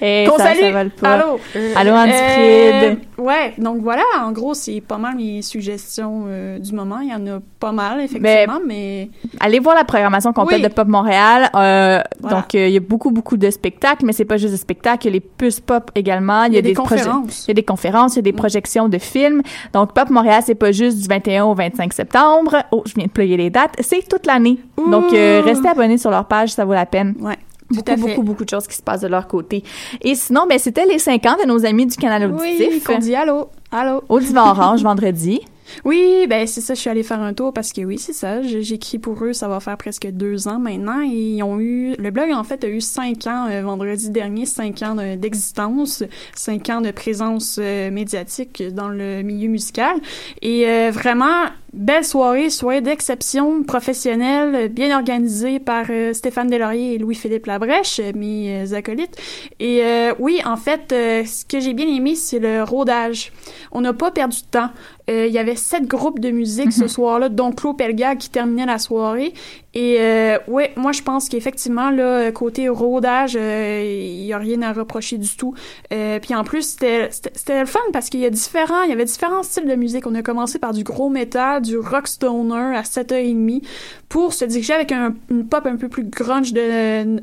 Et 0.00 0.26
Qu'on 0.28 0.36
ça, 0.38 0.44
salue. 0.48 0.60
ça 0.60 0.70
vole 0.72 0.90
pas. 0.90 1.10
Allô? 1.14 1.40
Allô, 1.76 1.92
Andy 1.92 2.12
Euh. 2.14 2.94
Ouais, 3.18 3.54
donc 3.58 3.78
voilà, 3.80 4.02
en 4.20 4.32
gros, 4.32 4.54
c'est 4.54 4.80
pas 4.80 4.98
mal 4.98 5.16
mes 5.16 5.40
suggestions 5.42 6.24
euh, 6.26 6.58
du 6.58 6.72
moment. 6.72 6.98
Il 7.00 7.08
y 7.10 7.14
en 7.14 7.26
a 7.36 7.40
pas 7.60 7.72
mal, 7.72 8.00
effectivement, 8.00 8.60
mais... 8.66 9.08
Allez 9.44 9.58
voir 9.58 9.74
la 9.76 9.84
programmation 9.84 10.32
complète 10.32 10.62
Oui. 10.62 10.68
de 10.68 10.72
Pop 10.72 10.88
Montréal. 10.88 11.50
Euh, 11.54 12.00
Voilà. 12.22 12.36
Donc, 12.36 12.54
euh, 12.54 12.66
il 12.66 12.72
y 12.72 12.78
a 12.78 12.80
beaucoup, 12.80 13.10
beaucoup 13.10 13.36
de 13.36 13.50
spectacles, 13.50 14.06
mais 14.06 14.14
c'est 14.14 14.24
pas 14.24 14.38
juste 14.38 14.52
des 14.52 14.58
spectacles. 14.58 15.06
Il 15.06 15.10
y 15.10 15.10
a 15.10 15.12
les 15.12 15.20
puces 15.20 15.60
pop 15.60 15.90
également. 15.94 16.44
Il 16.44 16.54
y 16.54 16.56
a, 16.56 16.62
des 16.62 16.72
conférences. 16.72 17.44
Il 17.44 17.48
y 17.48 17.50
a 17.50 17.54
des 17.54 17.62
conférences, 17.62 18.14
il 18.14 18.16
y 18.16 18.18
a 18.20 18.22
des 18.22 18.32
projections 18.32 18.88
de 18.88 18.96
films. 18.96 19.42
Donc, 19.74 19.92
Pop 19.92 20.08
Montréal, 20.08 20.42
c'est 20.46 20.54
pas 20.54 20.72
juste 20.72 20.98
du 20.98 21.06
21 21.08 21.44
au 21.44 21.54
25 21.54 21.92
septembre. 21.92 22.56
Oh, 22.70 22.82
je 22.86 22.94
viens 22.94 23.04
de 23.04 23.10
plugger 23.10 23.36
les 23.36 23.50
dates. 23.50 23.74
C'est 23.80 24.08
toute 24.08 24.24
l'année. 24.24 24.58
Donc, 24.78 25.12
euh, 25.12 25.42
restez 25.44 25.68
abonnés 25.68 25.98
sur 25.98 26.10
leur 26.10 26.24
page, 26.24 26.54
ça 26.54 26.64
vaut 26.64 26.72
la 26.72 26.86
peine. 26.86 27.14
Ouais. 27.20 27.36
Beaucoup, 27.68 27.84
fait. 27.90 27.96
beaucoup, 27.96 28.22
beaucoup 28.22 28.44
de 28.44 28.50
choses 28.50 28.66
qui 28.66 28.76
se 28.76 28.82
passent 28.82 29.02
de 29.02 29.08
leur 29.08 29.26
côté. 29.26 29.62
Et 30.00 30.14
sinon, 30.14 30.46
ben, 30.48 30.58
c'était 30.58 30.86
les 30.86 30.98
5 30.98 31.26
ans 31.26 31.36
de 31.42 31.46
nos 31.46 31.66
amis 31.66 31.84
du 31.84 31.96
canal 31.96 32.32
Oui, 32.32 32.56
auditif. 32.58 32.84
qu'on 32.84 32.98
dit 32.98 33.14
allô, 33.14 33.48
allô. 33.70 34.02
Au 34.08 34.20
Divan 34.20 34.48
Orange, 34.50 34.82
vendredi. 34.84 35.42
Oui, 35.84 36.26
ben 36.28 36.46
c'est 36.46 36.60
ça, 36.60 36.74
je 36.74 36.80
suis 36.80 36.90
allée 36.90 37.02
faire 37.02 37.20
un 37.20 37.32
tour 37.34 37.52
parce 37.52 37.72
que 37.72 37.80
oui, 37.82 37.98
c'est 37.98 38.12
ça, 38.12 38.42
j'écris 38.42 38.98
pour 38.98 39.22
eux, 39.24 39.32
ça 39.32 39.48
va 39.48 39.60
faire 39.60 39.76
presque 39.76 40.06
deux 40.10 40.46
ans 40.48 40.58
maintenant 40.58 41.00
et 41.02 41.06
ils 41.08 41.42
ont 41.42 41.58
eu, 41.60 41.94
le 41.98 42.10
blog 42.10 42.30
en 42.32 42.44
fait 42.44 42.64
a 42.64 42.68
eu 42.68 42.80
cinq 42.80 43.26
ans 43.26 43.46
euh, 43.50 43.62
vendredi 43.62 44.10
dernier, 44.10 44.46
cinq 44.46 44.82
ans 44.82 44.94
de- 44.94 45.16
d'existence, 45.16 46.02
cinq 46.34 46.68
ans 46.70 46.80
de 46.80 46.90
présence 46.90 47.58
euh, 47.60 47.90
médiatique 47.90 48.62
dans 48.72 48.88
le 48.88 49.22
milieu 49.22 49.48
musical. 49.48 49.96
Et 50.42 50.68
euh, 50.68 50.90
vraiment 50.92 51.46
belle 51.74 52.04
soirée, 52.04 52.50
soirée 52.50 52.80
d'exception 52.80 53.62
professionnelle, 53.64 54.68
bien 54.68 54.96
organisée 54.96 55.58
par 55.58 55.86
euh, 55.90 56.12
Stéphane 56.12 56.48
Delaurier 56.48 56.94
et 56.94 56.98
Louis-Philippe 56.98 57.46
Labrèche, 57.46 58.00
mes 58.14 58.62
euh, 58.62 58.76
acolytes. 58.76 59.16
Et 59.58 59.82
euh, 59.82 60.14
oui, 60.18 60.40
en 60.44 60.56
fait, 60.56 60.92
euh, 60.92 61.24
ce 61.24 61.44
que 61.44 61.60
j'ai 61.60 61.74
bien 61.74 61.88
aimé, 61.88 62.14
c'est 62.14 62.38
le 62.38 62.62
rodage. 62.62 63.32
On 63.72 63.80
n'a 63.80 63.92
pas 63.92 64.10
perdu 64.10 64.38
de 64.38 64.46
temps. 64.50 64.70
Euh, 65.10 65.26
Il 65.26 65.32
y 65.34 65.38
avait 65.38 65.56
sept 65.56 65.86
groupes 65.86 66.20
de 66.20 66.30
musique 66.30 66.72
ce 66.72 66.86
soir-là, 66.86 67.28
dont 67.28 67.52
Claude 67.52 67.76
Pelgag 67.76 68.18
qui 68.18 68.30
terminait 68.30 68.66
la 68.66 68.78
soirée. 68.78 69.34
Et 69.74 69.96
euh, 70.00 70.38
ouais, 70.46 70.72
moi 70.76 70.92
je 70.92 71.02
pense 71.02 71.28
qu'effectivement 71.28 71.90
là 71.90 72.30
côté 72.32 72.68
rodage, 72.68 73.36
euh, 73.36 73.82
il 73.84 74.24
y 74.24 74.32
a 74.32 74.38
rien 74.38 74.62
à 74.62 74.72
reprocher 74.72 75.18
du 75.18 75.36
tout. 75.36 75.54
Euh, 75.92 76.18
puis 76.20 76.34
en 76.34 76.44
plus 76.44 76.62
c'était 76.62 77.08
c'était 77.10 77.60
le 77.60 77.66
fun 77.66 77.80
parce 77.92 78.08
qu'il 78.08 78.20
y 78.20 78.26
a 78.26 78.30
différents, 78.30 78.82
il 78.82 78.90
y 78.90 78.92
avait 78.92 79.04
différents 79.04 79.42
styles 79.42 79.66
de 79.66 79.74
musique. 79.74 80.06
On 80.06 80.14
a 80.14 80.22
commencé 80.22 80.58
par 80.58 80.72
du 80.72 80.84
gros 80.84 81.08
métal, 81.08 81.62
du 81.62 81.78
rock 81.78 82.08
stoner 82.08 82.76
à 82.76 82.82
7h30 82.82 83.62
pour 84.08 84.32
se 84.32 84.44
diriger 84.44 84.74
avec 84.74 84.92
un, 84.92 85.14
une 85.30 85.46
pop 85.46 85.66
un 85.66 85.76
peu 85.76 85.88
plus 85.88 86.04
grunge 86.04 86.52
de 86.52 86.60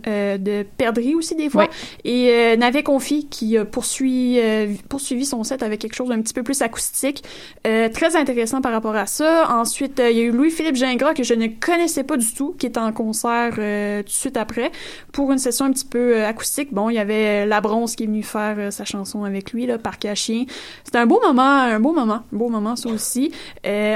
euh, 0.07 0.37
de 0.37 0.65
perdrix 0.77 1.15
aussi 1.15 1.35
des 1.35 1.49
fois. 1.49 1.63
Ouais. 1.63 1.69
Et 2.03 2.29
euh, 2.31 2.55
Navet 2.57 2.83
Confi 2.83 3.27
qui 3.27 3.57
a 3.57 3.65
poursuivi 3.65 4.39
euh, 4.39 4.67
poursuivi 4.89 5.25
son 5.25 5.43
set 5.43 5.63
avec 5.63 5.79
quelque 5.79 5.95
chose 5.95 6.09
d'un 6.09 6.21
petit 6.21 6.33
peu 6.33 6.43
plus 6.43 6.61
acoustique. 6.61 7.23
Euh, 7.67 7.89
très 7.89 8.15
intéressant 8.15 8.61
par 8.61 8.71
rapport 8.71 8.95
à 8.95 9.05
ça. 9.05 9.47
Ensuite, 9.51 9.99
euh, 9.99 10.09
il 10.09 10.17
y 10.17 10.21
a 10.21 10.23
eu 10.23 10.31
Louis-Philippe 10.31 10.75
Gingras 10.75 11.13
que 11.13 11.23
je 11.23 11.33
ne 11.33 11.47
connaissais 11.47 12.03
pas 12.03 12.17
du 12.17 12.31
tout, 12.33 12.40
qui 12.57 12.65
est 12.65 12.77
en 12.77 12.91
concert 12.91 13.53
euh, 13.57 13.99
tout 14.01 14.07
de 14.07 14.09
suite 14.09 14.37
après 14.37 14.71
pour 15.11 15.31
une 15.31 15.37
session 15.37 15.65
un 15.65 15.71
petit 15.71 15.85
peu 15.85 16.17
euh, 16.17 16.27
acoustique. 16.27 16.73
Bon, 16.73 16.89
il 16.89 16.95
y 16.95 16.99
avait 16.99 17.43
euh, 17.43 17.45
La 17.45 17.61
Bronze 17.61 17.95
qui 17.95 18.03
est 18.03 18.07
venu 18.07 18.23
faire 18.23 18.71
sa 18.71 18.85
chanson 18.85 19.23
avec 19.23 19.53
lui, 19.53 19.65
là, 19.65 19.77
Parc 19.77 20.05
à. 20.05 20.15
C'était 20.15 20.97
un 20.97 21.05
beau 21.05 21.19
moment, 21.21 21.41
un 21.41 21.79
beau 21.79 21.93
moment, 21.93 22.23
un 22.33 22.37
beau 22.37 22.49
moment 22.49 22.75
ça 22.75 22.89
aussi. 22.89 23.31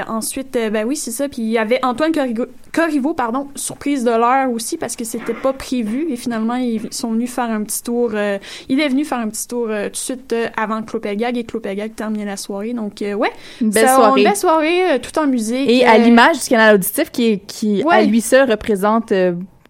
Ensuite, 0.08 0.52
ben 0.52 0.86
oui, 0.86 0.96
c'est 0.96 1.10
ça. 1.10 1.28
Puis 1.28 1.42
il 1.42 1.50
y 1.50 1.58
avait 1.58 1.84
Antoine 1.84 2.12
Corrigo- 2.12 2.48
Corriveau, 2.76 3.14
pardon, 3.14 3.48
surprise 3.54 4.04
de 4.04 4.10
l'heure 4.10 4.50
aussi 4.50 4.76
parce 4.76 4.96
que 4.96 5.04
c'était 5.04 5.32
pas 5.32 5.54
prévu 5.54 6.08
et 6.10 6.16
finalement 6.16 6.56
ils 6.56 6.92
sont 6.92 7.12
venus 7.12 7.30
faire 7.30 7.50
un 7.50 7.62
petit 7.62 7.82
tour. 7.82 8.10
euh, 8.12 8.36
il 8.68 8.80
est 8.80 8.88
venu 8.88 9.06
faire 9.06 9.16
un 9.16 9.30
petit 9.30 9.48
tour 9.48 9.68
euh, 9.70 9.86
tout 9.86 9.92
de 9.92 9.96
suite 9.96 10.32
euh, 10.34 10.48
avant 10.58 10.82
Clopelgag 10.82 11.38
et 11.38 11.44
Clopelgag 11.44 11.94
terminait 11.94 12.26
la 12.26 12.36
soirée. 12.36 12.74
Donc 12.74 12.96
ouais, 13.00 13.30
Une 13.62 13.70
belle 13.70 13.88
ça, 13.88 13.94
soirée. 13.94 14.20
Une 14.20 14.28
belle 14.28 14.36
soirée, 14.36 15.00
tout 15.00 15.18
en 15.18 15.26
musique. 15.26 15.70
Et 15.70 15.86
à 15.86 15.96
l'image 15.96 16.42
du 16.42 16.48
canal 16.50 16.74
auditif 16.74 17.10
qui, 17.10 17.38
qui 17.46 17.82
à 17.90 18.02
lui 18.02 18.20
seul 18.20 18.50
représente 18.50 19.10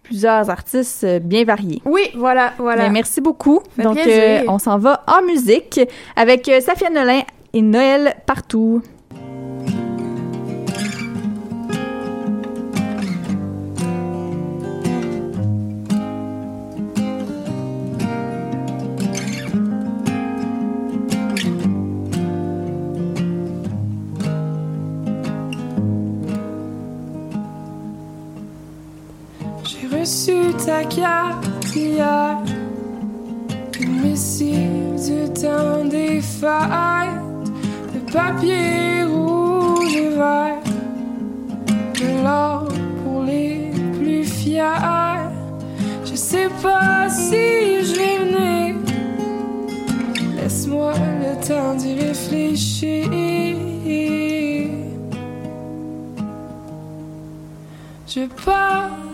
plusieurs 0.03 0.49
artistes 0.49 1.05
bien 1.21 1.45
variés. 1.45 1.81
Oui, 1.85 2.01
voilà, 2.13 2.55
voilà. 2.57 2.87
Ben, 2.87 2.91
merci 2.91 3.21
beaucoup. 3.21 3.61
Donc, 3.77 3.97
on 4.49 4.59
s'en 4.59 4.79
va 4.79 5.05
en 5.07 5.25
musique 5.25 5.79
avec 6.17 6.51
Safia 6.59 6.89
Nolin 6.89 7.21
et 7.53 7.61
Noël 7.61 8.17
partout. 8.25 8.81
Une 33.79 34.01
missive 34.01 34.95
du 34.95 35.31
temps 35.33 35.85
des 35.85 36.21
fêtes, 36.21 37.51
de 37.93 38.11
papier 38.11 39.03
rouge 39.03 39.95
et 39.95 40.09
vert, 40.09 40.61
de 41.67 42.23
l'or 42.23 42.67
pour 43.03 43.23
les 43.23 43.71
plus 43.99 44.23
fiers. 44.23 44.63
Je 46.05 46.15
sais 46.15 46.49
pas 46.61 47.09
si 47.09 47.83
je 47.85 47.93
vais 47.95 48.17
venir. 48.25 48.75
Laisse-moi 50.35 50.93
le 51.21 51.47
temps 51.47 51.75
d'y 51.75 51.93
réfléchir. 51.95 53.07
Je 58.07 58.25
passerai 58.43 59.06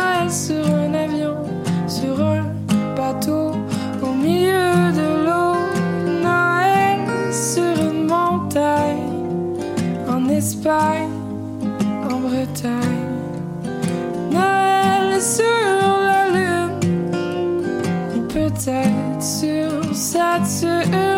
Noël 0.00 0.30
sur 0.30 0.66
un 0.66 0.94
avion, 0.94 1.36
sur 1.86 2.20
un 2.22 2.44
bateau, 2.96 3.52
au 4.02 4.14
milieu 4.14 4.92
de 5.00 5.26
l'eau. 5.26 5.56
Noël 6.22 7.00
sur 7.32 7.74
une 7.90 8.06
montagne, 8.06 9.12
en 10.08 10.28
Espagne, 10.28 11.10
en 12.10 12.20
Bretagne. 12.20 13.08
Noël 14.30 15.20
sur 15.20 15.90
la 16.08 16.22
lune, 16.34 16.78
peut-être 18.28 19.22
sur 19.22 19.94
Saturne. 19.94 21.09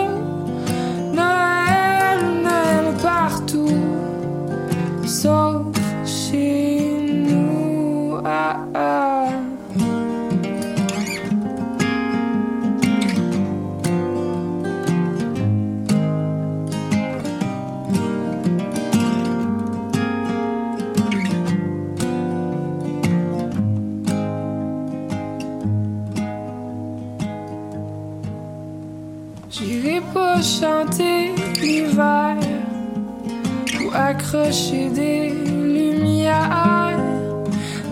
Ou 34.32 34.36
accrocher 34.36 34.88
des 34.88 35.30
lumières, 35.30 36.98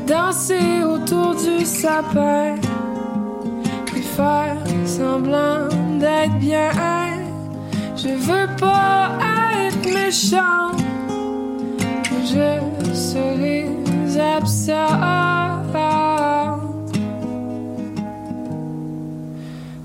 danser 0.06 0.84
autour 0.84 1.34
du 1.34 1.64
sapin, 1.64 2.54
puis 3.86 4.02
faire 4.02 4.56
semblant 4.86 5.68
d'être 5.98 6.38
bien. 6.38 6.70
Je 7.96 8.08
veux 8.08 8.48
pas 8.58 9.10
être 9.66 9.86
méchant, 9.92 10.72
je 12.24 12.94
serai 12.94 13.66
absente. 14.36 15.00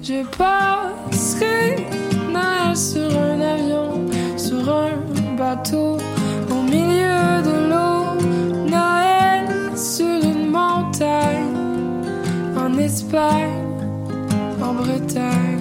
Je 0.02 0.24
passerai 0.38 1.86
sur 2.76 3.10
un 3.18 3.40
avion, 3.40 4.06
sur 4.38 4.70
un 4.70 4.92
bateau, 5.38 5.98
en 12.96 12.98
Espagne, 12.98 13.50
en 14.62 14.74
Bretagne. 14.74 15.55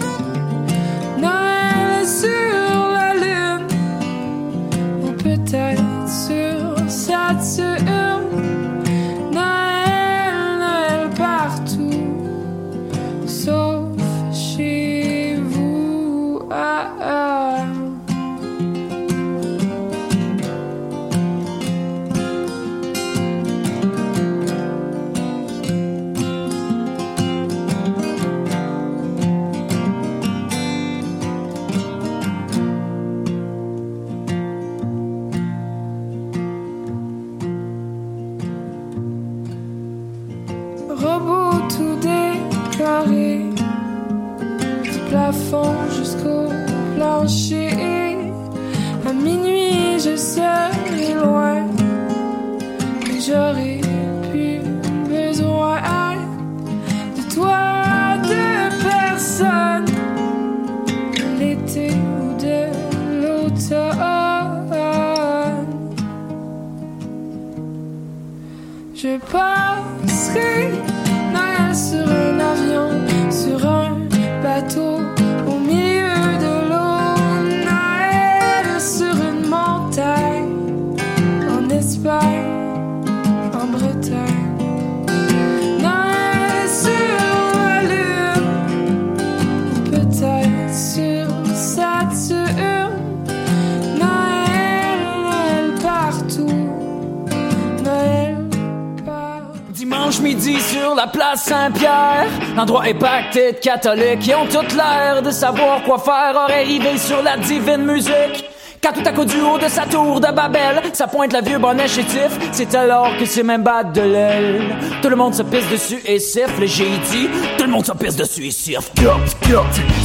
La 101.05 101.11
place 101.11 101.43
Saint-Pierre, 101.45 102.27
l'endroit 102.57 102.89
est 102.89 102.95
pacté 102.95 103.53
de 103.53 103.59
catholiques 103.59 104.21
qui 104.21 104.35
ont 104.35 104.47
toute 104.47 104.75
l'air 104.75 105.21
de 105.23 105.31
savoir 105.31 105.83
quoi 105.83 105.99
faire, 105.99 106.35
aurait 106.35 106.63
arrivé 106.63 106.97
sur 106.97 107.23
la 107.23 107.37
divine 107.37 107.85
musique. 107.85 108.49
Quand 108.83 108.93
tout 108.93 109.03
à 109.05 109.13
coup 109.13 109.27
du 109.27 109.39
haut 109.41 109.59
de 109.59 109.69
sa 109.69 109.85
tour 109.85 110.19
de 110.19 110.33
Babel, 110.33 110.81
ça 110.95 111.07
pointe 111.07 111.35
le 111.35 111.43
vieux 111.43 111.59
bonnet 111.59 111.89
chétif, 111.89 112.31
c'est 112.53 112.75
alors 112.75 113.11
que 113.19 113.27
c'est 113.27 113.43
même 113.43 113.63
battre 113.63 113.93
de 113.93 114.01
l'aile. 114.01 114.77
Tout 115.03 115.11
le 115.11 115.17
monde 115.17 115.35
se 115.35 115.43
pisse 115.43 115.69
dessus 115.69 116.01
et 116.07 116.19
siffle, 116.19 116.67
j'ai 116.67 116.89
dit, 117.11 117.29
tout 117.59 117.65
le 117.65 117.71
monde 117.71 117.85
se 117.85 117.93
pisse 117.93 118.17
dessus 118.17 118.47
et 118.47 118.51
siffle. 118.51 118.91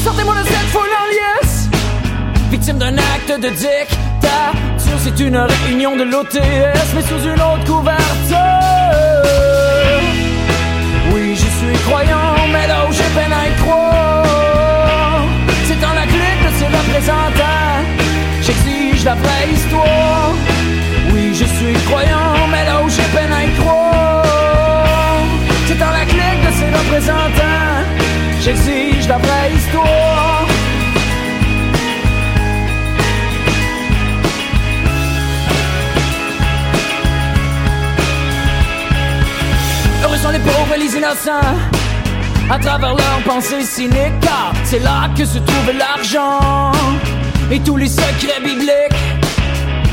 Sortez-moi 0.03 0.35
de 0.35 0.47
cette 0.47 0.69
foule 0.73 0.81
en 0.81 1.41
liesse! 1.41 1.69
Victime 2.49 2.77
d'un 2.77 2.97
acte 2.97 3.39
de 3.39 3.49
dictature, 3.49 4.99
c'est 5.01 5.19
une 5.21 5.37
réunion 5.37 5.95
de 5.95 6.03
l'OTS, 6.03 6.93
mais 6.93 7.01
sous 7.03 7.23
une 7.23 7.41
autre 7.41 7.63
couverture. 7.65 8.88
Croyant, 11.89 12.35
mais 12.53 12.67
là 12.67 12.79
où 12.87 12.91
j'ai 12.91 13.09
peine 13.17 13.33
à 13.41 13.43
y 13.49 13.53
c'est 15.67 15.79
dans 15.85 15.95
la 16.01 16.05
clique 16.13 16.41
de 16.47 16.51
ses 16.59 16.69
représentants. 16.77 17.79
J'exige 18.45 19.03
la 19.05 19.15
vraie 19.15 19.47
histoire. 19.55 20.31
Oui, 21.11 21.33
je 21.33 21.45
suis 21.57 21.73
croyant, 21.89 22.35
mais 22.51 22.63
là 22.69 22.75
où 22.83 22.89
j'ai 22.89 23.09
peine 23.15 23.33
à 23.39 23.43
y 23.49 23.51
croire, 23.59 24.23
c'est 25.67 25.79
dans 25.85 25.93
la 25.99 26.05
clique 26.13 26.41
de 26.47 26.51
ses 26.59 26.69
représentants. 26.79 27.79
J'exige 28.43 29.07
la 29.07 29.17
vraie 29.17 29.51
histoire. 29.57 30.45
Heureux 40.03 40.17
les 40.31 40.39
pauvres 40.39 40.73
et 40.75 40.79
les 40.79 40.95
innocents 40.95 41.78
À 42.51 42.57
travers 42.57 42.95
leurs 42.95 43.21
pensées 43.25 43.63
cyniques 43.63 44.19
Car 44.21 44.53
c'est 44.63 44.79
là 44.79 45.09
que 45.15 45.23
se 45.23 45.37
trouve 45.37 45.71
l'argent. 45.77 46.71
Et 47.51 47.59
tous 47.59 47.77
les 47.77 47.87
secrets 47.87 48.41
bibliques 48.43 48.71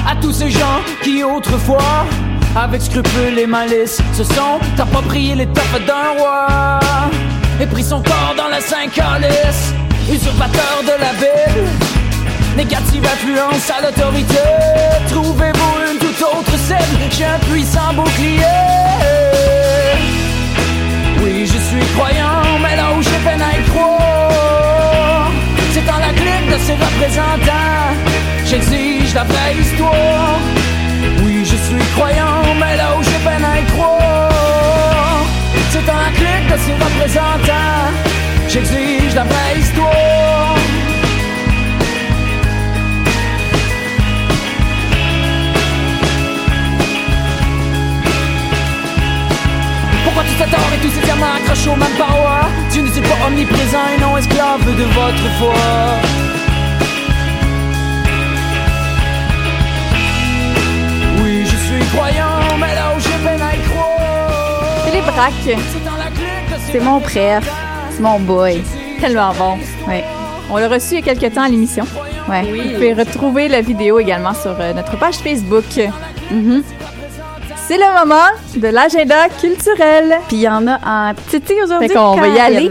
À 0.08 0.16
tous 0.16 0.32
ces 0.32 0.50
gens 0.50 0.80
qui 1.02 1.22
autrefois 1.22 2.06
Avec 2.54 2.80
scrupules 2.80 3.38
et 3.38 3.46
malice 3.46 3.98
Se 4.14 4.24
sont 4.24 4.58
appropriés 4.78 5.34
l'étoffe 5.34 5.84
d'un 5.86 6.18
roi. 6.18 6.80
Et 7.60 7.66
pris 7.66 7.84
son 7.84 8.02
corps 8.02 8.34
dans 8.36 8.48
la 8.48 8.60
Saint-Calice 8.60 9.74
Usurpateur 10.10 10.82
de 10.82 11.00
la 11.00 11.12
Bible 11.12 11.68
Négative 12.56 13.04
influence 13.04 13.70
à 13.70 13.82
l'autorité. 13.82 14.38
Trouvez-vous 15.10 15.92
une 15.92 15.98
toute 15.98 16.22
autre 16.22 16.58
cible? 16.58 17.00
J'ai 17.10 17.26
un 17.26 17.38
puissant 17.50 17.92
bouclier 17.94 18.46
c'est 25.72 25.90
en 25.90 25.98
la 25.98 26.12
clique 26.20 26.48
de 26.52 26.58
ses 26.58 26.72
représentants, 26.72 27.92
j'exige 28.44 29.14
la 29.14 29.24
vraie 29.24 29.54
histoire. 29.60 30.38
Oui, 31.22 31.44
je 31.44 31.56
suis 31.56 31.84
croyant, 31.94 32.42
mais 32.58 32.76
là 32.76 32.96
où 32.98 33.02
je 33.02 33.10
peine 33.10 33.44
à 33.44 33.60
y 33.60 33.64
croire, 33.74 35.24
c'est 35.70 35.90
en 35.90 35.98
la 36.06 36.10
clique 36.18 36.48
de 36.52 36.58
ses 36.64 36.72
représentants, 36.84 37.92
j'exige 38.48 39.14
la 39.14 39.24
vraie 39.24 39.58
histoire. 39.58 40.25
Pourquoi 50.16 50.32
tout 50.32 50.38
cet 50.38 50.54
or 50.54 50.72
et 50.72 50.78
tous 50.78 50.94
ces 50.94 51.04
diamants 51.04 51.26
accrochés 51.36 51.68
aux 51.68 51.76
mêmes 51.76 51.98
parois 51.98 52.48
Dieu 52.70 52.80
n'est-il 52.80 53.02
pas 53.02 53.26
omniprésent 53.26 53.86
et 53.94 54.00
non 54.00 54.16
esclave 54.16 54.64
de 54.64 54.84
votre 54.84 55.28
foi? 55.38 55.54
Oui, 61.22 61.44
je 61.44 61.56
suis 61.56 61.84
croyant, 61.94 62.56
mais 62.58 62.74
là 62.74 62.94
où 62.96 63.00
j'ai 63.00 63.28
peine 63.28 63.42
à 63.42 63.54
y 63.54 63.60
croire 63.68 64.86
Philippe 64.86 65.04
Braque. 65.04 65.58
C'est 66.72 66.80
mon 66.80 67.00
préf. 67.00 67.46
C'est 67.90 68.00
mon 68.00 68.18
boy. 68.18 68.62
Tellement 68.98 69.34
bon. 69.34 69.58
Oui. 69.86 70.00
On 70.50 70.56
l'a 70.56 70.68
reçu 70.68 70.94
il 70.94 71.04
y 71.04 71.10
a 71.10 71.14
quelques 71.14 71.34
temps 71.34 71.42
à 71.42 71.48
l'émission. 71.48 71.84
Ouais. 72.26 72.42
Vous 72.42 72.72
pouvez 72.72 72.94
retrouver 72.94 73.48
la 73.48 73.60
vidéo 73.60 73.98
également 73.98 74.32
sur 74.32 74.56
euh, 74.58 74.72
notre 74.72 74.96
page 74.98 75.16
Facebook. 75.16 75.64
Mhm. 76.30 76.62
C'est 77.68 77.78
le 77.78 77.98
moment 77.98 78.26
de 78.56 78.68
l'agenda 78.68 79.28
culturel. 79.40 80.18
Puis 80.28 80.36
il 80.36 80.42
y 80.42 80.48
en 80.48 80.66
a 80.68 80.78
en 80.86 81.14
titi 81.28 81.54
aujourd'hui. 81.62 81.88
Fait 81.88 81.94
qu'on 81.94 82.14
va 82.16 82.28
y 82.28 82.38
aller. 82.38 82.70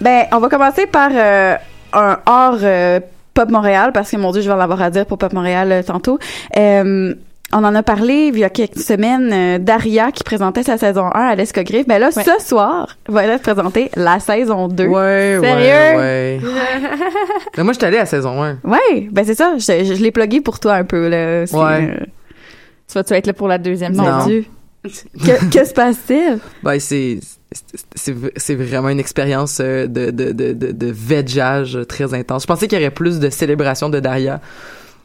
Ben, 0.00 0.24
on 0.32 0.38
va 0.38 0.48
commencer 0.48 0.86
par 0.86 1.10
euh, 1.12 1.54
un 1.92 2.18
hors 2.26 2.58
euh, 2.62 3.00
Pop 3.34 3.50
Montréal, 3.50 3.90
parce 3.92 4.10
que 4.10 4.16
mon 4.16 4.30
Dieu, 4.30 4.40
je 4.40 4.48
vais 4.48 4.54
en 4.54 4.60
avoir 4.60 4.80
à 4.82 4.90
dire 4.90 5.04
pour 5.06 5.18
Pop 5.18 5.32
Montréal 5.32 5.72
euh, 5.72 5.82
tantôt. 5.82 6.18
Euh, 6.56 7.12
on 7.52 7.64
en 7.64 7.74
a 7.74 7.82
parlé 7.82 8.30
il 8.32 8.38
y 8.38 8.44
a 8.44 8.48
quelques 8.50 8.78
semaines, 8.78 9.30
euh, 9.32 9.58
Daria 9.58 10.12
qui 10.12 10.22
présentait 10.22 10.62
sa 10.62 10.78
saison 10.78 11.06
1 11.12 11.20
à 11.20 11.34
l'Escogriffe. 11.34 11.86
Ben 11.88 11.98
là, 11.98 12.10
Ouais. 12.16 12.22
ce 12.22 12.44
soir, 12.44 12.96
va 13.08 13.24
être 13.26 13.42
présentée 13.42 13.90
la 13.96 14.20
saison 14.20 14.68
2. 14.68 14.86
Ouais, 14.86 15.38
Sérieux? 15.42 15.98
ouais, 15.98 16.40
ouais. 16.44 16.88
Mais 17.56 17.64
moi, 17.64 17.72
j'étais 17.72 17.86
allé 17.86 17.98
à 17.98 18.06
saison 18.06 18.40
1. 18.44 18.58
Ouais, 18.62 19.08
ben 19.10 19.24
c'est 19.24 19.34
ça. 19.34 19.54
Je, 19.58 19.84
je, 19.84 19.94
je 19.94 20.00
l'ai 20.02 20.12
plugué 20.12 20.40
pour 20.40 20.60
toi 20.60 20.74
un 20.74 20.84
peu. 20.84 21.08
Là. 21.08 21.42
Ouais. 21.52 21.98
Tu 22.90 22.94
vas-tu 22.94 23.14
être 23.14 23.26
là 23.26 23.32
pour 23.32 23.48
la 23.48 23.58
deuxième 23.58 23.94
Mon 23.94 24.02
Non. 24.02 24.26
Dieu. 24.26 24.44
Que, 24.82 25.50
que 25.50 25.64
se 25.64 25.72
passe-t-il? 25.72 26.38
Ben, 26.62 26.80
c'est, 26.80 27.20
c'est, 27.94 28.14
c'est 28.36 28.54
vraiment 28.54 28.88
une 28.88 28.98
expérience 29.00 29.58
euh, 29.60 29.86
de, 29.86 30.10
de, 30.10 30.32
de, 30.32 30.52
de, 30.52 30.72
de 30.72 30.86
vegeage 30.92 31.78
très 31.88 32.14
intense. 32.14 32.42
Je 32.42 32.46
pensais 32.46 32.66
qu'il 32.66 32.78
y 32.78 32.82
aurait 32.82 32.90
plus 32.90 33.20
de 33.20 33.28
célébration 33.30 33.88
de 33.90 34.00
Daria. 34.00 34.40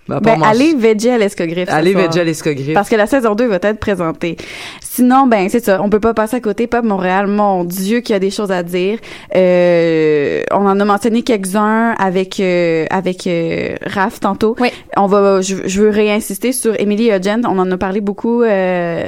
Ben, 0.07 0.19
Ben, 0.21 0.43
allez 0.43 0.75
veger 0.75 1.11
à 1.11 1.17
l'Escogriffe. 1.17 1.67
Allez 1.69 1.93
veger 1.93 2.19
à 2.19 2.23
l'Escogriffe. 2.23 2.73
Parce 2.73 2.89
que 2.89 2.95
la 2.95 3.07
saison 3.07 3.33
2 3.33 3.47
va 3.47 3.55
être 3.61 3.79
présentée. 3.79 4.37
Sinon, 4.81 5.25
ben, 5.27 5.49
c'est 5.49 5.63
ça. 5.63 5.81
On 5.81 5.89
peut 5.89 5.99
pas 5.99 6.13
passer 6.13 6.35
à 6.35 6.39
côté. 6.39 6.67
Pop 6.67 6.83
Montréal, 6.85 7.27
mon 7.27 7.63
Dieu, 7.63 8.01
qu'il 8.01 8.13
y 8.13 8.15
a 8.15 8.19
des 8.19 8.29
choses 8.29 8.51
à 8.51 8.61
dire. 8.61 8.99
Euh, 9.35 10.43
on 10.51 10.65
en 10.67 10.79
a 10.79 10.85
mentionné 10.85 11.23
quelques-uns 11.23 11.95
avec, 11.97 12.39
euh, 12.39 12.85
avec, 12.91 13.25
euh, 13.25 13.75
Raph 13.85 14.19
tantôt. 14.19 14.55
Oui. 14.59 14.69
On 14.95 15.07
va, 15.07 15.41
je, 15.41 15.55
je 15.65 15.81
veux 15.81 15.89
réinsister 15.89 16.51
sur 16.51 16.79
Emily 16.79 17.09
Hudgens. 17.09 17.41
On 17.45 17.57
en 17.57 17.69
a 17.71 17.77
parlé 17.77 17.99
beaucoup, 17.99 18.43
euh, 18.43 19.07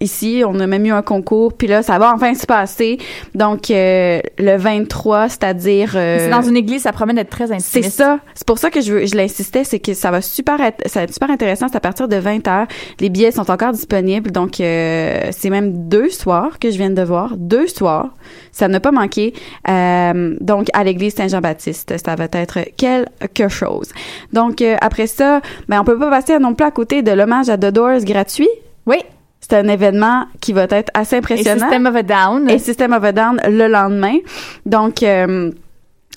ici, 0.00 0.42
on 0.46 0.58
a 0.60 0.66
même 0.66 0.84
eu 0.86 0.92
un 0.92 1.02
concours, 1.02 1.52
puis 1.52 1.66
là, 1.68 1.82
ça 1.82 1.98
va 1.98 2.12
enfin 2.14 2.34
se 2.34 2.46
passer. 2.46 2.98
Donc, 3.34 3.70
euh, 3.70 4.20
le 4.38 4.56
23, 4.56 5.28
c'est-à-dire... 5.28 5.92
euh, 5.96 6.18
C'est 6.18 6.30
dans 6.30 6.42
une 6.42 6.56
église, 6.56 6.82
ça 6.82 6.92
promet 6.92 7.14
d'être 7.14 7.30
très 7.30 7.48
c'est 7.48 7.54
intimiste. 7.54 7.96
ça. 7.98 8.18
C'est 8.34 8.46
pour 8.46 8.58
ça 8.58 8.70
que 8.70 8.80
je, 8.80 9.06
je 9.06 9.16
l'insistais, 9.16 9.64
c'est 9.64 9.78
que 9.80 9.94
ça 9.94 10.10
va 10.10 10.20
super 10.20 10.60
être, 10.60 10.86
ça 10.88 11.00
va 11.00 11.04
être 11.04 11.12
super 11.12 11.30
intéressant. 11.30 11.66
C'est 11.68 11.76
à 11.76 11.80
partir 11.80 12.08
de 12.08 12.16
20 12.16 12.46
heures. 12.48 12.66
Les 13.00 13.08
billets 13.08 13.30
sont 13.32 13.50
encore 13.50 13.72
disponibles. 13.72 14.30
Donc, 14.30 14.60
euh, 14.60 15.28
c'est 15.30 15.50
même 15.50 15.88
deux 15.88 16.10
soirs 16.10 16.58
que 16.58 16.70
je 16.70 16.76
viens 16.78 16.90
de 16.90 17.02
voir. 17.02 17.36
Deux 17.36 17.66
soirs. 17.66 18.10
Ça 18.52 18.68
n'a 18.68 18.80
pas 18.80 18.92
manqué. 18.92 19.34
Euh, 19.68 20.36
donc, 20.40 20.68
à 20.72 20.84
l'église 20.84 21.14
Saint-Jean-Baptiste. 21.14 21.94
Ça 22.04 22.14
va 22.14 22.24
être 22.32 22.58
quelque 22.76 23.48
chose. 23.48 23.88
Donc, 24.32 24.62
euh, 24.62 24.76
après 24.80 25.06
ça, 25.06 25.40
ben, 25.68 25.80
on 25.80 25.84
peut 25.84 25.98
pas 25.98 26.10
passer 26.10 26.38
non 26.38 26.54
plus 26.54 26.66
à 26.66 26.70
côté 26.70 27.02
de 27.02 27.10
l'hommage 27.12 27.48
à 27.48 27.56
The 27.56 27.66
Doors 27.66 28.04
gratuit? 28.04 28.48
Oui. 28.86 28.96
C'est 29.50 29.56
un 29.56 29.68
événement 29.68 30.24
qui 30.40 30.52
va 30.52 30.64
être 30.70 30.90
assez 30.94 31.16
Et 31.16 31.18
impressionnant 31.20 31.60
System 31.68 31.86
of 31.86 31.96
a 31.96 32.02
Down. 32.02 32.50
et 32.50 32.58
System 32.58 32.92
of 32.92 33.02
a 33.04 33.12
Down 33.12 33.40
le 33.48 33.66
lendemain. 33.68 34.16
Donc, 34.66 35.02
euh, 35.02 35.50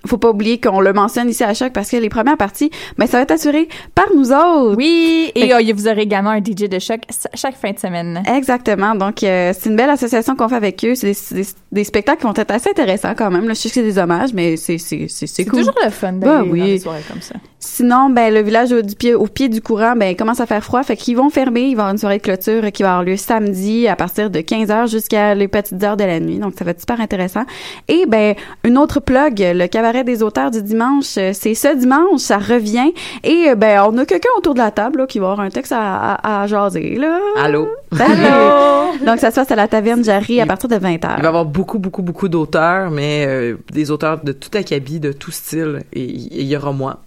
faut 0.08 0.18
pas 0.18 0.32
oublier 0.32 0.60
qu'on 0.60 0.82
le 0.82 0.94
mentionne 0.94 1.30
ici 1.30 1.44
à 1.44 1.54
choc 1.54 1.72
parce 1.74 1.90
que 1.92 1.98
les 1.98 2.10
premières 2.10 2.36
parties, 2.36 2.72
ben, 2.98 3.06
ça 3.06 3.18
va 3.18 3.24
être 3.24 3.32
assuré 3.32 3.70
par 3.94 4.08
nous 4.16 4.32
autres. 4.34 4.76
Oui, 4.76 5.32
et 5.36 5.48
Fait- 5.48 5.54
euh, 5.54 5.74
vous 5.76 5.88
aurez 5.88 6.02
également 6.02 6.32
un 6.32 6.40
DJ 6.40 6.68
de 6.68 6.80
choc 6.80 7.02
chaque 7.36 7.56
fin 7.56 7.72
de 7.72 7.78
semaine. 7.80 8.22
Exactement. 8.36 8.96
Donc, 8.96 9.24
euh, 9.24 9.54
c'est 9.58 9.70
une 9.70 9.76
belle 9.76 9.92
association 9.92 10.36
qu'on 10.36 10.50
fait 10.50 10.56
avec 10.56 10.84
eux. 10.84 10.96
C'est 10.96 11.12
des, 11.34 11.44
des- 11.44 11.50
des 11.72 11.84
spectacles 11.84 12.20
qui 12.22 12.26
vont 12.28 12.34
être 12.36 12.52
assez 12.52 12.72
intéressants 12.72 13.14
quand 13.16 13.30
même. 13.30 13.48
Là, 13.48 13.54
je 13.54 13.60
sais 13.60 13.70
que 13.70 13.76
c'est 13.76 13.84
des 13.84 13.98
hommages, 14.00 14.34
mais 14.34 14.58
c'est 14.58 14.78
c'est 14.80 15.08
c'est 15.08 15.28
c'est 15.28 15.28
C'est 15.28 15.46
cool. 15.46 15.60
toujours 15.60 15.76
le 15.86 15.92
fun 15.92 16.14
d'aller 16.14 16.46
dans 16.48 16.52
oui. 16.52 16.62
des 16.64 16.80
soirées 16.80 17.04
comme 17.08 17.22
ça. 17.22 17.36
Sinon, 17.64 18.10
ben 18.10 18.34
le 18.34 18.42
village 18.42 18.72
au, 18.72 18.82
du 18.82 18.96
pied, 18.96 19.14
au 19.14 19.28
pied 19.28 19.48
du 19.48 19.62
courant, 19.62 19.96
ben 19.96 20.08
il 20.08 20.16
commence 20.16 20.40
à 20.40 20.48
faire 20.48 20.64
froid, 20.64 20.82
fait 20.82 20.98
qu'ils 20.98 21.16
vont 21.16 21.30
fermer. 21.30 21.62
Il 21.62 21.66
va 21.66 21.70
y 21.70 21.74
avoir 21.74 21.90
une 21.92 22.00
soirée 22.00 22.18
de 22.18 22.24
clôture 22.24 22.72
qui 22.72 22.82
va 22.82 22.90
avoir 22.90 23.04
lieu 23.04 23.18
samedi 23.18 23.88
à 23.88 23.96
partir 23.96 24.32
de 24.32 24.40
15h 24.40 24.90
jusqu'à 24.90 25.36
les 25.36 25.48
petites 25.48 25.84
heures 25.84 25.96
de 25.96 26.04
la 26.04 26.20
nuit. 26.20 26.40
Donc 26.40 26.54
ça 26.58 26.66
va 26.66 26.72
être 26.72 26.80
super 26.80 27.00
intéressant. 27.00 27.44
Et 27.88 28.06
ben 28.08 28.34
une 28.64 28.80
autre 28.80 29.00
plug, 29.00 29.36
le 29.38 29.68
cabaret 29.68 30.04
des 30.04 30.24
auteurs 30.24 30.50
du 30.50 30.64
dimanche, 30.64 31.18
euh, 31.20 31.32
c'est 31.34 31.54
ce 31.54 31.76
dimanche, 31.76 32.22
ça 32.22 32.40
revient. 32.40 32.94
Et 33.24 33.50
euh, 33.50 33.56
ben 33.56 33.84
on 33.88 33.96
a 34.00 34.06
quelqu'un 34.06 34.30
autour 34.40 34.56
de 34.56 34.60
la 34.60 34.72
table 34.72 35.02
là, 35.02 35.06
qui 35.06 35.20
va 35.20 35.32
avoir 35.32 35.46
un 35.46 35.52
texte 35.52 35.72
à, 35.72 36.14
à, 36.16 36.42
à 36.42 36.48
jaser 36.48 36.96
là. 36.96 37.20
Allô? 37.38 37.70
Allô. 37.92 38.92
Donc 39.06 39.20
ça 39.20 39.30
se 39.30 39.36
passe 39.36 39.52
à 39.52 39.56
la 39.56 39.68
taverne 39.68 40.04
Jarry 40.04 40.42
à 40.42 40.48
partir 40.48 40.68
de 40.68 40.78
20h. 40.78 40.96
Il 40.96 41.00
va 41.00 41.24
y 41.24 41.26
avoir 41.28 41.46
beaucoup, 41.46 41.78
beaucoup, 41.78 42.02
beaucoup 42.02 42.28
d'auteurs, 42.28 42.90
mais 42.90 43.26
euh, 43.28 43.58
des 43.72 43.92
auteurs 43.92 44.24
de 44.24 44.32
tout 44.32 44.50
acabit, 44.58 45.00
de 45.00 45.12
tout 45.12 45.32
style, 45.32 45.84
et 45.94 46.02
et 46.02 46.42
il 46.42 46.48
y 46.48 46.58
aura 46.58 46.72
moi. 46.72 47.02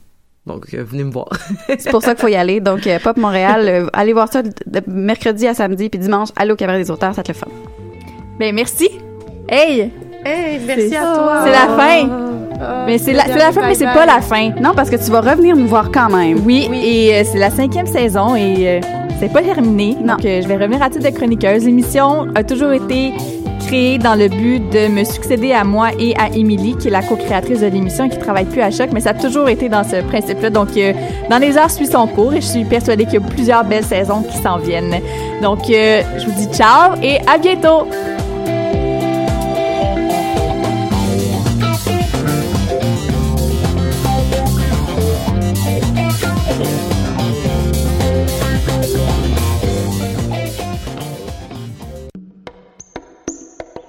Donc, 0.46 0.66
euh, 0.74 0.84
venez 0.84 1.04
me 1.04 1.10
voir. 1.12 1.28
C'est 1.78 1.90
pour 1.90 2.02
ça 2.02 2.14
qu'il 2.14 2.20
faut 2.22 2.28
y 2.28 2.34
aller. 2.36 2.60
Donc, 2.60 2.86
euh, 2.86 2.98
Pop 2.98 3.16
Montréal, 3.16 3.66
euh, 3.66 3.86
allez 3.92 4.12
voir 4.12 4.30
ça 4.30 4.42
de, 4.42 4.50
de 4.66 4.82
mercredi 4.86 5.46
à 5.46 5.54
samedi, 5.54 5.88
puis 5.88 5.98
dimanche, 5.98 6.28
allez 6.36 6.52
au 6.52 6.56
Cabaret 6.56 6.78
des 6.78 6.90
auteurs, 6.90 7.14
ça 7.14 7.22
te 7.22 7.28
le 7.32 7.34
fun. 7.38 7.46
Ben 8.38 8.54
merci. 8.54 8.88
Hey, 9.48 9.90
Hey, 10.26 10.58
merci 10.66 10.96
à 10.96 11.02
toi. 11.02 11.42
c'est 11.44 11.50
la 11.50 11.76
fin. 11.76 12.86
mais 12.86 12.96
c'est 12.98 13.12
la, 13.12 13.24
c'est 13.24 13.36
la 13.38 13.52
fin, 13.52 13.60
mais 13.68 13.74
c'est 13.74 13.84
pas 13.84 14.06
la 14.06 14.20
fin. 14.22 14.50
Non, 14.60 14.72
parce 14.74 14.88
que 14.88 14.96
tu 14.96 15.10
vas 15.10 15.20
revenir 15.20 15.54
nous 15.54 15.66
voir 15.66 15.90
quand 15.92 16.08
même. 16.08 16.38
Oui, 16.46 16.66
et 16.72 17.14
euh, 17.14 17.22
c'est 17.30 17.38
la 17.38 17.50
cinquième 17.50 17.86
saison 17.86 18.34
et 18.34 18.54
euh, 18.68 18.80
c'est 19.20 19.30
pas 19.30 19.42
terminé. 19.42 19.94
Donc, 20.00 20.24
euh, 20.24 20.40
je 20.42 20.48
vais 20.48 20.56
revenir 20.56 20.82
à 20.82 20.88
titre 20.88 21.04
de 21.10 21.14
chroniqueuse. 21.14 21.64
L'émission 21.66 22.26
a 22.34 22.42
toujours 22.42 22.72
été 22.72 23.12
dans 23.98 24.14
le 24.14 24.28
but 24.28 24.60
de 24.70 24.88
me 24.88 25.04
succéder 25.04 25.52
à 25.52 25.64
moi 25.64 25.90
et 25.98 26.14
à 26.16 26.28
Émilie, 26.28 26.76
qui 26.76 26.88
est 26.88 26.90
la 26.90 27.02
co-créatrice 27.02 27.60
de 27.60 27.66
l'émission 27.66 28.04
et 28.04 28.08
qui 28.08 28.18
travaille 28.18 28.44
plus 28.44 28.60
à 28.60 28.70
Choc, 28.70 28.90
mais 28.92 29.00
ça 29.00 29.10
a 29.10 29.14
toujours 29.14 29.48
été 29.48 29.68
dans 29.68 29.82
ce 29.82 30.00
principe-là. 30.02 30.50
Donc, 30.50 30.76
euh, 30.76 30.92
dans 31.28 31.38
les 31.38 31.56
heures 31.56 31.70
suit 31.70 31.86
son 31.86 32.06
cours 32.06 32.32
et 32.34 32.40
je 32.40 32.46
suis 32.46 32.64
persuadée 32.64 33.04
qu'il 33.04 33.14
y 33.14 33.16
a 33.16 33.20
plusieurs 33.20 33.64
belles 33.64 33.84
saisons 33.84 34.22
qui 34.22 34.38
s'en 34.38 34.58
viennent. 34.58 35.00
Donc, 35.42 35.68
euh, 35.70 36.02
je 36.18 36.24
vous 36.26 36.32
dis 36.32 36.56
ciao 36.56 36.94
et 37.02 37.18
à 37.26 37.36
bientôt! 37.38 37.88